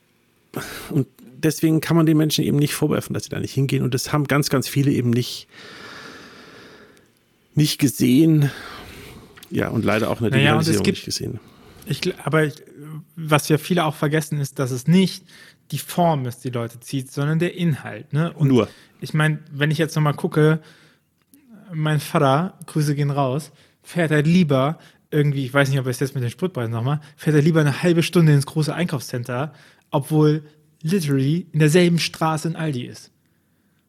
und 0.91 1.07
deswegen 1.21 1.81
kann 1.81 1.97
man 1.97 2.07
den 2.07 2.17
Menschen 2.17 2.45
eben 2.45 2.59
nicht 2.59 2.75
vorwerfen, 2.75 3.15
dass 3.15 3.25
sie 3.25 3.31
da 3.31 3.41
nicht 3.41 3.55
hingehen. 3.55 3.83
Und 3.83 3.95
das 3.95 4.13
haben 4.13 4.25
ganz, 4.25 4.51
ganz 4.51 4.69
viele 4.69 4.91
eben 4.91 5.11
nicht, 5.11 5.49
nicht 7.57 7.79
gesehen. 7.79 8.51
Ja, 9.51 9.69
und 9.69 9.85
leider 9.85 10.11
auch 10.11 10.21
eine 10.21 10.31
naja, 10.31 10.53
Digitalisierung 10.53 10.85
gibt, 10.85 10.97
nicht 10.97 11.05
gesehen. 11.05 11.41
Ich, 11.87 12.15
aber 12.25 12.45
ich, 12.45 12.55
was 13.15 13.49
ja 13.49 13.59
viele 13.59 13.85
auch 13.85 13.95
vergessen, 13.95 14.41
ist, 14.41 14.59
dass 14.59 14.71
es 14.71 14.87
nicht 14.87 15.25
die 15.71 15.79
Form 15.79 16.27
ist, 16.27 16.45
die 16.45 16.51
Leute 16.51 16.81
zieht, 16.81 17.11
sondern 17.11 17.39
der 17.39 17.55
Inhalt. 17.55 18.13
Ne? 18.13 18.33
Und 18.33 18.49
Nur. 18.49 18.69
Ich 19.01 19.15
meine, 19.15 19.41
wenn 19.51 19.71
ich 19.71 19.79
jetzt 19.79 19.95
nochmal 19.95 20.15
gucke, 20.15 20.61
mein 21.73 22.01
Vater, 22.01 22.59
Grüße 22.67 22.95
gehen 22.95 23.11
raus, 23.11 23.53
fährt 23.83 24.11
halt 24.11 24.27
lieber 24.27 24.79
irgendwie, 25.11 25.45
ich 25.45 25.55
weiß 25.55 25.69
nicht, 25.69 25.79
ob 25.79 25.87
er 25.87 25.91
es 25.91 26.01
jetzt 26.01 26.15
mit 26.15 26.23
den 26.23 26.31
Spritpreisen 26.31 26.73
nochmal, 26.73 27.01
fährt 27.17 27.37
er 27.37 27.43
lieber 27.43 27.61
eine 27.61 27.83
halbe 27.83 28.03
Stunde 28.03 28.33
ins 28.33 28.47
große 28.47 28.75
Einkaufscenter, 28.75 29.53
obwohl 29.91 30.45
literally 30.83 31.47
in 31.53 31.59
derselben 31.59 31.99
Straße 31.99 32.49
ein 32.49 32.57
Aldi 32.57 32.87
ist. 32.87 33.13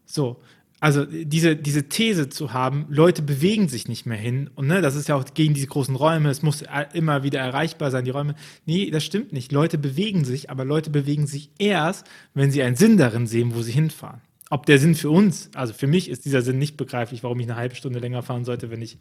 So, 0.06 0.42
also 0.80 1.06
diese, 1.06 1.56
diese 1.56 1.90
These 1.90 2.30
zu 2.30 2.54
haben, 2.54 2.86
Leute 2.90 3.24
bewegen 3.24 3.68
sich 3.68 3.88
nicht 3.88 4.06
mehr 4.06 4.18
hin 4.18 4.50
und 4.54 4.68
ne, 4.68 4.82
das 4.82 4.96
ist 4.96 5.10
ja 5.10 5.16
auch 5.16 5.26
gegen 5.34 5.56
diese 5.56 5.68
großen 5.68 5.96
Räume, 5.96 6.30
es 6.30 6.44
muss 6.44 6.64
immer 6.94 7.24
wieder 7.24 7.40
erreichbar 7.40 7.90
sein, 7.90 8.06
die 8.06 8.12
Räume. 8.12 8.36
Nee, 8.66 8.92
das 8.92 9.04
stimmt 9.04 9.34
nicht. 9.34 9.52
Leute 9.52 9.78
bewegen 9.78 10.24
sich, 10.24 10.52
aber 10.52 10.66
Leute 10.66 10.92
bewegen 10.92 11.26
sich 11.26 11.50
erst, 11.58 12.06
wenn 12.36 12.52
sie 12.52 12.62
einen 12.62 12.76
Sinn 12.76 12.98
darin 12.98 13.26
sehen, 13.26 13.56
wo 13.56 13.62
sie 13.64 13.72
hinfahren. 13.72 14.22
Ob 14.50 14.66
der 14.66 14.78
Sinn 14.78 14.96
für 14.96 15.10
uns, 15.10 15.50
also 15.56 15.74
für 15.74 15.88
mich 15.88 16.10
ist 16.10 16.26
dieser 16.26 16.42
Sinn 16.42 16.60
nicht 16.60 16.78
begreiflich, 16.78 17.24
warum 17.24 17.40
ich 17.40 17.48
eine 17.48 17.58
halbe 17.58 17.76
Stunde 17.76 18.00
länger 18.00 18.22
fahren 18.22 18.46
sollte, 18.46 18.70
wenn 18.70 18.82
ich 18.82 18.98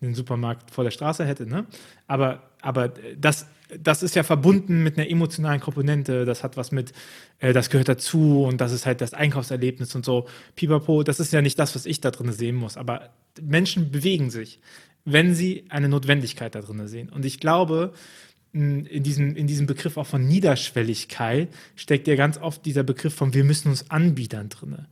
einen 0.00 0.14
Supermarkt 0.14 0.70
vor 0.70 0.82
der 0.82 0.90
Straße 0.90 1.24
hätte. 1.24 1.46
Ne? 1.46 1.66
Aber, 2.06 2.47
aber 2.60 2.92
das, 3.16 3.46
das 3.78 4.02
ist 4.02 4.16
ja 4.16 4.22
verbunden 4.22 4.82
mit 4.82 4.98
einer 4.98 5.08
emotionalen 5.08 5.60
Komponente. 5.60 6.24
Das 6.24 6.42
hat 6.42 6.56
was 6.56 6.72
mit, 6.72 6.92
äh, 7.38 7.52
das 7.52 7.70
gehört 7.70 7.88
dazu 7.88 8.44
und 8.44 8.60
das 8.60 8.72
ist 8.72 8.86
halt 8.86 9.00
das 9.00 9.14
Einkaufserlebnis 9.14 9.94
und 9.94 10.04
so. 10.04 10.26
Pipapo, 10.56 11.02
das 11.02 11.20
ist 11.20 11.32
ja 11.32 11.42
nicht 11.42 11.58
das, 11.58 11.74
was 11.74 11.86
ich 11.86 12.00
da 12.00 12.10
drin 12.10 12.32
sehen 12.32 12.56
muss. 12.56 12.76
Aber 12.76 13.10
Menschen 13.40 13.90
bewegen 13.90 14.30
sich, 14.30 14.60
wenn 15.04 15.34
sie 15.34 15.64
eine 15.68 15.88
Notwendigkeit 15.88 16.54
da 16.54 16.60
drin 16.60 16.86
sehen. 16.88 17.08
Und 17.08 17.24
ich 17.24 17.40
glaube, 17.40 17.92
in 18.52 19.02
diesem, 19.02 19.36
in 19.36 19.46
diesem 19.46 19.66
Begriff 19.66 19.98
auch 19.98 20.06
von 20.06 20.26
Niederschwelligkeit 20.26 21.48
steckt 21.76 22.08
ja 22.08 22.16
ganz 22.16 22.38
oft 22.38 22.64
dieser 22.64 22.82
Begriff 22.82 23.14
von 23.14 23.34
wir 23.34 23.44
müssen 23.44 23.68
uns 23.68 23.90
anbiedern 23.90 24.48
drin. 24.48 24.86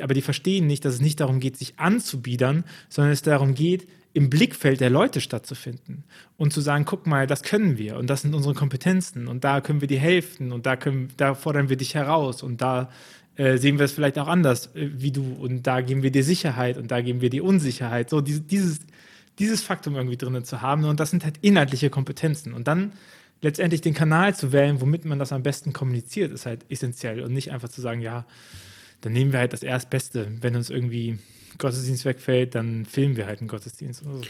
Aber 0.00 0.14
die 0.14 0.22
verstehen 0.22 0.66
nicht, 0.66 0.84
dass 0.84 0.94
es 0.94 1.00
nicht 1.00 1.20
darum 1.20 1.38
geht, 1.38 1.58
sich 1.58 1.78
anzubiedern, 1.78 2.64
sondern 2.88 3.12
es 3.12 3.22
darum 3.22 3.54
geht, 3.54 3.86
im 4.14 4.30
Blickfeld 4.30 4.80
der 4.80 4.90
Leute 4.90 5.20
stattzufinden 5.20 6.04
und 6.36 6.52
zu 6.52 6.60
sagen, 6.60 6.84
guck 6.84 7.06
mal, 7.06 7.26
das 7.26 7.42
können 7.42 7.76
wir 7.76 7.96
und 7.98 8.08
das 8.08 8.22
sind 8.22 8.32
unsere 8.32 8.54
Kompetenzen 8.54 9.26
und 9.26 9.42
da 9.42 9.60
können 9.60 9.80
wir 9.80 9.88
dir 9.88 9.98
helfen 9.98 10.52
und 10.52 10.66
da, 10.66 10.76
können, 10.76 11.08
da 11.16 11.34
fordern 11.34 11.68
wir 11.68 11.76
dich 11.76 11.94
heraus 11.94 12.42
und 12.44 12.62
da 12.62 12.90
äh, 13.36 13.58
sehen 13.58 13.78
wir 13.78 13.84
es 13.84 13.92
vielleicht 13.92 14.18
auch 14.18 14.28
anders 14.28 14.74
äh, 14.76 14.88
wie 14.94 15.10
du 15.10 15.34
und 15.40 15.66
da 15.66 15.80
geben 15.80 16.04
wir 16.04 16.12
dir 16.12 16.22
Sicherheit 16.22 16.78
und 16.78 16.92
da 16.92 17.00
geben 17.00 17.20
wir 17.20 17.28
dir 17.28 17.44
Unsicherheit. 17.44 18.08
So 18.08 18.20
diese, 18.20 18.40
dieses, 18.40 18.80
dieses 19.40 19.62
Faktum 19.62 19.96
irgendwie 19.96 20.16
drinnen 20.16 20.44
zu 20.44 20.62
haben 20.62 20.84
und 20.84 21.00
das 21.00 21.10
sind 21.10 21.24
halt 21.24 21.38
inhaltliche 21.42 21.90
Kompetenzen 21.90 22.54
und 22.54 22.68
dann 22.68 22.92
letztendlich 23.42 23.80
den 23.80 23.94
Kanal 23.94 24.36
zu 24.36 24.52
wählen, 24.52 24.80
womit 24.80 25.04
man 25.04 25.18
das 25.18 25.32
am 25.32 25.42
besten 25.42 25.72
kommuniziert, 25.72 26.32
ist 26.32 26.46
halt 26.46 26.64
essentiell 26.68 27.20
und 27.20 27.32
nicht 27.32 27.50
einfach 27.50 27.68
zu 27.68 27.80
sagen, 27.80 28.00
ja, 28.00 28.26
dann 29.00 29.12
nehmen 29.12 29.32
wir 29.32 29.40
halt 29.40 29.52
das 29.52 29.64
Erstbeste. 29.64 30.28
Wenn 30.40 30.54
uns 30.54 30.70
irgendwie 30.70 31.18
Gottesdienst 31.58 32.04
wegfällt, 32.04 32.54
dann 32.54 32.86
filmen 32.86 33.16
wir 33.16 33.26
halt 33.26 33.40
einen 33.40 33.48
Gottesdienst. 33.48 34.02
So. 34.04 34.10
Okay. 34.10 34.26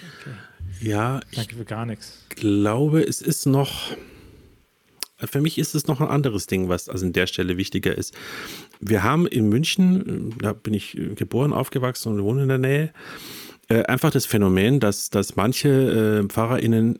Ja, 0.80 1.20
Danke 1.34 1.56
für 1.56 1.64
gar 1.64 1.86
nichts. 1.86 2.24
Ich 2.30 2.36
glaube, 2.36 3.02
es 3.02 3.20
ist 3.20 3.46
noch, 3.46 3.96
für 5.18 5.40
mich 5.40 5.58
ist 5.58 5.74
es 5.74 5.86
noch 5.86 6.00
ein 6.00 6.08
anderes 6.08 6.46
Ding, 6.46 6.68
was 6.68 6.88
also 6.88 7.06
an 7.06 7.12
der 7.12 7.26
Stelle 7.26 7.56
wichtiger 7.56 7.96
ist. 7.96 8.14
Wir 8.80 9.02
haben 9.02 9.26
in 9.26 9.48
München, 9.48 10.34
da 10.38 10.52
bin 10.52 10.74
ich 10.74 10.98
geboren, 11.14 11.52
aufgewachsen 11.52 12.12
und 12.12 12.22
wohne 12.22 12.42
in 12.42 12.48
der 12.48 12.58
Nähe, 12.58 12.92
äh, 13.68 13.82
einfach 13.84 14.10
das 14.10 14.26
Phänomen, 14.26 14.80
dass, 14.80 15.10
dass 15.10 15.36
manche 15.36 16.22
äh, 16.24 16.28
PfarrerInnen 16.28 16.98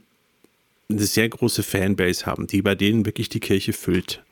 eine 0.91 1.03
sehr 1.03 1.29
große 1.29 1.63
Fanbase 1.63 2.27
haben, 2.27 2.47
die 2.47 2.63
bei 2.63 2.75
denen 2.75 3.07
wirklich 3.07 3.29
die 3.29 3.41
Kirche 3.41 3.73
füllt. 3.73 4.23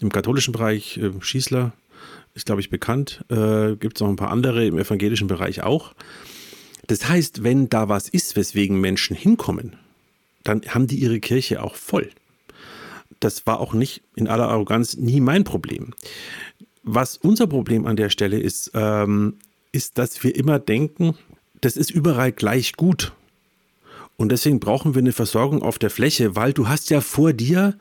Im 0.00 0.10
katholischen 0.10 0.52
Bereich, 0.52 0.98
äh, 0.98 1.10
Schießler 1.20 1.72
ist, 2.36 2.46
glaube 2.46 2.60
ich, 2.60 2.70
bekannt, 2.70 3.24
äh, 3.30 3.74
gibt 3.76 3.96
es 3.96 4.00
noch 4.00 4.08
ein 4.08 4.16
paar 4.16 4.30
andere 4.30 4.64
im 4.66 4.78
evangelischen 4.78 5.26
Bereich 5.26 5.62
auch. 5.62 5.94
Das 6.86 7.08
heißt, 7.08 7.42
wenn 7.42 7.68
da 7.68 7.88
was 7.88 8.08
ist, 8.08 8.36
weswegen 8.36 8.80
Menschen 8.80 9.16
hinkommen, 9.16 9.76
dann 10.44 10.62
haben 10.68 10.86
die 10.86 10.98
ihre 10.98 11.18
Kirche 11.18 11.62
auch 11.62 11.74
voll. 11.74 12.10
Das 13.18 13.46
war 13.46 13.58
auch 13.58 13.72
nicht 13.72 14.02
in 14.14 14.28
aller 14.28 14.48
Arroganz 14.48 14.96
nie 14.96 15.20
mein 15.20 15.44
Problem. 15.44 15.94
Was 16.82 17.16
unser 17.16 17.46
Problem 17.46 17.86
an 17.86 17.96
der 17.96 18.10
Stelle 18.10 18.38
ist, 18.38 18.70
ähm, 18.74 19.38
ist, 19.72 19.98
dass 19.98 20.22
wir 20.22 20.36
immer 20.36 20.58
denken, 20.58 21.16
das 21.60 21.76
ist 21.76 21.90
überall 21.90 22.32
gleich 22.32 22.74
gut. 22.74 23.12
Und 24.16 24.30
deswegen 24.30 24.60
brauchen 24.60 24.94
wir 24.94 25.00
eine 25.00 25.12
Versorgung 25.12 25.62
auf 25.62 25.78
der 25.78 25.90
Fläche, 25.90 26.36
weil 26.36 26.52
du 26.52 26.68
hast 26.68 26.90
ja 26.90 27.00
vor 27.00 27.32
dir 27.32 27.76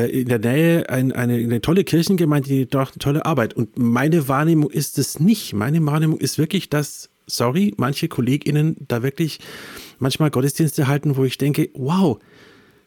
in 0.00 0.28
der 0.28 0.38
Nähe 0.38 0.88
ein, 0.88 1.12
eine, 1.12 1.34
eine, 1.34 1.60
tolle 1.60 1.84
Kirchengemeinde, 1.84 2.48
die 2.48 2.76
macht 2.76 2.94
eine 2.94 2.98
tolle 2.98 3.26
Arbeit. 3.26 3.54
Und 3.54 3.78
meine 3.78 4.28
Wahrnehmung 4.28 4.70
ist 4.70 4.98
es 4.98 5.20
nicht. 5.20 5.52
Meine 5.52 5.84
Wahrnehmung 5.86 6.18
ist 6.18 6.38
wirklich, 6.38 6.68
dass, 6.68 7.08
sorry, 7.26 7.74
manche 7.76 8.08
KollegInnen 8.08 8.76
da 8.88 9.02
wirklich 9.02 9.38
manchmal 9.98 10.30
Gottesdienste 10.30 10.88
halten, 10.88 11.16
wo 11.16 11.24
ich 11.24 11.38
denke, 11.38 11.70
wow, 11.74 12.18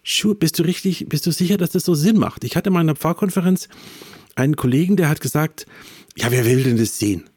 sure, 0.03 0.35
bist 0.35 0.59
du 0.59 0.63
richtig, 0.63 1.07
bist 1.07 1.25
du 1.25 1.31
sicher, 1.31 1.57
dass 1.57 1.71
das 1.71 1.85
so 1.85 1.95
Sinn 1.95 2.17
macht? 2.17 2.43
Ich 2.43 2.55
hatte 2.55 2.69
mal 2.69 2.81
in 2.81 2.89
einer 2.89 2.95
Pfarrkonferenz 2.95 3.69
einen 4.35 4.55
Kollegen, 4.55 4.97
der 4.97 5.09
hat 5.09 5.21
gesagt, 5.21 5.65
ja, 6.17 6.31
wer 6.31 6.45
will 6.45 6.63
denn 6.63 6.77
das 6.77 6.99
sehen? 6.99 7.29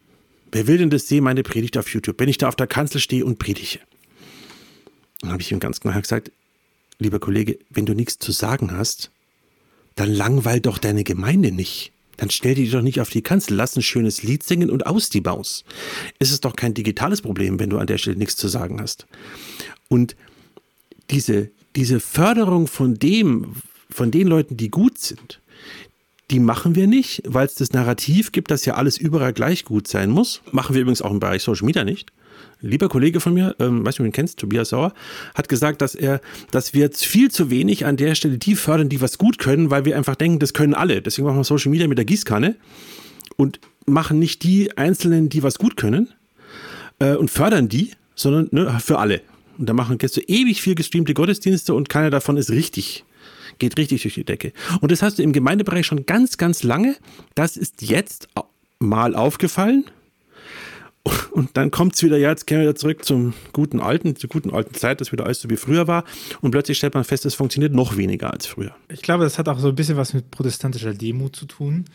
Wer 0.51 0.67
will 0.67 0.77
denn 0.77 0.89
das 0.89 1.07
sehen, 1.07 1.23
meine 1.23 1.43
Predigt 1.43 1.77
auf 1.77 1.93
YouTube, 1.93 2.19
wenn 2.19 2.29
ich 2.29 2.37
da 2.37 2.49
auf 2.49 2.55
der 2.55 2.67
Kanzel 2.67 2.99
stehe 2.99 3.25
und 3.25 3.39
predige? 3.39 3.79
Dann 5.21 5.31
habe 5.31 5.41
ich 5.41 5.51
ihm 5.51 5.59
ganz 5.59 5.79
klar 5.79 6.01
gesagt, 6.01 6.31
lieber 6.99 7.19
Kollege, 7.19 7.57
wenn 7.69 7.85
du 7.85 7.93
nichts 7.93 8.19
zu 8.19 8.31
sagen 8.31 8.71
hast, 8.71 9.11
dann 9.95 10.11
langweil 10.11 10.59
doch 10.59 10.77
deine 10.77 11.03
Gemeinde 11.03 11.51
nicht. 11.51 11.91
Dann 12.17 12.29
stell 12.29 12.55
dich 12.55 12.71
doch 12.71 12.81
nicht 12.81 13.01
auf 13.01 13.09
die 13.09 13.23
Kanzel, 13.23 13.55
lass 13.55 13.75
ein 13.75 13.81
schönes 13.81 14.23
Lied 14.23 14.43
singen 14.43 14.69
und 14.69 14.85
aus 14.85 15.09
die 15.09 15.21
Maus. 15.21 15.63
Es 16.19 16.31
ist 16.31 16.45
doch 16.45 16.55
kein 16.55 16.73
digitales 16.73 17.21
Problem, 17.21 17.59
wenn 17.59 17.69
du 17.69 17.79
an 17.79 17.87
der 17.87 17.97
Stelle 17.97 18.17
nichts 18.17 18.35
zu 18.35 18.47
sagen 18.47 18.79
hast. 18.79 19.07
Und 19.89 20.15
diese, 21.09 21.49
diese 21.75 21.99
Förderung 21.99 22.67
von 22.67 22.95
dem, 22.95 23.55
von 23.89 24.11
den 24.11 24.27
Leuten, 24.27 24.55
die 24.55 24.69
gut 24.69 24.99
sind, 24.99 25.41
die 26.29 26.39
machen 26.39 26.75
wir 26.75 26.87
nicht, 26.87 27.23
weil 27.25 27.45
es 27.45 27.55
das 27.55 27.73
Narrativ 27.73 28.31
gibt, 28.31 28.51
dass 28.51 28.65
ja 28.65 28.75
alles 28.75 28.97
überall 28.97 29.33
gleich 29.33 29.65
gut 29.65 29.87
sein 29.87 30.11
muss. 30.11 30.41
Machen 30.51 30.75
wir 30.75 30.81
übrigens 30.81 31.01
auch 31.01 31.11
im 31.11 31.19
Bereich 31.19 31.43
Social 31.43 31.65
Media 31.65 31.83
nicht 31.83 32.11
lieber 32.61 32.89
Kollege 32.89 33.19
von 33.19 33.33
mir, 33.33 33.55
ähm, 33.59 33.85
weißt 33.85 33.99
du, 33.99 34.03
du 34.03 34.11
kennst, 34.11 34.39
Tobias 34.39 34.69
Sauer, 34.69 34.93
hat 35.35 35.49
gesagt, 35.49 35.81
dass 35.81 35.95
er, 35.95 36.21
dass 36.51 36.73
wir 36.73 36.89
viel 36.91 37.31
zu 37.31 37.49
wenig 37.49 37.85
an 37.85 37.97
der 37.97 38.15
Stelle 38.15 38.37
die 38.37 38.55
fördern, 38.55 38.89
die 38.89 39.01
was 39.01 39.17
gut 39.17 39.39
können, 39.39 39.69
weil 39.69 39.85
wir 39.85 39.97
einfach 39.97 40.15
denken, 40.15 40.39
das 40.39 40.53
können 40.53 40.73
alle. 40.73 41.01
Deswegen 41.01 41.27
machen 41.27 41.37
wir 41.37 41.43
Social 41.43 41.71
Media 41.71 41.87
mit 41.87 41.97
der 41.97 42.05
Gießkanne 42.05 42.55
und 43.37 43.59
machen 43.85 44.19
nicht 44.19 44.43
die 44.43 44.77
Einzelnen, 44.77 45.29
die 45.29 45.43
was 45.43 45.57
gut 45.57 45.77
können 45.77 46.09
äh, 46.99 47.15
und 47.15 47.31
fördern 47.31 47.69
die, 47.69 47.91
sondern 48.15 48.47
ne, 48.51 48.79
für 48.79 48.99
alle. 48.99 49.21
Und 49.57 49.67
da 49.67 49.73
machen 49.73 49.97
so 50.01 50.21
ewig 50.27 50.61
viel 50.61 50.75
gestreamte 50.75 51.13
Gottesdienste 51.13 51.73
und 51.73 51.89
keiner 51.89 52.09
davon 52.09 52.37
ist 52.37 52.49
richtig 52.49 53.05
geht 53.59 53.77
richtig 53.77 54.01
durch 54.01 54.15
die 54.15 54.23
Decke. 54.23 54.53
Und 54.81 54.91
das 54.91 55.01
hast 55.01 55.19
du 55.19 55.23
im 55.23 55.33
Gemeindebereich 55.33 55.85
schon 55.85 56.05
ganz, 56.05 56.37
ganz 56.37 56.63
lange. 56.63 56.95
Das 57.35 57.57
ist 57.57 57.81
jetzt 57.81 58.27
mal 58.79 59.15
aufgefallen. 59.15 59.85
Und 61.31 61.57
dann 61.57 61.71
kommt 61.71 61.95
es 61.95 62.03
wieder, 62.03 62.17
ja, 62.17 62.29
jetzt 62.29 62.45
gehen 62.45 62.59
wir 62.59 62.63
wieder 62.63 62.75
zurück 62.75 63.03
zum 63.03 63.33
guten 63.53 63.79
alten, 63.79 64.15
zur 64.15 64.29
guten 64.29 64.51
alten 64.51 64.73
Zeit, 64.75 65.01
dass 65.01 65.11
wieder 65.11 65.25
alles 65.25 65.41
so 65.41 65.49
wie 65.49 65.57
früher 65.57 65.87
war. 65.87 66.03
Und 66.41 66.51
plötzlich 66.51 66.77
stellt 66.77 66.93
man 66.93 67.03
fest, 67.03 67.25
es 67.25 67.33
funktioniert 67.33 67.73
noch 67.73 67.97
weniger 67.97 68.31
als 68.31 68.45
früher. 68.45 68.75
Ich 68.89 69.01
glaube, 69.01 69.23
das 69.23 69.39
hat 69.39 69.49
auch 69.49 69.57
so 69.57 69.69
ein 69.69 69.75
bisschen 69.75 69.97
was 69.97 70.13
mit 70.13 70.29
protestantischer 70.29 70.93
Demut 70.93 71.35
zu 71.35 71.45
tun. 71.45 71.85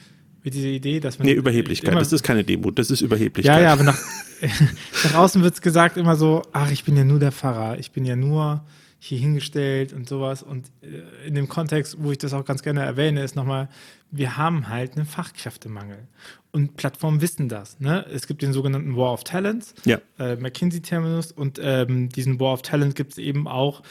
Mit 0.42 0.55
dieser 0.55 0.69
Idee, 0.69 1.01
dass 1.01 1.19
man. 1.19 1.27
Nee, 1.27 1.35
Überheblichkeit. 1.35 1.95
Das 1.95 2.12
ist 2.12 2.23
keine 2.23 2.45
Demut, 2.45 2.79
das 2.79 2.90
ist 2.90 3.01
Überheblichkeit. 3.01 3.57
Ja, 3.57 3.62
ja, 3.62 3.73
aber 3.73 3.83
nach, 3.83 3.99
nach 5.05 5.14
außen 5.14 5.42
wird 5.42 5.55
es 5.55 5.61
gesagt 5.61 5.97
immer 5.97 6.14
so: 6.14 6.42
Ach, 6.53 6.71
ich 6.71 6.85
bin 6.85 6.97
ja 6.97 7.03
nur 7.03 7.19
der 7.19 7.33
Pfarrer, 7.33 7.79
ich 7.81 7.90
bin 7.90 8.05
ja 8.05 8.14
nur 8.14 8.64
hier 8.99 9.19
hingestellt 9.19 9.92
und 9.92 10.09
sowas. 10.09 10.42
Und 10.42 10.71
äh, 10.83 11.27
in 11.27 11.35
dem 11.35 11.49
Kontext, 11.49 11.97
wo 11.99 12.12
ich 12.12 12.19
das 12.19 12.33
auch 12.33 12.45
ganz 12.45 12.62
gerne 12.62 12.83
erwähne, 12.83 13.23
ist 13.23 13.37
nochmal, 13.37 13.69
wir 14.11 14.37
haben 14.37 14.69
halt 14.69 14.97
einen 14.97 15.07
Fachkräftemangel. 15.07 16.07
Und 16.57 16.75
Plattformen 16.79 17.21
wissen 17.21 17.51
das. 17.51 17.81
Ne? 17.81 18.07
Es 18.11 18.27
gibt 18.27 18.40
den 18.40 18.55
sogenannten 18.55 18.97
War 18.97 19.12
of 19.12 19.25
Talents, 19.25 19.75
ja. 19.85 20.01
äh, 20.19 20.37
McKinsey-Terminus, 20.37 21.31
und 21.31 21.61
ähm, 21.62 22.09
diesen 22.09 22.40
War 22.40 22.55
of 22.55 22.62
Talent 22.62 22.95
gibt 22.95 23.12
es 23.12 23.19
eben 23.19 23.47
auch 23.47 23.83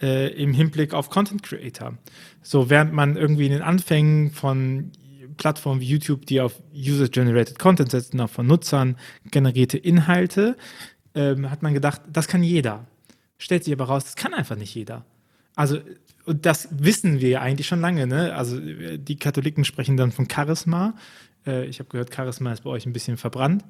äh, 0.00 0.28
im 0.40 0.54
Hinblick 0.54 0.94
auf 0.94 1.10
Content 1.10 1.42
Creator. 1.42 1.98
So, 2.40 2.70
während 2.70 2.92
man 2.92 3.16
irgendwie 3.16 3.46
in 3.46 3.50
den 3.50 3.62
Anfängen 3.62 4.30
von 4.30 4.92
Plattformen 5.36 5.80
wie 5.80 5.86
YouTube, 5.86 6.24
die 6.26 6.40
auf 6.40 6.62
User-Generated 6.72 7.58
Content 7.58 7.90
setzen, 7.90 8.20
auch 8.20 8.30
von 8.30 8.46
Nutzern 8.46 8.96
generierte 9.32 9.78
Inhalte, 9.78 10.56
ähm, 11.16 11.50
hat 11.50 11.64
man 11.64 11.74
gedacht, 11.74 12.02
das 12.08 12.28
kann 12.28 12.44
jeder. 12.44 12.86
Stellt 13.36 13.64
sich 13.64 13.72
aber 13.72 13.86
raus, 13.86 14.04
das 14.04 14.14
kann 14.14 14.32
einfach 14.32 14.54
nicht 14.54 14.76
jeder. 14.76 15.04
Also, 15.56 15.80
und 16.24 16.46
das 16.46 16.68
wissen 16.70 17.20
wir 17.20 17.30
ja 17.30 17.40
eigentlich 17.40 17.66
schon 17.66 17.80
lange. 17.80 18.06
Ne? 18.06 18.32
Also, 18.32 18.60
die 18.60 19.16
Katholiken 19.16 19.64
sprechen 19.64 19.96
dann 19.96 20.12
von 20.12 20.28
Charisma. 20.30 20.94
Äh, 21.46 21.66
ich 21.66 21.78
habe 21.78 21.88
gehört, 21.88 22.14
Charisma 22.14 22.52
ist 22.52 22.64
bei 22.64 22.70
euch 22.70 22.86
ein 22.86 22.92
bisschen 22.92 23.16
verbrannt. 23.16 23.64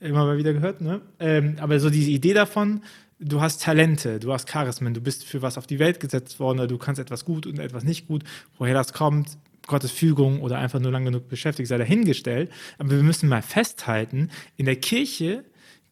Immer 0.00 0.24
mal 0.26 0.36
wieder 0.36 0.52
gehört. 0.52 0.80
Ne? 0.80 1.00
Ähm, 1.18 1.56
aber 1.58 1.80
so 1.80 1.90
diese 1.90 2.10
Idee 2.10 2.34
davon, 2.34 2.82
du 3.18 3.40
hast 3.40 3.62
Talente, 3.62 4.20
du 4.20 4.32
hast 4.32 4.48
Charismen, 4.48 4.92
du 4.94 5.00
bist 5.00 5.24
für 5.24 5.42
was 5.42 5.56
auf 5.56 5.66
die 5.66 5.78
Welt 5.78 6.00
gesetzt 6.00 6.38
worden 6.38 6.58
oder 6.58 6.68
du 6.68 6.78
kannst 6.78 7.00
etwas 7.00 7.24
gut 7.24 7.46
und 7.46 7.58
etwas 7.58 7.84
nicht 7.84 8.06
gut. 8.06 8.24
Woher 8.58 8.74
das 8.74 8.92
kommt, 8.92 9.38
Gottes 9.66 9.90
Fügung 9.90 10.42
oder 10.42 10.58
einfach 10.58 10.80
nur 10.80 10.92
lang 10.92 11.04
genug 11.04 11.28
beschäftigt, 11.28 11.68
sei 11.68 11.78
dahingestellt. 11.78 12.50
Aber 12.78 12.90
wir 12.90 13.02
müssen 13.02 13.28
mal 13.28 13.42
festhalten, 13.42 14.30
in 14.56 14.66
der 14.66 14.76
Kirche 14.76 15.44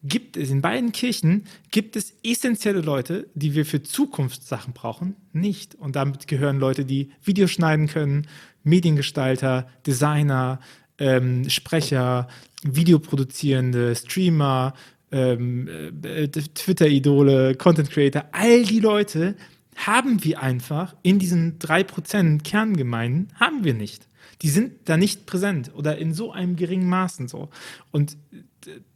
gibt 0.03 0.37
es, 0.37 0.51
in 0.51 0.61
beiden 0.61 0.91
Kirchen 0.91 1.45
gibt 1.71 1.95
es 1.95 2.13
essentielle 2.23 2.81
Leute, 2.81 3.27
die 3.33 3.55
wir 3.55 3.65
für 3.65 3.81
Zukunftssachen 3.81 4.73
brauchen, 4.73 5.15
nicht. 5.33 5.75
Und 5.75 5.95
damit 5.95 6.27
gehören 6.27 6.59
Leute, 6.59 6.85
die 6.85 7.11
Videos 7.23 7.51
schneiden 7.51 7.87
können, 7.87 8.27
Mediengestalter, 8.63 9.67
Designer, 9.85 10.59
ähm, 10.99 11.49
Sprecher, 11.49 12.27
Videoproduzierende, 12.63 13.95
Streamer, 13.95 14.73
ähm, 15.11 15.67
äh, 16.03 16.27
Twitter-Idole, 16.27 17.55
Content 17.55 17.91
Creator, 17.91 18.25
all 18.31 18.63
die 18.63 18.79
Leute 18.79 19.35
haben 19.75 20.23
wir 20.23 20.41
einfach 20.41 20.95
in 21.03 21.19
diesen 21.19 21.59
3% 21.59 22.43
Kerngemeinden, 22.43 23.27
haben 23.35 23.63
wir 23.63 23.73
nicht. 23.73 24.07
Die 24.41 24.49
sind 24.49 24.73
da 24.85 24.97
nicht 24.97 25.25
präsent 25.25 25.71
oder 25.75 25.97
in 25.97 26.13
so 26.13 26.31
einem 26.31 26.55
geringen 26.55 26.89
Maßen 26.89 27.27
so. 27.27 27.49
Und 27.91 28.17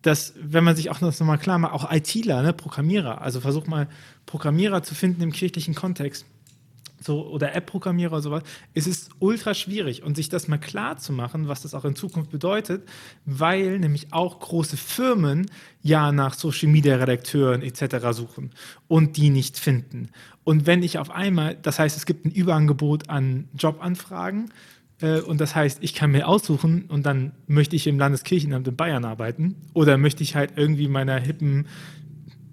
das, 0.01 0.33
wenn 0.41 0.63
man 0.63 0.75
sich 0.75 0.89
auch 0.89 1.01
noch 1.01 1.17
mal 1.19 1.37
klar 1.37 1.59
macht, 1.59 1.73
auch 1.73 1.91
ITler, 1.91 2.41
ne, 2.41 2.53
Programmierer, 2.53 3.21
also 3.21 3.39
versuch 3.39 3.67
mal 3.67 3.87
Programmierer 4.25 4.83
zu 4.83 4.95
finden 4.95 5.21
im 5.21 5.31
kirchlichen 5.31 5.75
Kontext, 5.75 6.25
so 6.99 7.27
oder 7.27 7.55
App-Programmierer 7.55 8.13
oder 8.13 8.21
sowas, 8.21 8.43
es 8.73 8.87
ist 8.87 9.09
ultra 9.19 9.53
schwierig 9.53 10.03
und 10.03 10.15
sich 10.15 10.29
das 10.29 10.47
mal 10.47 10.57
klar 10.57 10.97
zu 10.97 11.13
machen, 11.13 11.47
was 11.47 11.61
das 11.61 11.73
auch 11.73 11.85
in 11.85 11.95
Zukunft 11.95 12.31
bedeutet, 12.31 12.87
weil 13.25 13.79
nämlich 13.79 14.11
auch 14.11 14.39
große 14.39 14.77
Firmen 14.77 15.49
ja 15.81 16.11
nach 16.11 16.33
Social 16.33 16.69
Media 16.69 16.95
Redakteuren 16.95 17.61
etc. 17.61 18.07
suchen 18.11 18.51
und 18.87 19.17
die 19.17 19.29
nicht 19.29 19.57
finden. 19.57 20.09
Und 20.43 20.65
wenn 20.65 20.83
ich 20.83 20.97
auf 20.97 21.11
einmal, 21.11 21.55
das 21.55 21.79
heißt, 21.79 21.95
es 21.95 22.05
gibt 22.05 22.25
ein 22.25 22.31
Überangebot 22.31 23.09
an 23.09 23.47
Jobanfragen, 23.57 24.51
äh, 25.01 25.21
und 25.21 25.39
das 25.41 25.55
heißt, 25.55 25.79
ich 25.81 25.93
kann 25.93 26.11
mir 26.11 26.27
aussuchen 26.27 26.85
und 26.85 27.05
dann 27.05 27.31
möchte 27.47 27.75
ich 27.75 27.87
im 27.87 27.99
Landeskirchenamt 27.99 28.67
in 28.67 28.75
Bayern 28.75 29.05
arbeiten 29.05 29.55
oder 29.73 29.97
möchte 29.97 30.23
ich 30.23 30.35
halt 30.35 30.53
irgendwie 30.55 30.87
meiner 30.87 31.19
hippen 31.19 31.67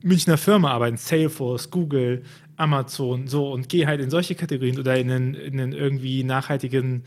Münchner 0.07 0.39
Firma 0.39 0.71
arbeiten, 0.71 0.97
Salesforce, 0.97 1.71
Google, 1.71 2.23
Amazon, 2.57 3.27
so 3.27 3.53
und 3.53 3.69
gehe 3.69 3.87
halt 3.87 4.01
in 4.01 4.09
solche 4.09 4.35
Kategorien 4.35 4.79
oder 4.79 4.97
in 4.97 5.11
einen, 5.11 5.35
in 5.35 5.61
einen 5.61 5.73
irgendwie 5.73 6.23
nachhaltigen 6.23 7.03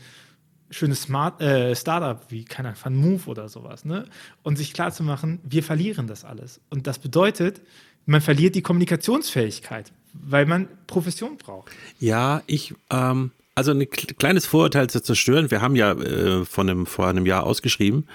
schönes 0.70 1.02
Smart, 1.02 1.40
äh, 1.40 1.74
Startup 1.74 2.20
wie, 2.28 2.44
keine 2.44 2.68
Ahnung, 2.68 2.80
Fun 2.80 2.94
Move 2.94 3.26
oder 3.26 3.48
sowas, 3.48 3.84
ne? 3.84 4.04
Und 4.42 4.56
sich 4.56 4.72
klarzumachen, 4.72 5.40
wir 5.42 5.64
verlieren 5.64 6.06
das 6.06 6.24
alles. 6.24 6.60
Und 6.70 6.86
das 6.86 6.98
bedeutet, 7.00 7.60
man 8.06 8.20
verliert 8.20 8.54
die 8.54 8.62
Kommunikationsfähigkeit, 8.62 9.92
weil 10.12 10.46
man 10.46 10.68
Profession 10.86 11.38
braucht. 11.38 11.72
Ja, 11.98 12.42
ich, 12.46 12.74
ähm, 12.90 13.32
also 13.54 13.72
ein 13.72 13.88
kleines 13.90 14.46
Vorurteil 14.46 14.88
zu 14.90 15.02
zerstören. 15.02 15.50
Wir 15.50 15.60
haben 15.60 15.74
ja 15.74 15.92
äh, 15.92 16.44
von 16.44 16.68
einem, 16.68 16.86
vor 16.86 17.08
einem 17.08 17.26
Jahr 17.26 17.44
ausgeschrieben. 17.44 18.06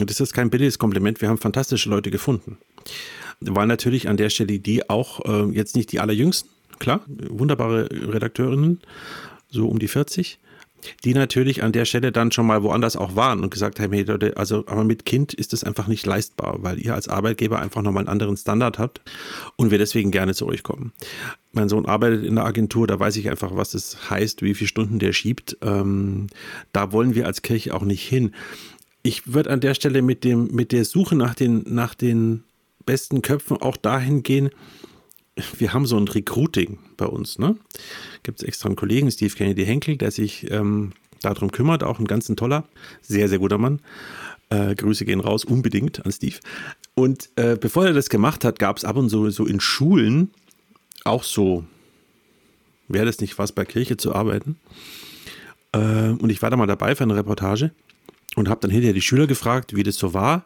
Und 0.00 0.10
das 0.10 0.20
ist 0.20 0.32
kein 0.32 0.50
billiges 0.50 0.78
Kompliment. 0.78 1.20
Wir 1.20 1.28
haben 1.28 1.38
fantastische 1.38 1.90
Leute 1.90 2.10
gefunden. 2.10 2.58
Weil 3.48 3.66
natürlich 3.66 4.08
an 4.08 4.16
der 4.16 4.30
Stelle 4.30 4.58
die 4.58 4.88
auch 4.88 5.24
äh, 5.24 5.50
jetzt 5.52 5.76
nicht 5.76 5.92
die 5.92 6.00
allerjüngsten, 6.00 6.50
klar, 6.78 7.00
wunderbare 7.06 7.88
Redakteurinnen, 7.90 8.80
so 9.48 9.68
um 9.68 9.78
die 9.78 9.88
40 9.88 10.38
die 11.04 11.14
natürlich 11.14 11.62
an 11.62 11.72
der 11.72 11.84
Stelle 11.84 12.12
dann 12.12 12.32
schon 12.32 12.46
mal 12.46 12.62
woanders 12.62 12.96
auch 12.96 13.14
waren 13.16 13.42
und 13.42 13.50
gesagt 13.50 13.80
haben, 13.80 13.92
hey 13.92 14.02
Leute, 14.02 14.36
also 14.36 14.64
aber 14.66 14.84
mit 14.84 15.04
Kind 15.04 15.32
ist 15.32 15.52
das 15.52 15.64
einfach 15.64 15.86
nicht 15.86 16.04
leistbar, 16.06 16.62
weil 16.62 16.78
ihr 16.78 16.94
als 16.94 17.08
Arbeitgeber 17.08 17.60
einfach 17.60 17.82
nochmal 17.82 18.02
einen 18.02 18.08
anderen 18.08 18.36
Standard 18.36 18.78
habt 18.78 19.00
und 19.56 19.70
wir 19.70 19.78
deswegen 19.78 20.10
gerne 20.10 20.34
zu 20.34 20.46
euch 20.46 20.62
kommen. 20.62 20.92
Mein 21.52 21.68
Sohn 21.68 21.86
arbeitet 21.86 22.24
in 22.24 22.36
der 22.36 22.44
Agentur, 22.44 22.86
da 22.86 22.98
weiß 22.98 23.16
ich 23.16 23.30
einfach, 23.30 23.54
was 23.54 23.72
das 23.72 24.10
heißt, 24.10 24.42
wie 24.42 24.54
viele 24.54 24.68
Stunden 24.68 24.98
der 24.98 25.12
schiebt. 25.12 25.56
Ähm, 25.62 26.28
da 26.72 26.92
wollen 26.92 27.14
wir 27.14 27.26
als 27.26 27.42
Kirche 27.42 27.74
auch 27.74 27.82
nicht 27.82 28.06
hin. 28.06 28.34
Ich 29.02 29.32
würde 29.32 29.50
an 29.50 29.60
der 29.60 29.74
Stelle 29.74 30.02
mit 30.02 30.24
dem, 30.24 30.48
mit 30.52 30.72
der 30.72 30.84
Suche 30.84 31.16
nach 31.16 31.34
den, 31.34 31.64
nach 31.66 31.94
den 31.94 32.44
besten 32.84 33.22
Köpfen 33.22 33.56
auch 33.56 33.76
dahin 33.76 34.22
gehen, 34.22 34.50
wir 35.58 35.72
haben 35.72 35.86
so 35.86 35.96
ein 35.96 36.08
Recruiting 36.08 36.78
bei 36.96 37.06
uns. 37.06 37.38
Ne? 37.38 37.56
Gibt 38.22 38.40
es 38.40 38.46
extra 38.46 38.66
einen 38.68 38.76
Kollegen, 38.76 39.10
Steve 39.10 39.34
Kennedy 39.34 39.64
Henkel, 39.64 39.96
der 39.96 40.10
sich 40.10 40.50
ähm, 40.50 40.92
darum 41.22 41.50
kümmert, 41.50 41.82
auch 41.82 41.98
ein 41.98 42.06
ganz 42.06 42.26
toller, 42.26 42.64
sehr, 43.00 43.28
sehr 43.28 43.38
guter 43.38 43.58
Mann. 43.58 43.80
Äh, 44.50 44.74
Grüße 44.74 45.04
gehen 45.04 45.20
raus, 45.20 45.44
unbedingt 45.44 46.04
an 46.04 46.12
Steve. 46.12 46.36
Und 46.94 47.30
äh, 47.36 47.56
bevor 47.58 47.86
er 47.86 47.92
das 47.94 48.10
gemacht 48.10 48.44
hat, 48.44 48.58
gab 48.58 48.76
es 48.76 48.84
ab 48.84 48.96
und 48.96 49.08
zu 49.08 49.30
so 49.30 49.46
in 49.46 49.60
Schulen 49.60 50.30
auch 51.04 51.24
so, 51.24 51.64
wäre 52.88 53.06
das 53.06 53.20
nicht 53.20 53.38
was 53.38 53.52
bei 53.52 53.64
Kirche 53.64 53.96
zu 53.96 54.14
arbeiten. 54.14 54.56
Äh, 55.72 56.10
und 56.10 56.30
ich 56.30 56.42
war 56.42 56.50
da 56.50 56.56
mal 56.56 56.66
dabei 56.66 56.94
für 56.94 57.04
eine 57.04 57.16
Reportage 57.16 57.72
und 58.36 58.48
habe 58.48 58.60
dann 58.60 58.70
hinterher 58.70 58.94
die 58.94 59.00
Schüler 59.00 59.26
gefragt, 59.26 59.74
wie 59.74 59.82
das 59.82 59.96
so 59.96 60.12
war. 60.12 60.44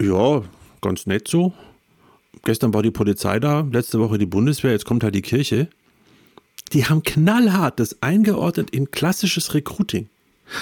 Ja, 0.00 0.42
ganz 0.86 1.06
nett 1.06 1.28
so 1.28 1.52
gestern 2.46 2.72
war 2.72 2.82
die 2.82 2.90
Polizei 2.90 3.38
da, 3.38 3.66
letzte 3.70 4.00
Woche 4.00 4.18
die 4.18 4.26
Bundeswehr, 4.26 4.72
jetzt 4.72 4.86
kommt 4.86 5.04
halt 5.04 5.14
die 5.14 5.22
Kirche. 5.22 5.68
Die 6.72 6.86
haben 6.86 7.02
knallhart 7.02 7.78
das 7.78 8.02
eingeordnet 8.02 8.70
in 8.70 8.90
klassisches 8.90 9.54
Recruiting. 9.54 10.08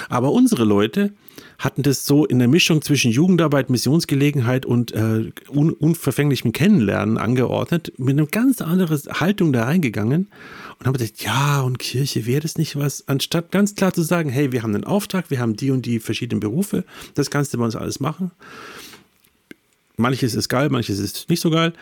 Aber 0.09 0.31
unsere 0.31 0.65
Leute 0.65 1.13
hatten 1.59 1.83
das 1.83 2.05
so 2.05 2.25
in 2.25 2.39
der 2.39 2.47
Mischung 2.47 2.81
zwischen 2.81 3.11
Jugendarbeit, 3.11 3.69
Missionsgelegenheit 3.69 4.65
und 4.65 4.91
äh, 4.93 5.31
un 5.49 5.71
unverfänglichem 5.71 6.51
Kennenlernen 6.53 7.17
angeordnet, 7.17 7.93
mit 7.97 8.17
einer 8.17 8.27
ganz 8.27 8.61
anderen 8.61 8.99
Haltung 9.19 9.53
da 9.53 9.65
reingegangen 9.65 10.27
und 10.79 10.85
haben 10.85 10.93
gesagt, 10.93 11.23
ja, 11.23 11.61
und 11.61 11.77
Kirche 11.77 12.25
wäre 12.25 12.41
das 12.41 12.57
nicht 12.57 12.75
was, 12.75 13.07
anstatt 13.07 13.51
ganz 13.51 13.75
klar 13.75 13.93
zu 13.93 14.01
sagen, 14.01 14.29
hey, 14.29 14.51
wir 14.51 14.63
haben 14.63 14.73
einen 14.73 14.85
Auftrag, 14.85 15.29
wir 15.29 15.39
haben 15.39 15.55
die 15.55 15.71
und 15.71 15.85
die 15.85 15.99
verschiedenen 15.99 16.39
Berufe, 16.39 16.83
das 17.13 17.29
kannst 17.29 17.53
du 17.53 17.59
bei 17.59 17.65
uns 17.65 17.75
alles 17.75 17.99
machen. 17.99 18.31
Manches 19.97 20.35
ist 20.35 20.49
geil, 20.49 20.69
manches 20.69 20.99
ist 20.99 21.29
nicht 21.29 21.41
so 21.41 21.49
geil. 21.49 21.73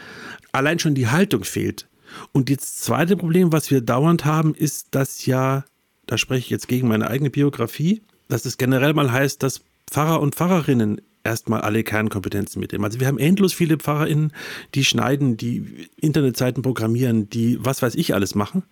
Allein 0.51 0.79
schon 0.79 0.95
die 0.95 1.07
Haltung 1.07 1.43
fehlt. 1.43 1.87
Und 2.31 2.49
das 2.49 2.77
zweite 2.77 3.17
Problem, 3.17 3.51
was 3.51 3.71
wir 3.71 3.81
dauernd 3.81 4.25
haben, 4.25 4.53
ist, 4.53 4.87
dass 4.91 5.25
ja, 5.25 5.65
da 6.05 6.17
spreche 6.17 6.41
ich 6.41 6.49
jetzt 6.49 6.67
gegen 6.67 6.87
meine 6.87 7.09
eigene 7.09 7.29
Biografie, 7.29 8.01
dass 8.27 8.45
es 8.45 8.57
generell 8.57 8.93
mal 8.93 9.11
heißt, 9.11 9.41
dass 9.41 9.61
Pfarrer 9.89 10.21
und 10.21 10.35
Pfarrerinnen 10.35 11.01
erstmal 11.23 11.61
alle 11.61 11.83
Kernkompetenzen 11.83 12.59
mitnehmen. 12.59 12.83
Also 12.83 12.99
wir 12.99 13.07
haben 13.07 13.17
endlos 13.17 13.53
viele 13.53 13.77
PfarrerInnen, 13.77 14.33
die 14.75 14.83
schneiden, 14.83 15.37
die 15.37 15.87
Internetseiten 15.99 16.61
programmieren, 16.61 17.29
die 17.29 17.57
was 17.61 17.81
weiß 17.81 17.95
ich 17.95 18.13
alles 18.13 18.35
machen. 18.35 18.63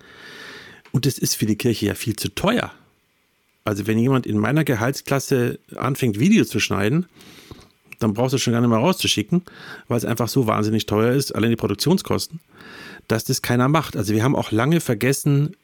Und 0.91 1.05
das 1.05 1.17
ist 1.17 1.35
für 1.35 1.45
die 1.45 1.55
Kirche 1.55 1.87
ja 1.87 1.95
viel 1.95 2.15
zu 2.15 2.29
teuer. 2.29 2.71
Also 3.63 3.87
wenn 3.87 3.97
jemand 3.97 4.25
in 4.25 4.37
meiner 4.37 4.63
Gehaltsklasse 4.63 5.59
anfängt, 5.75 6.19
Videos 6.19 6.49
zu 6.49 6.59
schneiden, 6.59 7.05
dann 8.03 8.13
brauchst 8.13 8.33
du 8.33 8.37
schon 8.37 8.53
gar 8.53 8.61
nicht 8.61 8.69
mehr 8.69 8.79
rauszuschicken, 8.79 9.43
weil 9.87 9.97
es 9.97 10.05
einfach 10.05 10.27
so 10.27 10.47
wahnsinnig 10.47 10.85
teuer 10.85 11.13
ist, 11.13 11.33
allein 11.33 11.49
die 11.49 11.55
Produktionskosten, 11.55 12.39
dass 13.07 13.23
das 13.23 13.41
keiner 13.41 13.67
macht. 13.67 13.95
Also 13.95 14.13
wir 14.13 14.23
haben 14.23 14.35
auch 14.35 14.51
lange 14.51 14.81
vergessen, 14.81 15.55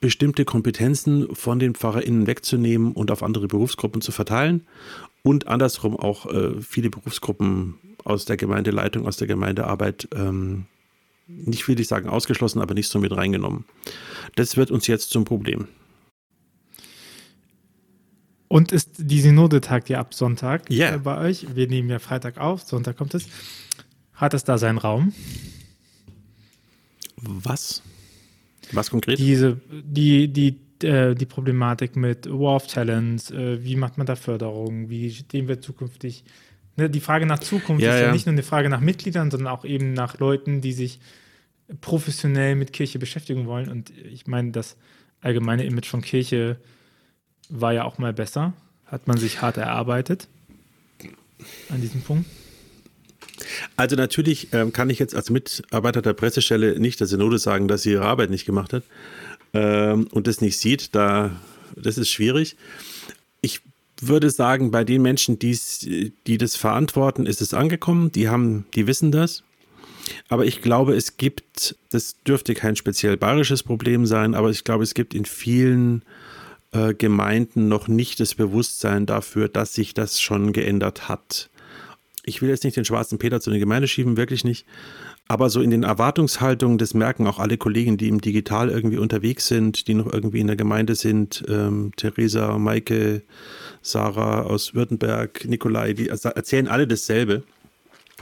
bestimmte 0.00 0.44
Kompetenzen 0.44 1.34
von 1.34 1.58
den 1.58 1.74
PfarrerInnen 1.74 2.26
wegzunehmen 2.26 2.92
und 2.92 3.10
auf 3.10 3.22
andere 3.22 3.48
Berufsgruppen 3.48 4.00
zu 4.00 4.12
verteilen 4.12 4.66
und 5.22 5.48
andersrum 5.48 5.96
auch 5.96 6.26
äh, 6.26 6.60
viele 6.60 6.90
Berufsgruppen 6.90 7.74
aus 8.04 8.24
der 8.24 8.38
Gemeindeleitung, 8.38 9.06
aus 9.06 9.18
der 9.18 9.26
Gemeindearbeit 9.26 10.08
ähm, 10.14 10.66
nicht 11.26 11.68
will 11.68 11.78
ich 11.78 11.88
sagen 11.88 12.08
ausgeschlossen, 12.08 12.60
aber 12.60 12.74
nicht 12.74 12.88
so 12.88 12.98
mit 12.98 13.16
reingenommen. 13.16 13.64
Das 14.34 14.56
wird 14.56 14.70
uns 14.70 14.86
jetzt 14.86 15.10
zum 15.10 15.24
Problem. 15.24 15.68
Und 18.52 18.72
ist 18.72 18.96
die 18.98 19.20
Synode 19.20 19.60
tagt 19.60 19.88
ja 19.90 20.00
ab 20.00 20.12
Sonntag 20.12 20.68
yeah. 20.70 20.96
äh, 20.96 20.98
bei 20.98 21.18
euch. 21.18 21.54
Wir 21.54 21.68
nehmen 21.68 21.88
ja 21.88 22.00
Freitag 22.00 22.38
auf, 22.38 22.62
Sonntag 22.62 22.96
kommt 22.96 23.14
es. 23.14 23.28
Hat 24.12 24.34
es 24.34 24.42
da 24.42 24.58
seinen 24.58 24.78
Raum? 24.78 25.12
Was? 27.16 27.80
Was 28.72 28.90
konkret? 28.90 29.20
Diese, 29.20 29.60
die, 29.70 30.26
die, 30.26 30.58
äh, 30.84 31.14
die 31.14 31.26
Problematik 31.26 31.94
mit 31.94 32.28
War 32.28 32.56
of 32.56 32.66
Talents, 32.66 33.30
äh, 33.30 33.62
wie 33.62 33.76
macht 33.76 33.98
man 33.98 34.06
da 34.08 34.16
Förderung, 34.16 34.90
wie 34.90 35.12
stehen 35.12 35.46
wir 35.46 35.60
zukünftig? 35.60 36.24
Ne, 36.74 36.90
die 36.90 36.98
Frage 36.98 37.26
nach 37.26 37.38
Zukunft 37.38 37.84
ja, 37.84 37.94
ist 37.94 38.00
ja, 38.00 38.06
ja, 38.06 38.12
nicht 38.12 38.26
nur 38.26 38.32
eine 38.32 38.42
Frage 38.42 38.68
nach 38.68 38.80
Mitgliedern, 38.80 39.30
sondern 39.30 39.46
auch 39.46 39.64
eben 39.64 39.92
nach 39.92 40.18
Leuten, 40.18 40.60
die 40.60 40.72
sich 40.72 40.98
professionell 41.80 42.56
mit 42.56 42.72
Kirche 42.72 42.98
beschäftigen 42.98 43.46
wollen. 43.46 43.68
Und 43.68 43.92
ich 44.10 44.26
meine, 44.26 44.50
das 44.50 44.76
allgemeine 45.20 45.62
Image 45.62 45.86
von 45.86 46.02
Kirche 46.02 46.58
war 47.50 47.72
ja 47.72 47.84
auch 47.84 47.98
mal 47.98 48.12
besser. 48.12 48.52
Hat 48.86 49.06
man 49.06 49.18
sich 49.18 49.40
hart 49.40 49.56
erarbeitet 49.56 50.26
an 51.68 51.80
diesem 51.80 52.02
Punkt? 52.02 52.28
Also 53.76 53.96
natürlich 53.96 54.48
ähm, 54.52 54.72
kann 54.72 54.90
ich 54.90 54.98
jetzt 54.98 55.14
als 55.14 55.30
Mitarbeiter 55.30 56.02
der 56.02 56.12
Pressestelle 56.12 56.78
nicht 56.78 57.00
der 57.00 57.06
Synode 57.06 57.38
sagen, 57.38 57.68
dass 57.68 57.82
sie 57.82 57.92
ihre 57.92 58.04
Arbeit 58.04 58.30
nicht 58.30 58.46
gemacht 58.46 58.72
hat 58.72 58.82
ähm, 59.54 60.08
und 60.10 60.26
das 60.26 60.40
nicht 60.40 60.58
sieht. 60.58 60.94
Da, 60.94 61.30
das 61.76 61.98
ist 61.98 62.10
schwierig. 62.10 62.56
Ich 63.40 63.60
würde 64.00 64.30
sagen, 64.30 64.70
bei 64.70 64.84
den 64.84 65.02
Menschen, 65.02 65.38
die 65.38 66.38
das 66.38 66.56
verantworten, 66.56 67.26
ist 67.26 67.40
es 67.40 67.54
angekommen. 67.54 68.12
Die 68.12 68.28
haben, 68.28 68.66
die 68.74 68.86
wissen 68.86 69.12
das. 69.12 69.42
Aber 70.28 70.44
ich 70.44 70.62
glaube, 70.62 70.94
es 70.94 71.16
gibt, 71.16 71.76
das 71.90 72.16
dürfte 72.26 72.54
kein 72.54 72.76
speziell 72.76 73.16
bayerisches 73.16 73.62
Problem 73.62 74.06
sein, 74.06 74.34
aber 74.34 74.50
ich 74.50 74.64
glaube, 74.64 74.82
es 74.82 74.94
gibt 74.94 75.14
in 75.14 75.24
vielen 75.24 76.02
äh, 76.02 76.29
Gemeinden 76.72 77.68
noch 77.68 77.88
nicht 77.88 78.20
das 78.20 78.34
Bewusstsein 78.34 79.06
dafür, 79.06 79.48
dass 79.48 79.74
sich 79.74 79.92
das 79.92 80.20
schon 80.20 80.52
geändert 80.52 81.08
hat. 81.08 81.50
Ich 82.24 82.42
will 82.42 82.48
jetzt 82.50 82.64
nicht 82.64 82.76
den 82.76 82.84
schwarzen 82.84 83.18
Peter 83.18 83.40
zu 83.40 83.50
den 83.50 83.58
Gemeinde 83.58 83.88
schieben, 83.88 84.16
wirklich 84.16 84.44
nicht. 84.44 84.66
Aber 85.26 85.48
so 85.48 85.60
in 85.60 85.70
den 85.70 85.84
Erwartungshaltungen, 85.84 86.76
das 86.76 86.92
merken 86.92 87.26
auch 87.26 87.38
alle 87.38 87.56
Kollegen, 87.56 87.96
die 87.96 88.08
im 88.08 88.20
Digital 88.20 88.68
irgendwie 88.68 88.98
unterwegs 88.98 89.46
sind, 89.46 89.86
die 89.86 89.94
noch 89.94 90.12
irgendwie 90.12 90.40
in 90.40 90.48
der 90.48 90.56
Gemeinde 90.56 90.96
sind. 90.96 91.44
Ähm, 91.48 91.92
Theresa, 91.96 92.58
Maike, 92.58 93.22
Sarah 93.80 94.42
aus 94.42 94.74
Württemberg, 94.74 95.44
Nikolai, 95.44 95.92
die 95.92 96.08
erzählen 96.08 96.66
alle 96.66 96.88
dasselbe. 96.88 97.44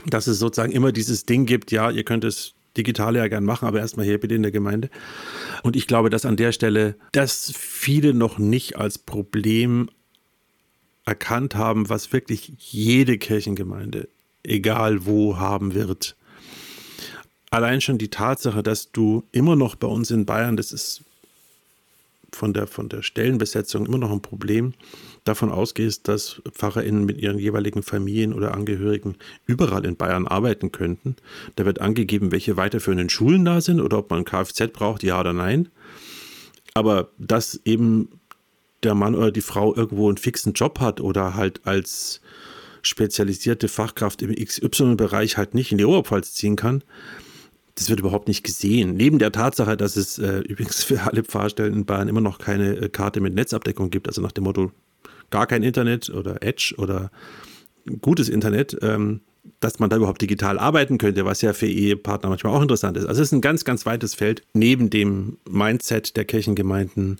Dass 0.05 0.27
es 0.27 0.39
sozusagen 0.39 0.71
immer 0.71 0.91
dieses 0.91 1.25
Ding 1.25 1.45
gibt, 1.45 1.71
ja, 1.71 1.89
ihr 1.89 2.03
könnt 2.03 2.23
es 2.23 2.53
Digitale 2.79 3.19
ja 3.19 3.27
gern 3.27 3.43
machen, 3.43 3.67
aber 3.67 3.79
erstmal 3.79 4.05
hier 4.05 4.19
bitte 4.19 4.35
in 4.35 4.41
der 4.41 4.51
Gemeinde. 4.51 4.89
Und 5.63 5.75
ich 5.75 5.85
glaube, 5.85 6.09
dass 6.09 6.25
an 6.25 6.37
der 6.37 6.53
Stelle, 6.53 6.95
dass 7.11 7.51
viele 7.55 8.13
noch 8.13 8.37
nicht 8.37 8.77
als 8.77 8.97
Problem 8.97 9.89
erkannt 11.05 11.55
haben, 11.55 11.89
was 11.89 12.13
wirklich 12.13 12.53
jede 12.57 13.17
Kirchengemeinde, 13.17 14.07
egal 14.43 15.05
wo, 15.05 15.37
haben 15.37 15.73
wird. 15.73 16.15
Allein 17.51 17.81
schon 17.81 17.97
die 17.97 18.09
Tatsache, 18.09 18.63
dass 18.63 18.91
du 18.91 19.23
immer 19.31 19.55
noch 19.55 19.75
bei 19.75 19.87
uns 19.87 20.11
in 20.11 20.25
Bayern, 20.25 20.55
das 20.55 20.71
ist 20.71 21.03
von 22.31 22.53
der, 22.53 22.67
von 22.67 22.87
der 22.87 23.01
Stellenbesetzung 23.01 23.85
immer 23.87 23.97
noch 23.97 24.11
ein 24.11 24.21
Problem, 24.21 24.73
davon 25.23 25.51
ausgehst, 25.51 26.07
dass 26.07 26.41
PfarrerInnen 26.51 27.05
mit 27.05 27.17
ihren 27.17 27.39
jeweiligen 27.39 27.83
Familien 27.83 28.33
oder 28.33 28.53
Angehörigen 28.53 29.15
überall 29.45 29.85
in 29.85 29.95
Bayern 29.95 30.27
arbeiten 30.27 30.71
könnten. 30.71 31.15
Da 31.55 31.65
wird 31.65 31.81
angegeben, 31.81 32.31
welche 32.31 32.57
weiterführenden 32.57 33.09
Schulen 33.09 33.45
da 33.45 33.61
sind 33.61 33.81
oder 33.81 33.99
ob 33.99 34.09
man 34.09 34.25
Kfz 34.25 34.71
braucht, 34.73 35.03
ja 35.03 35.19
oder 35.19 35.33
nein. 35.33 35.69
Aber 36.73 37.09
dass 37.17 37.59
eben 37.65 38.09
der 38.83 38.95
Mann 38.95 39.15
oder 39.15 39.31
die 39.31 39.41
Frau 39.41 39.75
irgendwo 39.75 40.07
einen 40.07 40.17
fixen 40.17 40.53
Job 40.53 40.79
hat 40.79 41.01
oder 41.01 41.35
halt 41.35 41.61
als 41.65 42.21
spezialisierte 42.81 43.67
Fachkraft 43.67 44.21
im 44.21 44.33
XY-Bereich 44.33 45.37
halt 45.37 45.53
nicht 45.53 45.71
in 45.71 45.77
die 45.77 45.85
Oberpfalz 45.85 46.33
ziehen 46.33 46.55
kann, 46.55 46.83
das 47.75 47.89
wird 47.89 47.99
überhaupt 47.99 48.27
nicht 48.27 48.43
gesehen. 48.43 48.95
Neben 48.95 49.19
der 49.19 49.31
Tatsache, 49.31 49.77
dass 49.77 49.95
es 49.95 50.19
äh, 50.19 50.39
übrigens 50.39 50.83
für 50.83 51.01
alle 51.01 51.23
Pfarrstellen 51.23 51.73
in 51.73 51.85
Bayern 51.85 52.09
immer 52.09 52.21
noch 52.21 52.37
keine 52.37 52.75
äh, 52.75 52.89
Karte 52.89 53.21
mit 53.21 53.33
Netzabdeckung 53.33 53.89
gibt, 53.89 54.07
also 54.07 54.21
nach 54.21 54.31
dem 54.31 54.43
Motto 54.45 54.71
gar 55.29 55.47
kein 55.47 55.63
Internet 55.63 56.09
oder 56.09 56.43
Edge 56.43 56.75
oder 56.77 57.11
gutes 58.01 58.29
Internet, 58.29 58.77
ähm, 58.81 59.21
dass 59.59 59.79
man 59.79 59.89
da 59.89 59.97
überhaupt 59.97 60.21
digital 60.21 60.59
arbeiten 60.59 60.97
könnte, 60.97 61.25
was 61.25 61.41
ja 61.41 61.53
für 61.53 61.67
Ehepartner 61.67 62.29
manchmal 62.29 62.53
auch 62.53 62.61
interessant 62.61 62.97
ist. 62.97 63.05
Also 63.05 63.21
es 63.21 63.29
ist 63.29 63.33
ein 63.33 63.41
ganz, 63.41 63.65
ganz 63.65 63.85
weites 63.85 64.15
Feld. 64.15 64.43
Neben 64.53 64.89
dem 64.89 65.37
Mindset 65.49 66.15
der 66.17 66.25
Kirchengemeinden 66.25 67.19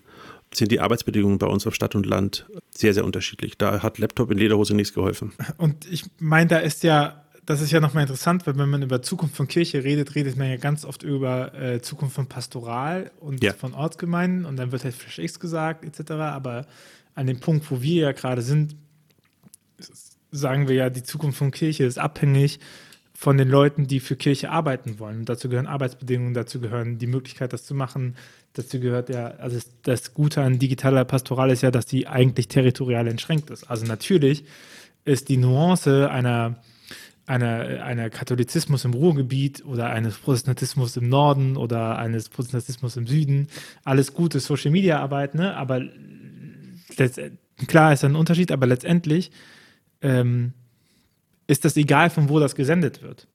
sind 0.52 0.72
die 0.72 0.80
Arbeitsbedingungen 0.80 1.38
bei 1.38 1.46
uns 1.46 1.66
auf 1.66 1.74
Stadt 1.74 1.94
und 1.94 2.06
Land 2.06 2.46
sehr, 2.70 2.94
sehr 2.94 3.04
unterschiedlich. 3.04 3.56
Da 3.56 3.82
hat 3.82 3.98
Laptop 3.98 4.30
in 4.30 4.38
Lederhose 4.38 4.74
nichts 4.74 4.92
geholfen. 4.92 5.32
Und 5.58 5.90
ich 5.90 6.04
meine, 6.18 6.48
da 6.48 6.58
ist 6.58 6.82
ja, 6.82 7.24
das 7.46 7.60
ist 7.60 7.70
ja 7.70 7.80
nochmal 7.80 8.02
interessant, 8.02 8.46
weil 8.46 8.58
wenn 8.58 8.68
man 8.68 8.82
über 8.82 9.02
Zukunft 9.02 9.36
von 9.36 9.48
Kirche 9.48 9.84
redet, 9.84 10.14
redet 10.14 10.36
man 10.36 10.48
ja 10.48 10.56
ganz 10.56 10.84
oft 10.84 11.02
über 11.02 11.54
äh, 11.54 11.80
Zukunft 11.80 12.14
von 12.14 12.26
Pastoral 12.26 13.10
und 13.20 13.42
ja. 13.44 13.52
von 13.52 13.74
Ortsgemeinden 13.74 14.44
und 14.44 14.56
dann 14.56 14.72
wird 14.72 14.84
halt 14.84 14.94
Fresh 14.94 15.18
X 15.20 15.38
gesagt 15.40 15.84
etc. 15.84 16.12
Aber 16.12 16.66
an 17.20 17.26
dem 17.26 17.38
Punkt, 17.38 17.70
wo 17.70 17.82
wir 17.82 18.02
ja 18.02 18.12
gerade 18.12 18.40
sind, 18.40 18.76
sagen 20.30 20.68
wir 20.68 20.74
ja, 20.74 20.88
die 20.88 21.02
Zukunft 21.02 21.36
von 21.36 21.50
Kirche 21.50 21.84
ist 21.84 21.98
abhängig 21.98 22.60
von 23.12 23.36
den 23.36 23.50
Leuten, 23.50 23.86
die 23.86 24.00
für 24.00 24.16
Kirche 24.16 24.50
arbeiten 24.50 24.98
wollen. 24.98 25.18
Und 25.18 25.28
dazu 25.28 25.50
gehören 25.50 25.66
Arbeitsbedingungen, 25.66 26.32
dazu 26.32 26.60
gehören 26.60 26.96
die 26.96 27.06
Möglichkeit, 27.06 27.52
das 27.52 27.66
zu 27.66 27.74
machen. 27.74 28.16
Dazu 28.54 28.80
gehört 28.80 29.10
ja, 29.10 29.32
also 29.32 29.58
das 29.82 30.14
Gute 30.14 30.40
an 30.40 30.58
digitaler 30.58 31.04
Pastoral 31.04 31.50
ist 31.50 31.62
ja, 31.62 31.70
dass 31.70 31.84
die 31.84 32.08
eigentlich 32.08 32.48
territorial 32.48 33.06
entschränkt 33.06 33.50
ist. 33.50 33.64
Also 33.64 33.84
natürlich 33.84 34.44
ist 35.04 35.28
die 35.28 35.36
Nuance 35.36 36.10
einer, 36.10 36.62
einer, 37.26 37.84
einer 37.84 38.08
Katholizismus 38.08 38.86
im 38.86 38.94
Ruhrgebiet 38.94 39.62
oder 39.66 39.90
eines 39.90 40.16
Protestantismus 40.16 40.96
im 40.96 41.10
Norden 41.10 41.58
oder 41.58 41.98
eines 41.98 42.30
Protestantismus 42.30 42.96
im 42.96 43.06
Süden 43.06 43.48
alles 43.84 44.14
gute 44.14 44.40
Social 44.40 44.70
Media 44.70 45.00
Arbeit, 45.00 45.34
ne? 45.34 45.54
aber 45.54 45.82
klar 47.66 47.92
ist 47.92 48.04
ein 48.04 48.16
Unterschied, 48.16 48.52
aber 48.52 48.66
letztendlich 48.66 49.30
ähm, 50.02 50.52
ist 51.46 51.64
das 51.64 51.76
egal, 51.76 52.10
von 52.10 52.28
wo 52.28 52.38
das 52.38 52.54
gesendet 52.54 53.02
wird. 53.02 53.26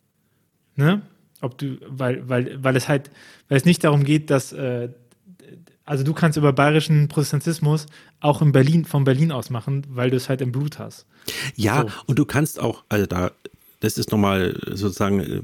Ne? 0.76 1.01
Ob 1.41 1.58
du, 1.58 1.78
weil, 1.88 2.28
weil, 2.28 2.64
weil 2.64 2.76
es 2.76 2.88
halt, 2.88 3.12
weil 3.49 3.58
es 3.58 3.66
nicht 3.66 3.84
darum 3.84 4.03
geht, 4.03 4.30
dass, 4.30 4.53
äh, 4.53 4.89
also 5.86 6.03
du 6.03 6.14
kannst 6.14 6.38
über 6.38 6.53
bayerischen 6.53 7.08
Protestantismus 7.08 7.86
auch 8.20 8.41
in 8.41 8.51
Berlin, 8.51 8.86
von 8.86 9.03
Berlin 9.03 9.32
aus 9.32 9.49
machen, 9.49 9.86
weil 9.89 10.10
du 10.10 10.18
es 10.18 10.30
halt 10.30 10.41
im 10.41 10.51
Blut 10.51 10.80
hast. 10.80 11.06
Ja, 11.56 11.82
so. 11.82 11.93
und 12.08 12.20
du 12.20 12.26
kannst 12.26 12.60
auch, 12.60 12.84
also 12.89 13.06
da, 13.06 13.32
das 13.82 13.97
ist 13.97 14.12
nochmal 14.12 14.58
sozusagen 14.66 15.20
äh, 15.20 15.41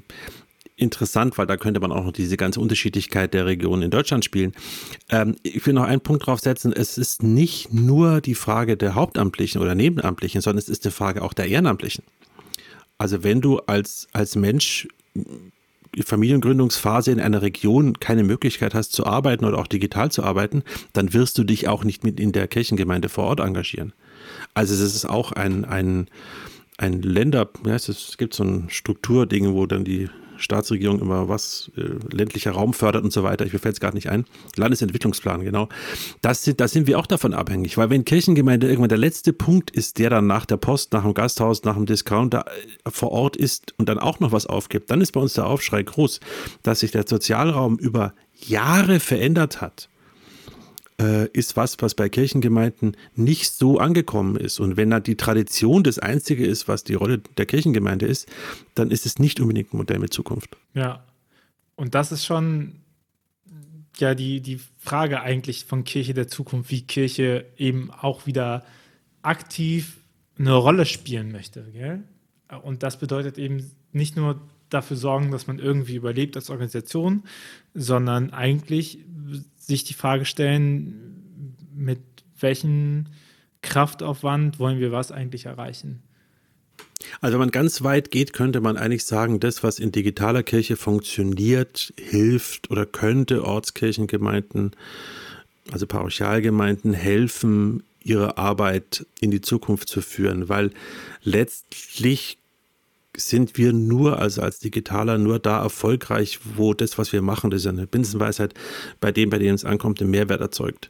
interessant, 0.82 1.38
weil 1.38 1.46
da 1.46 1.58
könnte 1.58 1.80
man 1.80 1.92
auch 1.92 2.04
noch 2.04 2.12
diese 2.12 2.38
ganze 2.38 2.60
Unterschiedlichkeit 2.60 3.34
der 3.34 3.46
Regionen 3.46 3.84
in 3.84 3.92
Deutschland 3.92 4.26
spielen. 4.26 4.54
Ähm, 5.10 5.36
ich 5.44 5.66
will 5.66 5.74
noch 5.74 5.84
einen 5.84 6.02
Punkt 6.02 6.26
drauf 6.26 6.40
setzen. 6.40 6.74
Es 6.74 6.98
ist 6.98 7.24
nicht 7.24 7.74
nur 7.74 8.22
die 8.22 8.36
Frage 8.36 8.78
der 8.78 8.96
Hauptamtlichen 8.96 9.62
oder 9.62 9.76
Nebenamtlichen, 9.76 10.42
sondern 10.42 10.60
es 10.60 10.70
ist 10.70 10.86
die 10.86 10.92
Frage 10.92 11.22
auch 11.22 11.34
der 11.34 11.48
Ehrenamtlichen. 11.48 12.04
Also 12.98 13.24
wenn 13.24 13.42
du 13.42 13.60
als, 13.60 14.08
als 14.12 14.36
Mensch 14.36 14.88
Familiengründungsphase 16.04 17.12
in 17.12 17.20
einer 17.20 17.42
Region 17.42 18.00
keine 18.00 18.24
Möglichkeit 18.24 18.74
hast 18.74 18.94
zu 18.94 19.06
arbeiten 19.06 19.44
oder 19.44 19.58
auch 19.58 19.68
digital 19.68 20.10
zu 20.10 20.24
arbeiten, 20.24 20.64
dann 20.94 21.14
wirst 21.14 21.38
du 21.38 21.44
dich 21.44 21.68
auch 21.68 21.84
nicht 21.84 22.04
mit 22.04 22.20
in 22.20 22.32
der 22.32 22.48
Kirchengemeinde 22.48 23.10
vor 23.10 23.26
Ort 23.26 23.42
engagieren. 23.42 23.94
Also 24.54 24.74
es 24.74 24.82
ist 24.82 25.06
auch 25.06 25.34
ein, 25.34 25.66
ein, 25.66 26.08
ein 26.78 27.02
Länder, 27.02 27.50
ja, 27.66 27.76
es 27.76 28.16
gibt 28.18 28.34
so 28.34 28.44
ein 28.44 28.70
Strukturding, 28.70 29.54
wo 29.54 29.66
dann 29.66 29.84
die 29.84 30.10
Staatsregierung 30.42 31.00
immer 31.00 31.30
was, 31.30 31.72
äh, 31.78 32.16
ländlicher 32.16 32.52
Raum 32.52 32.74
fördert 32.74 33.04
und 33.04 33.14
so 33.14 33.24
weiter. 33.24 33.46
Ich 33.46 33.54
mir 33.54 33.60
fällt 33.60 33.76
es 33.76 33.80
gerade 33.80 33.96
nicht 33.96 34.10
ein. 34.10 34.26
Landesentwicklungsplan, 34.56 35.44
genau. 35.44 35.70
Das 36.22 36.44
da 36.58 36.68
sind 36.68 36.88
wir 36.88 37.00
auch 37.00 37.08
davon 37.08 37.34
abhängig, 37.34 37.78
weil 37.78 37.90
wenn 37.90 38.06
Kirchengemeinde 38.06 38.68
irgendwann 38.68 38.90
der 38.90 38.98
letzte 38.98 39.34
Punkt 39.34 39.72
ist, 39.72 40.00
der 40.00 40.10
dann 40.10 40.28
nach 40.28 40.46
der 40.46 40.58
Post, 40.58 40.94
nach 40.94 41.04
dem 41.04 41.14
Gasthaus, 41.14 41.64
nach 41.64 41.76
dem 41.76 41.86
Discounter 41.86 42.46
äh, 42.48 42.90
vor 42.90 43.12
Ort 43.12 43.38
ist 43.38 43.74
und 43.78 43.88
dann 43.90 44.00
auch 44.00 44.20
noch 44.20 44.32
was 44.32 44.46
aufgibt, 44.46 44.92
dann 44.92 45.02
ist 45.02 45.12
bei 45.12 45.22
uns 45.22 45.34
der 45.34 45.48
Aufschrei 45.48 45.84
groß, 45.84 46.20
dass 46.64 46.82
sich 46.82 46.92
der 46.92 47.06
Sozialraum 47.08 47.78
über 47.78 48.14
Jahre 48.34 49.00
verändert 49.00 49.62
hat 49.62 49.90
ist 51.34 51.56
was, 51.56 51.78
was 51.80 51.96
bei 51.96 52.10
Kirchengemeinden 52.10 52.98
nicht 53.16 53.52
so 53.52 53.80
angekommen 53.80 54.36
ist. 54.36 54.60
Und 54.60 54.78
wenn 54.78 54.90
da 54.90 55.00
die 55.00 55.16
Tradition 55.16 55.84
das 55.84 56.00
Einzige 56.00 56.46
ist, 56.46 56.68
was 56.68 56.84
die 56.84 56.94
Rolle 56.94 57.20
der 57.38 57.46
Kirchengemeinde 57.46 58.06
ist, 58.06 58.28
dann 58.76 58.92
ist 58.92 59.06
es 59.06 59.20
nicht 59.20 59.40
unbedingt 59.40 59.74
ein 59.74 59.78
Modell 59.78 60.00
mit 60.00 60.14
Zukunft. 60.14 60.58
Ja. 60.74 61.04
Und 61.76 61.96
das 61.96 62.12
ist 62.12 62.26
schon 62.26 62.82
ja 63.98 64.16
die, 64.16 64.42
die 64.42 64.60
Frage 64.78 65.22
eigentlich 65.22 65.66
von 65.66 65.84
Kirche 65.84 66.14
der 66.14 66.28
Zukunft, 66.28 66.72
wie 66.72 66.82
Kirche 66.82 67.46
eben 67.58 67.92
auch 67.92 68.26
wieder 68.26 68.64
aktiv 69.22 69.98
eine 70.38 70.54
Rolle 70.54 70.86
spielen 70.86 71.32
möchte. 71.32 71.64
Gell? 71.72 72.04
Und 72.64 72.84
das 72.84 73.00
bedeutet 73.00 73.38
eben 73.38 73.72
nicht 73.92 74.16
nur 74.16 74.42
dafür 74.70 74.98
sorgen, 74.98 75.32
dass 75.32 75.48
man 75.48 75.60
irgendwie 75.60 75.96
überlebt 75.96 76.36
als 76.36 76.50
Organisation, 76.50 77.24
sondern 77.74 78.32
eigentlich 78.32 79.00
sich 79.62 79.84
die 79.84 79.94
Frage 79.94 80.26
stellen, 80.26 81.56
mit 81.74 82.00
welchem 82.40 83.06
Kraftaufwand 83.62 84.60
wollen 84.60 84.80
wir 84.80 84.92
was 84.92 85.12
eigentlich 85.12 85.46
erreichen? 85.46 86.02
Also 87.20 87.34
wenn 87.34 87.42
man 87.42 87.52
ganz 87.52 87.84
weit 87.84 88.12
geht, 88.12 88.34
könnte 88.34 88.62
man 88.62 88.78
eigentlich 88.78 89.06
sagen, 89.06 89.40
das, 89.40 89.64
was 89.64 89.80
in 89.80 89.92
digitaler 89.92 90.44
Kirche 90.44 90.76
funktioniert, 90.76 91.94
hilft 91.98 92.70
oder 92.70 92.86
könnte 92.86 93.44
Ortskirchengemeinden, 93.46 94.72
also 95.72 95.88
Parochialgemeinden 95.88 96.94
helfen, 96.94 97.84
ihre 98.04 98.38
Arbeit 98.38 99.06
in 99.20 99.32
die 99.32 99.42
Zukunft 99.42 99.90
zu 99.90 100.02
führen, 100.02 100.50
weil 100.50 100.72
letztlich 101.24 102.40
sind 103.18 103.58
wir 103.58 103.74
nur, 103.74 104.20
also 104.20 104.42
als 104.42 104.60
Digitaler, 104.60 105.18
nur 105.18 105.40
da 105.40 105.62
erfolgreich, 105.62 106.40
wo 106.56 106.74
das, 106.74 106.98
was 106.98 107.12
wir 107.12 107.22
machen, 107.22 107.50
das 107.50 107.62
ist 107.62 107.66
ja 107.66 107.72
eine 107.72 107.88
Binsenweisheit, 107.88 108.54
bei 109.00 109.12
dem, 109.12 109.30
bei 109.30 109.40
dem 109.40 109.56
es 109.56 109.66
ankommt, 109.66 110.02
einen 110.02 110.12
Mehrwert 110.12 110.42
erzeugt. 110.42 110.90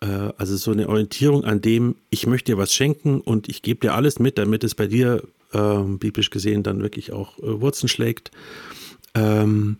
Äh, 0.00 0.32
also 0.36 0.56
so 0.56 0.70
eine 0.70 0.88
Orientierung 0.88 1.44
an 1.44 1.60
dem, 1.60 1.96
ich 2.10 2.26
möchte 2.26 2.52
dir 2.52 2.58
was 2.58 2.72
schenken 2.72 3.20
und 3.20 3.48
ich 3.48 3.62
gebe 3.62 3.80
dir 3.80 3.94
alles 3.94 4.18
mit, 4.18 4.38
damit 4.38 4.64
es 4.64 4.74
bei 4.74 4.86
dir, 4.86 5.22
äh, 5.52 5.78
biblisch 5.78 6.30
gesehen, 6.30 6.62
dann 6.62 6.82
wirklich 6.82 7.12
auch 7.12 7.38
äh, 7.38 7.60
Wurzeln 7.60 7.88
schlägt. 7.88 8.30
Ähm, 9.14 9.78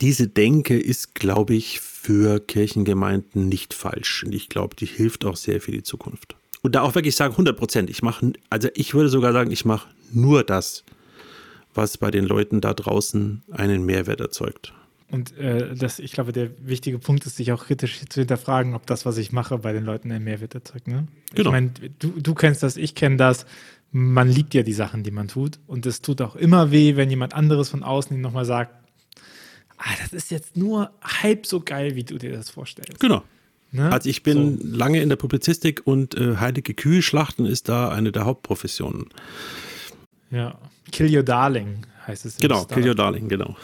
diese 0.00 0.26
Denke 0.26 0.78
ist, 0.78 1.14
glaube 1.14 1.54
ich, 1.54 1.80
für 1.80 2.40
Kirchengemeinden 2.40 3.48
nicht 3.48 3.74
falsch. 3.74 4.24
Und 4.24 4.34
ich 4.34 4.48
glaube, 4.48 4.74
die 4.74 4.86
hilft 4.86 5.24
auch 5.24 5.36
sehr 5.36 5.60
für 5.60 5.70
die 5.70 5.84
Zukunft. 5.84 6.34
Und 6.62 6.74
da 6.74 6.82
auch 6.82 6.94
wirklich 6.94 7.14
sagen, 7.14 7.32
100 7.32 7.56
Prozent. 7.56 7.90
Ich 7.90 8.02
mache, 8.02 8.32
also 8.50 8.68
ich 8.74 8.94
würde 8.94 9.08
sogar 9.08 9.32
sagen, 9.32 9.50
ich 9.50 9.64
mache 9.64 9.88
nur 10.14 10.44
das, 10.44 10.84
was 11.74 11.98
bei 11.98 12.10
den 12.10 12.24
Leuten 12.24 12.60
da 12.60 12.74
draußen 12.74 13.42
einen 13.50 13.84
Mehrwert 13.84 14.20
erzeugt. 14.20 14.72
Und 15.10 15.36
äh, 15.36 15.74
das, 15.74 15.98
ich 15.98 16.12
glaube, 16.12 16.32
der 16.32 16.50
wichtige 16.66 16.98
Punkt 16.98 17.26
ist, 17.26 17.36
sich 17.36 17.52
auch 17.52 17.66
kritisch 17.66 18.00
zu 18.08 18.20
hinterfragen, 18.20 18.74
ob 18.74 18.86
das, 18.86 19.04
was 19.04 19.18
ich 19.18 19.30
mache, 19.30 19.58
bei 19.58 19.74
den 19.74 19.84
Leuten 19.84 20.10
einen 20.10 20.24
Mehrwert 20.24 20.54
erzeugt. 20.54 20.88
Ne? 20.88 21.06
Genau. 21.34 21.50
Ich 21.50 21.52
meine, 21.52 21.70
du, 21.98 22.08
du 22.18 22.34
kennst 22.34 22.62
das, 22.62 22.78
ich 22.78 22.94
kenne 22.94 23.16
das. 23.16 23.44
Man 23.90 24.30
liebt 24.30 24.54
ja 24.54 24.62
die 24.62 24.72
Sachen, 24.72 25.02
die 25.02 25.10
man 25.10 25.28
tut. 25.28 25.58
Und 25.66 25.84
es 25.84 26.00
tut 26.00 26.22
auch 26.22 26.34
immer 26.34 26.70
weh, 26.70 26.96
wenn 26.96 27.10
jemand 27.10 27.34
anderes 27.34 27.68
von 27.68 27.82
außen 27.82 28.18
nochmal 28.18 28.46
sagt, 28.46 28.74
ah, 29.76 29.90
das 30.00 30.14
ist 30.14 30.30
jetzt 30.30 30.56
nur 30.56 30.90
halb 31.02 31.44
so 31.44 31.60
geil, 31.60 31.94
wie 31.94 32.04
du 32.04 32.16
dir 32.16 32.32
das 32.32 32.48
vorstellst. 32.48 32.98
Genau. 32.98 33.22
Ne? 33.70 33.92
Also 33.92 34.08
ich 34.08 34.22
bin 34.22 34.60
so. 34.60 34.66
lange 34.66 35.02
in 35.02 35.10
der 35.10 35.16
Publizistik 35.16 35.82
und 35.84 36.14
äh, 36.14 36.36
heilige 36.36 36.72
Kühe-Schlachten 36.72 37.44
ist 37.44 37.68
da 37.68 37.90
eine 37.90 38.12
der 38.12 38.24
Hauptprofessionen. 38.24 39.08
Ja, 40.32 40.58
Kill 40.90 41.14
Your 41.14 41.22
Darling 41.22 41.86
heißt 42.06 42.24
es. 42.24 42.38
Genau, 42.38 42.64
Kill 42.64 42.88
Your 42.88 42.94
Darling, 42.94 43.28
genau. 43.28 43.54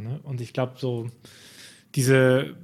Ne? 0.00 0.20
Und 0.22 0.40
ich 0.40 0.54
glaube, 0.54 0.74
so 0.78 1.10
diese, 1.94 2.56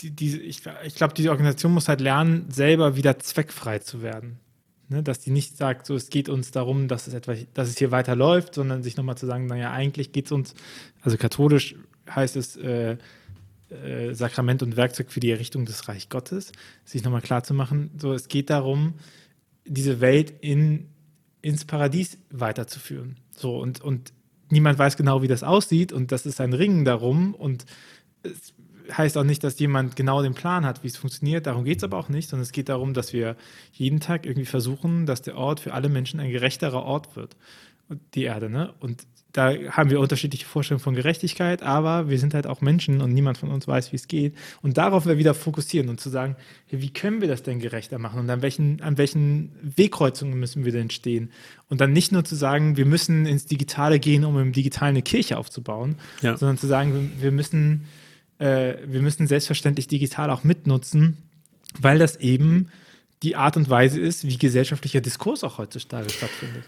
die, 0.00 0.10
die, 0.10 0.40
ich, 0.40 0.62
ich 0.84 0.94
glaube, 0.96 1.14
diese 1.14 1.30
Organisation 1.30 1.72
muss 1.72 1.88
halt 1.88 2.00
lernen, 2.00 2.50
selber 2.50 2.96
wieder 2.96 3.18
zweckfrei 3.20 3.78
zu 3.78 4.02
werden. 4.02 4.40
Ne? 4.88 5.02
Dass 5.02 5.20
die 5.20 5.30
nicht 5.30 5.56
sagt, 5.56 5.86
so 5.86 5.94
es 5.94 6.10
geht 6.10 6.28
uns 6.28 6.50
darum, 6.50 6.88
dass 6.88 7.06
es 7.06 7.14
etwa, 7.14 7.34
dass 7.54 7.68
es 7.68 7.78
hier 7.78 7.92
weiterläuft, 7.92 8.54
sondern 8.54 8.82
sich 8.82 8.96
nochmal 8.96 9.16
zu 9.16 9.26
sagen, 9.26 9.46
naja, 9.46 9.70
eigentlich 9.70 10.10
geht 10.12 10.26
es 10.26 10.32
uns, 10.32 10.54
also 11.02 11.16
katholisch 11.16 11.76
heißt 12.10 12.36
es, 12.36 12.56
äh, 12.56 12.96
äh, 13.70 14.12
Sakrament 14.14 14.62
und 14.62 14.76
Werkzeug 14.76 15.10
für 15.12 15.20
die 15.20 15.30
Errichtung 15.30 15.64
des 15.66 15.88
Reich 15.88 16.08
Gottes, 16.08 16.52
sich 16.84 17.04
nochmal 17.04 17.22
klar 17.22 17.44
zu 17.44 17.54
machen, 17.54 17.90
so 17.98 18.12
es 18.12 18.28
geht 18.28 18.50
darum, 18.50 18.94
diese 19.64 20.00
Welt 20.00 20.34
in, 20.40 20.88
ins 21.42 21.64
Paradies 21.64 22.18
weiterzuführen. 22.30 23.16
So 23.36 23.58
und, 23.58 23.80
und 23.80 24.12
niemand 24.48 24.78
weiß 24.78 24.96
genau, 24.96 25.22
wie 25.22 25.28
das 25.28 25.42
aussieht 25.42 25.92
und 25.92 26.12
das 26.12 26.24
ist 26.26 26.40
ein 26.40 26.52
Ringen 26.52 26.84
darum 26.84 27.34
und 27.34 27.66
es 28.22 28.54
heißt 28.90 29.16
auch 29.16 29.24
nicht, 29.24 29.44
dass 29.44 29.58
jemand 29.58 29.96
genau 29.96 30.22
den 30.22 30.34
Plan 30.34 30.64
hat, 30.64 30.82
wie 30.82 30.88
es 30.88 30.96
funktioniert. 30.96 31.46
Darum 31.46 31.64
geht 31.64 31.78
es 31.78 31.84
aber 31.84 31.98
auch 31.98 32.08
nicht, 32.08 32.28
sondern 32.28 32.42
es 32.42 32.52
geht 32.52 32.68
darum, 32.68 32.94
dass 32.94 33.12
wir 33.12 33.36
jeden 33.72 34.00
Tag 34.00 34.26
irgendwie 34.26 34.46
versuchen, 34.46 35.06
dass 35.06 35.22
der 35.22 35.36
Ort 35.36 35.60
für 35.60 35.74
alle 35.74 35.88
Menschen 35.88 36.20
ein 36.20 36.30
gerechterer 36.30 36.82
Ort 36.82 37.16
wird. 37.16 37.36
Die 38.14 38.24
Erde, 38.24 38.48
ne? 38.48 38.72
Und 38.80 39.06
da 39.32 39.54
haben 39.70 39.88
wir 39.88 39.98
unterschiedliche 39.98 40.44
Vorstellungen 40.44 40.82
von 40.82 40.94
Gerechtigkeit, 40.94 41.62
aber 41.62 42.10
wir 42.10 42.18
sind 42.18 42.34
halt 42.34 42.46
auch 42.46 42.60
Menschen 42.60 43.00
und 43.00 43.14
niemand 43.14 43.38
von 43.38 43.50
uns 43.50 43.66
weiß, 43.66 43.92
wie 43.92 43.96
es 43.96 44.06
geht. 44.06 44.34
Und 44.60 44.76
darauf 44.76 45.06
wir 45.06 45.16
wieder 45.16 45.32
fokussieren 45.32 45.88
und 45.88 46.00
zu 46.00 46.10
sagen, 46.10 46.36
hey, 46.66 46.82
wie 46.82 46.90
können 46.90 47.22
wir 47.22 47.28
das 47.28 47.42
denn 47.42 47.58
gerechter 47.58 47.98
machen 47.98 48.20
und 48.20 48.28
an 48.28 48.42
welchen, 48.42 48.82
an 48.82 48.98
welchen 48.98 49.52
Wegkreuzungen 49.62 50.38
müssen 50.38 50.66
wir 50.66 50.72
denn 50.72 50.90
stehen? 50.90 51.30
Und 51.70 51.80
dann 51.80 51.92
nicht 51.92 52.12
nur 52.12 52.24
zu 52.24 52.34
sagen, 52.34 52.76
wir 52.76 52.84
müssen 52.84 53.24
ins 53.24 53.46
Digitale 53.46 53.98
gehen, 53.98 54.24
um 54.24 54.38
im 54.38 54.52
Digitalen 54.52 54.90
eine 54.90 55.02
Kirche 55.02 55.38
aufzubauen, 55.38 55.96
ja. 56.20 56.36
sondern 56.36 56.58
zu 56.58 56.66
sagen, 56.66 57.12
wir 57.18 57.32
müssen, 57.32 57.86
äh, 58.38 58.74
wir 58.86 59.00
müssen 59.00 59.26
selbstverständlich 59.26 59.88
digital 59.88 60.30
auch 60.30 60.44
mitnutzen, 60.44 61.16
weil 61.80 61.98
das 61.98 62.16
eben 62.16 62.68
die 63.22 63.36
Art 63.36 63.56
und 63.56 63.70
Weise 63.70 63.98
ist, 63.98 64.26
wie 64.26 64.36
gesellschaftlicher 64.36 65.00
Diskurs 65.00 65.42
auch 65.42 65.56
heutzutage 65.56 66.10
stattfindet. 66.10 66.64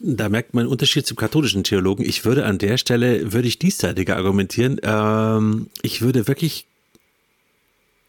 Da 0.00 0.28
merkt 0.28 0.54
man 0.54 0.62
einen 0.62 0.70
Unterschied 0.70 1.06
zum 1.06 1.16
katholischen 1.16 1.64
Theologen. 1.64 2.04
Ich 2.04 2.24
würde 2.24 2.44
an 2.44 2.58
der 2.58 2.78
Stelle, 2.78 3.32
würde 3.32 3.48
ich 3.48 3.58
diesseitiger 3.58 4.16
argumentieren. 4.16 4.78
Ähm, 4.82 5.68
ich 5.82 6.02
würde 6.02 6.28
wirklich 6.28 6.66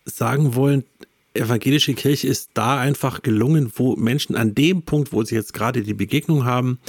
sagen 0.06 0.56
wollen, 0.56 0.84
evangelische 1.34 1.94
Kirche 1.94 2.28
ist 2.28 2.52
da 2.54 2.80
einfach 2.80 3.22
gelungen, 3.22 3.72
wo 3.76 3.96
Menschen 3.96 4.36
an 4.36 4.54
dem 4.54 4.84
Punkt, 4.84 5.14
wo 5.14 5.24
sie 5.24 5.36
jetzt 5.36 5.54
gerade 5.54 5.82
die 5.82 5.94
Begegnung 5.94 6.46
haben, 6.46 6.80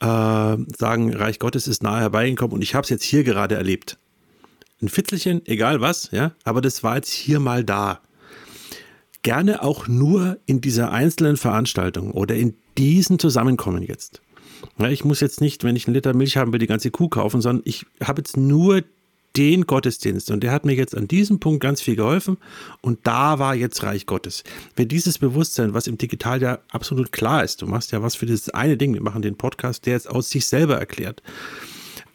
äh, 0.00 0.56
sagen, 0.76 1.14
Reich 1.14 1.38
Gottes 1.38 1.66
ist 1.66 1.82
nahe 1.82 2.00
herbeigekommen 2.00 2.54
und 2.54 2.62
ich 2.62 2.74
habe 2.74 2.84
es 2.84 2.90
jetzt 2.90 3.04
hier 3.04 3.24
gerade 3.24 3.56
erlebt. 3.56 3.98
Ein 4.82 4.88
Fitzelchen, 4.88 5.44
egal 5.46 5.80
was, 5.80 6.10
ja, 6.12 6.32
aber 6.44 6.60
das 6.60 6.82
war 6.82 6.96
jetzt 6.96 7.12
hier 7.12 7.40
mal 7.40 7.64
da. 7.64 8.00
Gerne 9.24 9.62
auch 9.62 9.88
nur 9.88 10.38
in 10.44 10.60
dieser 10.60 10.92
einzelnen 10.92 11.38
Veranstaltung 11.38 12.12
oder 12.12 12.36
in 12.36 12.54
diesen 12.76 13.18
Zusammenkommen 13.18 13.82
jetzt. 13.82 14.20
Ja, 14.78 14.90
ich 14.90 15.04
muss 15.04 15.20
jetzt 15.20 15.40
nicht, 15.40 15.64
wenn 15.64 15.76
ich 15.76 15.86
einen 15.86 15.94
Liter 15.94 16.14
Milch 16.14 16.36
haben 16.36 16.52
will, 16.52 16.58
die 16.58 16.66
ganze 16.66 16.90
Kuh 16.90 17.08
kaufen, 17.08 17.40
sondern 17.40 17.62
ich 17.66 17.86
habe 18.02 18.20
jetzt 18.20 18.36
nur 18.36 18.82
den 19.34 19.66
Gottesdienst 19.66 20.30
und 20.30 20.42
der 20.42 20.52
hat 20.52 20.66
mir 20.66 20.74
jetzt 20.74 20.94
an 20.94 21.08
diesem 21.08 21.40
Punkt 21.40 21.60
ganz 21.60 21.80
viel 21.80 21.96
geholfen 21.96 22.36
und 22.82 23.00
da 23.04 23.38
war 23.38 23.54
jetzt 23.54 23.82
Reich 23.82 24.04
Gottes. 24.04 24.44
Wenn 24.76 24.88
dieses 24.88 25.18
Bewusstsein, 25.18 25.72
was 25.72 25.86
im 25.86 25.96
Digital 25.96 26.42
ja 26.42 26.58
absolut 26.70 27.10
klar 27.10 27.42
ist, 27.42 27.62
du 27.62 27.66
machst 27.66 27.92
ja 27.92 28.02
was 28.02 28.14
für 28.16 28.26
dieses 28.26 28.50
eine 28.50 28.76
Ding, 28.76 28.92
wir 28.92 29.02
machen 29.02 29.22
den 29.22 29.36
Podcast, 29.36 29.86
der 29.86 29.94
jetzt 29.94 30.08
aus 30.08 30.28
sich 30.28 30.44
selber 30.46 30.76
erklärt, 30.76 31.22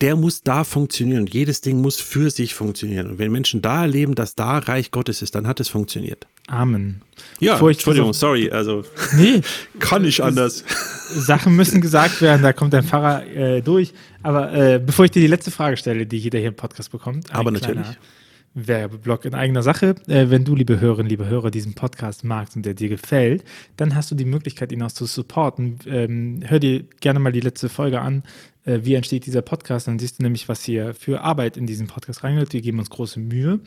der 0.01 0.15
muss 0.15 0.43
da 0.43 0.63
funktionieren. 0.63 1.25
Jedes 1.25 1.61
Ding 1.61 1.81
muss 1.81 1.99
für 1.99 2.29
sich 2.29 2.53
funktionieren. 2.53 3.09
Und 3.09 3.19
wenn 3.19 3.31
Menschen 3.31 3.61
da 3.61 3.81
erleben, 3.81 4.15
dass 4.15 4.35
da 4.35 4.59
Reich 4.59 4.91
Gottes 4.91 5.21
ist, 5.21 5.35
dann 5.35 5.45
hat 5.45 5.59
es 5.59 5.67
funktioniert. 5.67 6.25
Amen. 6.49 7.01
Ja, 7.39 7.59
Entschuldigung, 7.59 8.13
sorry, 8.13 8.49
also 8.49 8.83
nee, 9.15 9.41
kann 9.79 10.01
nicht 10.01 10.21
anders. 10.21 10.63
Sachen 11.09 11.55
müssen 11.55 11.79
gesagt 11.79 12.21
werden, 12.21 12.41
da 12.41 12.53
kommt 12.53 12.73
ein 12.73 12.83
Pfarrer 12.83 13.25
äh, 13.27 13.61
durch. 13.61 13.93
Aber 14.23 14.51
äh, 14.53 14.79
bevor 14.83 15.05
ich 15.05 15.11
dir 15.11 15.21
die 15.21 15.27
letzte 15.27 15.51
Frage 15.51 15.77
stelle, 15.77 16.05
die 16.05 16.17
jeder 16.17 16.39
hier 16.39 16.49
im 16.49 16.55
Podcast 16.55 16.91
bekommt, 16.91 17.33
aber 17.33 17.51
natürlich. 17.51 17.85
Werbeblock 18.55 19.25
in 19.25 19.35
eigener 19.35 19.61
Sache. 19.61 19.95
Äh, 20.07 20.29
wenn 20.29 20.43
du, 20.43 20.55
liebe 20.55 20.79
Hörerinnen, 20.79 21.09
liebe 21.09 21.27
Hörer, 21.27 21.51
diesen 21.51 21.75
Podcast 21.75 22.23
magst 22.23 22.55
und 22.55 22.65
der 22.65 22.73
dir 22.73 22.89
gefällt, 22.89 23.43
dann 23.77 23.95
hast 23.95 24.09
du 24.09 24.15
die 24.15 24.25
Möglichkeit, 24.25 24.71
ihn 24.71 24.81
auch 24.81 24.91
zu 24.91 25.05
supporten. 25.05 25.77
Ähm, 25.85 26.41
hör 26.43 26.59
dir 26.59 26.83
gerne 26.99 27.19
mal 27.19 27.31
die 27.31 27.41
letzte 27.41 27.69
Folge 27.69 28.01
an. 28.01 28.23
Äh, 28.69 28.85
wie 28.85 28.93
entsteht 28.93 29.25
dieser 29.25 29.41
Podcast? 29.41 29.87
Dann 29.87 29.99
siehst 29.99 30.19
du 30.19 30.23
nämlich, 30.23 30.47
was 30.47 30.63
hier 30.63 30.93
für 30.93 31.21
Arbeit 31.21 31.57
in 31.57 31.65
diesen 31.65 31.87
Podcast 31.87 32.23
reingeht. 32.23 32.53
Wir 32.53 32.61
geben 32.61 32.79
uns 32.79 32.89
große 32.89 33.19
Mühe, 33.19 33.59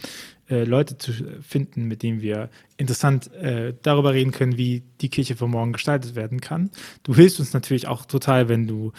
äh, 0.48 0.64
Leute 0.64 0.96
zu 0.96 1.12
finden, 1.42 1.84
mit 1.84 2.02
denen 2.02 2.22
wir 2.22 2.50
interessant 2.76 3.32
äh, 3.34 3.74
darüber 3.82 4.14
reden 4.14 4.30
können, 4.30 4.56
wie 4.56 4.82
die 5.00 5.08
Kirche 5.08 5.34
von 5.34 5.50
morgen 5.50 5.72
gestaltet 5.72 6.14
werden 6.14 6.40
kann. 6.40 6.70
Du 7.02 7.14
hilfst 7.14 7.40
uns 7.40 7.52
natürlich 7.52 7.88
auch 7.88 8.06
total, 8.06 8.48
wenn 8.48 8.66
du 8.66 8.92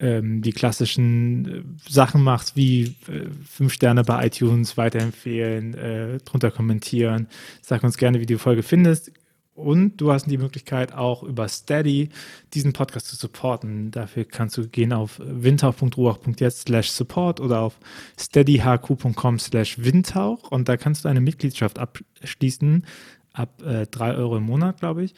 ähm, 0.00 0.42
die 0.42 0.52
klassischen 0.52 1.46
äh, 1.46 1.90
Sachen 1.90 2.22
machst, 2.22 2.54
wie 2.54 2.96
äh, 3.08 3.26
fünf 3.44 3.72
Sterne 3.72 4.04
bei 4.04 4.26
iTunes 4.26 4.76
weiterempfehlen, 4.76 5.74
äh, 5.74 6.18
drunter 6.18 6.50
kommentieren. 6.50 7.26
Sag 7.62 7.82
uns 7.82 7.96
gerne, 7.96 8.20
wie 8.20 8.26
du 8.26 8.34
die 8.34 8.38
Folge 8.38 8.62
findest. 8.62 9.12
Und 9.58 9.96
du 9.96 10.12
hast 10.12 10.26
die 10.26 10.38
Möglichkeit 10.38 10.94
auch 10.94 11.24
über 11.24 11.48
Steady 11.48 12.10
diesen 12.54 12.72
Podcast 12.72 13.08
zu 13.08 13.16
supporten. 13.16 13.90
Dafür 13.90 14.24
kannst 14.24 14.56
du 14.56 14.68
gehen 14.68 14.92
auf 14.92 15.20
windhauch.ruach.jetzt 15.22 16.68
slash 16.68 16.90
support 16.90 17.40
oder 17.40 17.60
auf 17.60 17.78
steadyhq.com 18.18 19.38
slash 19.40 19.78
windhauch 19.78 20.50
und 20.50 20.68
da 20.68 20.76
kannst 20.76 21.04
du 21.04 21.08
eine 21.08 21.20
Mitgliedschaft 21.20 21.78
abschließen 21.78 22.84
ab 23.32 23.62
äh, 23.62 23.86
drei 23.86 24.14
Euro 24.14 24.36
im 24.36 24.44
Monat, 24.44 24.78
glaube 24.78 25.04
ich. 25.04 25.14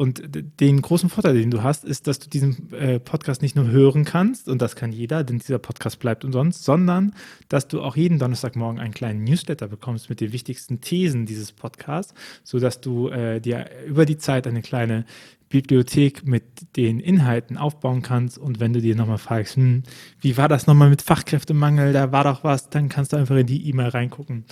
Und 0.00 0.22
den 0.60 0.80
großen 0.80 1.10
Vorteil, 1.10 1.34
den 1.34 1.50
du 1.50 1.62
hast, 1.62 1.84
ist, 1.84 2.06
dass 2.06 2.18
du 2.18 2.30
diesen 2.30 2.72
äh, 2.72 2.98
Podcast 2.98 3.42
nicht 3.42 3.54
nur 3.54 3.68
hören 3.68 4.06
kannst, 4.06 4.48
und 4.48 4.62
das 4.62 4.74
kann 4.74 4.92
jeder, 4.92 5.24
denn 5.24 5.40
dieser 5.40 5.58
Podcast 5.58 5.98
bleibt 5.98 6.24
umsonst, 6.24 6.64
sondern 6.64 7.12
dass 7.50 7.68
du 7.68 7.82
auch 7.82 7.96
jeden 7.96 8.18
Donnerstagmorgen 8.18 8.80
einen 8.80 8.94
kleinen 8.94 9.24
Newsletter 9.24 9.68
bekommst 9.68 10.08
mit 10.08 10.22
den 10.22 10.32
wichtigsten 10.32 10.80
Thesen 10.80 11.26
dieses 11.26 11.52
Podcasts, 11.52 12.14
sodass 12.44 12.80
du 12.80 13.10
äh, 13.10 13.42
dir 13.42 13.68
über 13.86 14.06
die 14.06 14.16
Zeit 14.16 14.46
eine 14.46 14.62
kleine 14.62 15.04
Bibliothek 15.50 16.26
mit 16.26 16.44
den 16.76 16.98
Inhalten 16.98 17.58
aufbauen 17.58 18.00
kannst. 18.00 18.38
Und 18.38 18.58
wenn 18.58 18.72
du 18.72 18.80
dir 18.80 18.96
nochmal 18.96 19.18
fragst, 19.18 19.56
hm, 19.56 19.82
wie 20.22 20.38
war 20.38 20.48
das 20.48 20.66
nochmal 20.66 20.88
mit 20.88 21.02
Fachkräftemangel, 21.02 21.92
da 21.92 22.10
war 22.10 22.24
doch 22.24 22.42
was, 22.42 22.70
dann 22.70 22.88
kannst 22.88 23.12
du 23.12 23.18
einfach 23.18 23.36
in 23.36 23.46
die 23.46 23.68
E-Mail 23.68 23.88
reingucken 23.88 24.46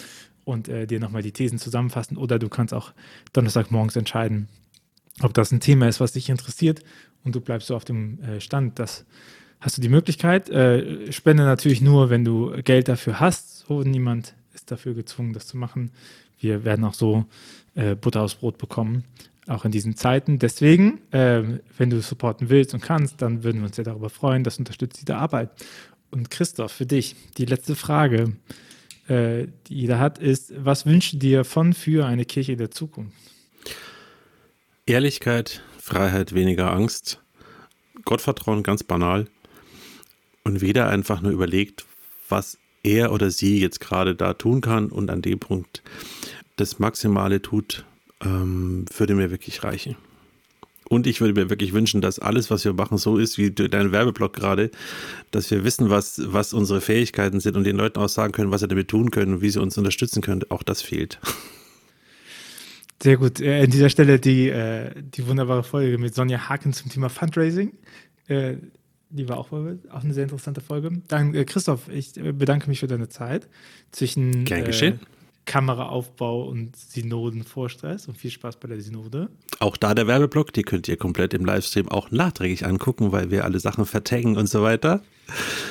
und 0.45 0.69
äh, 0.69 0.87
dir 0.87 1.01
nochmal 1.01 1.23
die 1.23 1.33
Thesen 1.33 1.59
zusammenfassen. 1.59 2.19
Oder 2.19 2.39
du 2.39 2.51
kannst 2.51 2.75
auch 2.75 2.93
Donnerstagmorgens 3.33 3.97
entscheiden, 3.97 4.49
ob 5.23 5.35
das 5.35 5.53
ein 5.53 5.61
Thema 5.61 5.89
ist, 5.89 6.01
was 6.01 6.13
dich 6.13 6.29
interessiert 6.29 6.83
und 7.25 7.35
du 7.35 7.41
bleibst 7.41 7.69
so 7.69 7.77
auf 7.77 7.85
dem 7.85 8.21
äh, 8.23 8.41
Stand, 8.41 8.79
das 8.79 9.05
hast 9.61 9.77
du 9.77 9.83
die 9.83 9.89
Möglichkeit. 9.89 10.49
Äh, 10.51 11.13
spende 11.13 11.45
natürlich 11.45 11.81
nur, 11.81 12.11
wenn 12.11 12.25
du 12.25 12.53
Geld 12.63 12.89
dafür 12.89 13.21
hast. 13.21 13.67
So, 13.67 13.83
niemand 13.83 14.35
ist 14.55 14.71
dafür 14.71 14.95
gezwungen, 14.95 15.33
das 15.33 15.47
zu 15.47 15.57
machen. 15.57 15.91
Wir 16.39 16.65
werden 16.65 16.85
auch 16.85 16.95
so 16.95 17.27
äh, 17.75 17.97
Butter 17.97 18.23
aus 18.23 18.37
Brot 18.37 18.59
bekommen, 18.59 19.05
auch 19.49 19.65
in 19.65 19.73
diesen 19.73 19.97
Zeiten. 19.97 20.39
Deswegen, 20.39 21.01
wenn 21.11 21.91
du 21.91 22.03
supporten 22.03 22.51
willst 22.51 22.75
und 22.75 22.81
kannst, 22.81 23.23
dann 23.23 23.45
würden 23.45 23.61
wir 23.61 23.67
uns 23.67 23.77
sehr 23.77 23.85
darüber 23.85 24.11
freuen. 24.11 24.45
Das 24.45 24.59
unterstützt 24.59 25.01
diese 25.01 25.17
Arbeit. 25.17 25.51
Und 26.11 26.31
Christoph, 26.31 26.71
für 26.71 26.85
dich 26.85 27.17
die 27.39 27.47
letzte 27.47 27.75
Frage, 27.75 28.37
die 29.09 29.49
jeder 29.69 29.99
hat, 29.99 30.19
ist: 30.19 30.53
Was 30.55 30.85
wünschst 30.85 31.15
du 31.15 31.17
dir 31.17 31.45
von 31.45 31.73
für 31.73 32.05
eine 32.05 32.27
Kirche 32.27 32.59
der 32.59 32.71
Zukunft? 32.71 33.17
Ehrlichkeit, 34.89 35.63
Freiheit, 35.79 36.33
weniger 36.33 36.73
Angst, 36.73 37.21
Gottvertrauen 38.07 38.63
ganz 38.63 38.83
banal 38.83 39.27
und 40.45 40.63
weder 40.63 40.89
einfach 40.89 41.21
nur 41.21 41.31
überlegt, 41.31 41.85
was 42.31 42.57
er 42.83 43.13
oder 43.13 43.31
sie 43.31 43.61
jetzt 43.61 43.81
gerade 43.81 44.15
da 44.15 44.33
tun 44.33 44.63
kann 44.63 44.87
und 44.87 45.11
an 45.11 45.21
dem 45.21 45.41
Punkt 45.41 45.83
das 46.57 46.79
Maximale 46.79 47.43
tut, 47.43 47.85
ähm, 48.25 48.87
würde 48.97 49.15
mir 49.15 49.31
wirklich 49.31 49.63
reichen. 49.63 49.95
Und 50.89 51.07
ich 51.07 51.21
würde 51.21 51.39
mir 51.39 51.51
wirklich 51.51 51.75
wünschen, 51.75 52.01
dass 52.01 52.19
alles, 52.19 52.51
was 52.51 52.65
wir 52.65 52.73
machen, 52.73 52.97
so 52.97 53.19
ist 53.19 53.37
wie 53.37 53.51
dein 53.51 53.93
Werbeblock 53.93 54.33
gerade, 54.33 54.71
dass 55.31 55.51
wir 55.51 55.65
wissen, 55.65 55.91
was, 55.91 56.23
was 56.33 56.55
unsere 56.55 56.81
Fähigkeiten 56.81 57.41
sind 57.41 57.59
und 57.59 57.65
den 57.65 57.77
Leuten 57.77 57.99
auch 57.99 58.09
sagen 58.09 58.33
können, 58.33 58.51
was 58.51 58.63
sie 58.63 58.69
damit 58.69 58.89
tun 58.89 59.11
können 59.11 59.35
und 59.35 59.41
wie 59.43 59.51
sie 59.51 59.61
uns 59.61 59.77
unterstützen 59.77 60.23
können. 60.23 60.45
Auch 60.49 60.63
das 60.63 60.81
fehlt. 60.81 61.21
Sehr 63.03 63.17
gut. 63.17 63.41
Äh, 63.41 63.65
an 63.65 63.71
dieser 63.71 63.89
Stelle 63.89 64.19
die, 64.19 64.49
äh, 64.49 64.91
die 64.97 65.27
wunderbare 65.27 65.63
Folge 65.63 65.99
mit 65.99 66.15
Sonja 66.15 66.49
Haken 66.49 66.73
zum 66.73 66.91
Thema 66.91 67.09
Fundraising. 67.09 67.73
Äh, 68.27 68.57
die 69.11 69.29
war 69.29 69.39
auch, 69.39 69.53
auch 69.53 70.05
eine 70.05 70.13
sehr 70.13 70.25
interessante 70.25 70.61
Folge. 70.61 71.01
Dann, 71.09 71.33
Christoph, 71.47 71.89
ich 71.89 72.13
bedanke 72.13 72.69
mich 72.69 72.81
für 72.81 72.89
deine 72.89 73.09
Zeit 73.09 73.49
zwischen 73.91 74.45
geschehen. 74.45 75.01
Kameraaufbau 75.47 76.43
und 76.47 76.77
Synoden-Vorstress 76.77 78.07
und 78.07 78.19
viel 78.19 78.31
Spaß 78.31 78.57
bei 78.57 78.69
der 78.69 78.83
Synode. 78.83 79.31
Auch 79.61 79.79
da 79.79 79.95
der 79.95 80.07
Werbeblock, 80.07 80.53
die 80.53 80.63
könnt 80.63 80.89
ihr 80.89 80.99
komplett 80.99 81.33
im 81.33 81.47
Livestream 81.47 81.89
auch 81.89 82.11
nachträglich 82.11 82.67
angucken, 82.67 83.13
weil 83.13 83.31
wir 83.31 83.45
alle 83.45 83.59
Sachen 83.59 83.87
vertaggen 83.87 84.37
und 84.37 84.47
so 84.47 84.63
weiter. 84.63 85.03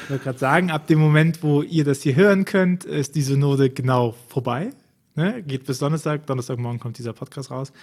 Ich 0.03 0.09
wollte 0.09 0.23
gerade 0.23 0.39
sagen, 0.39 0.71
ab 0.71 0.87
dem 0.87 0.97
Moment, 0.97 1.43
wo 1.43 1.61
ihr 1.61 1.83
das 1.83 2.01
hier 2.01 2.15
hören 2.15 2.43
könnt, 2.43 2.85
ist 2.85 3.13
die 3.13 3.21
Synode 3.21 3.69
genau 3.69 4.15
vorbei. 4.29 4.71
Ne? 5.17 5.41
Geht 5.41 5.65
bis 5.65 5.79
Donnerstag. 5.79 6.27
Donnerstagmorgen 6.27 6.79
kommt 6.79 6.97
dieser 6.99 7.11
Podcast 7.11 7.49
raus. 7.49 7.73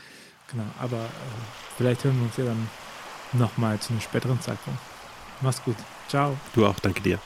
Genau, 0.51 0.65
aber 0.81 0.99
äh, 0.99 1.09
vielleicht 1.77 2.05
hören 2.05 2.17
wir 2.17 2.25
uns 2.27 2.37
ja 2.37 2.45
dann 2.45 2.69
nochmal 3.33 3.79
zu 3.81 3.91
einem 3.91 4.01
späteren 4.01 4.41
Zeitpunkt. 4.41 4.79
Mach's 5.41 5.63
gut. 5.63 5.77
Ciao. 6.09 6.37
Du 6.55 6.65
auch, 6.65 6.79
danke 6.79 7.03
dir. 7.03 7.19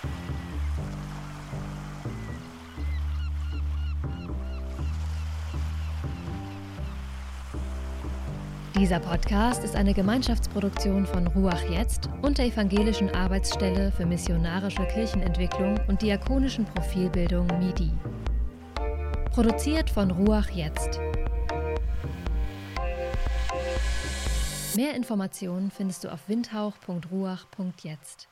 Dieser 8.74 9.00
Podcast 9.00 9.62
ist 9.62 9.74
eine 9.74 9.92
Gemeinschaftsproduktion 9.92 11.04
von 11.04 11.26
Ruach 11.26 11.68
Jetzt 11.68 12.09
und 12.22 12.38
der 12.38 12.46
Evangelischen 12.46 13.11
Arbeitsstelle 13.11 13.92
für 13.92 14.06
missionarische 14.06 14.86
Kirchenentwicklung 14.86 15.78
und 15.88 16.00
diakonischen 16.00 16.64
Profilbildung 16.64 17.46
MIDI. 17.59 17.90
Produziert 19.30 19.90
von 19.90 20.10
Ruach 20.10 20.50
Jetzt. 20.50 20.98
Mehr 24.74 24.94
Informationen 24.94 25.70
findest 25.70 26.04
du 26.04 26.12
auf 26.12 26.28
windhauch.ruach.jetzt. 26.28 28.28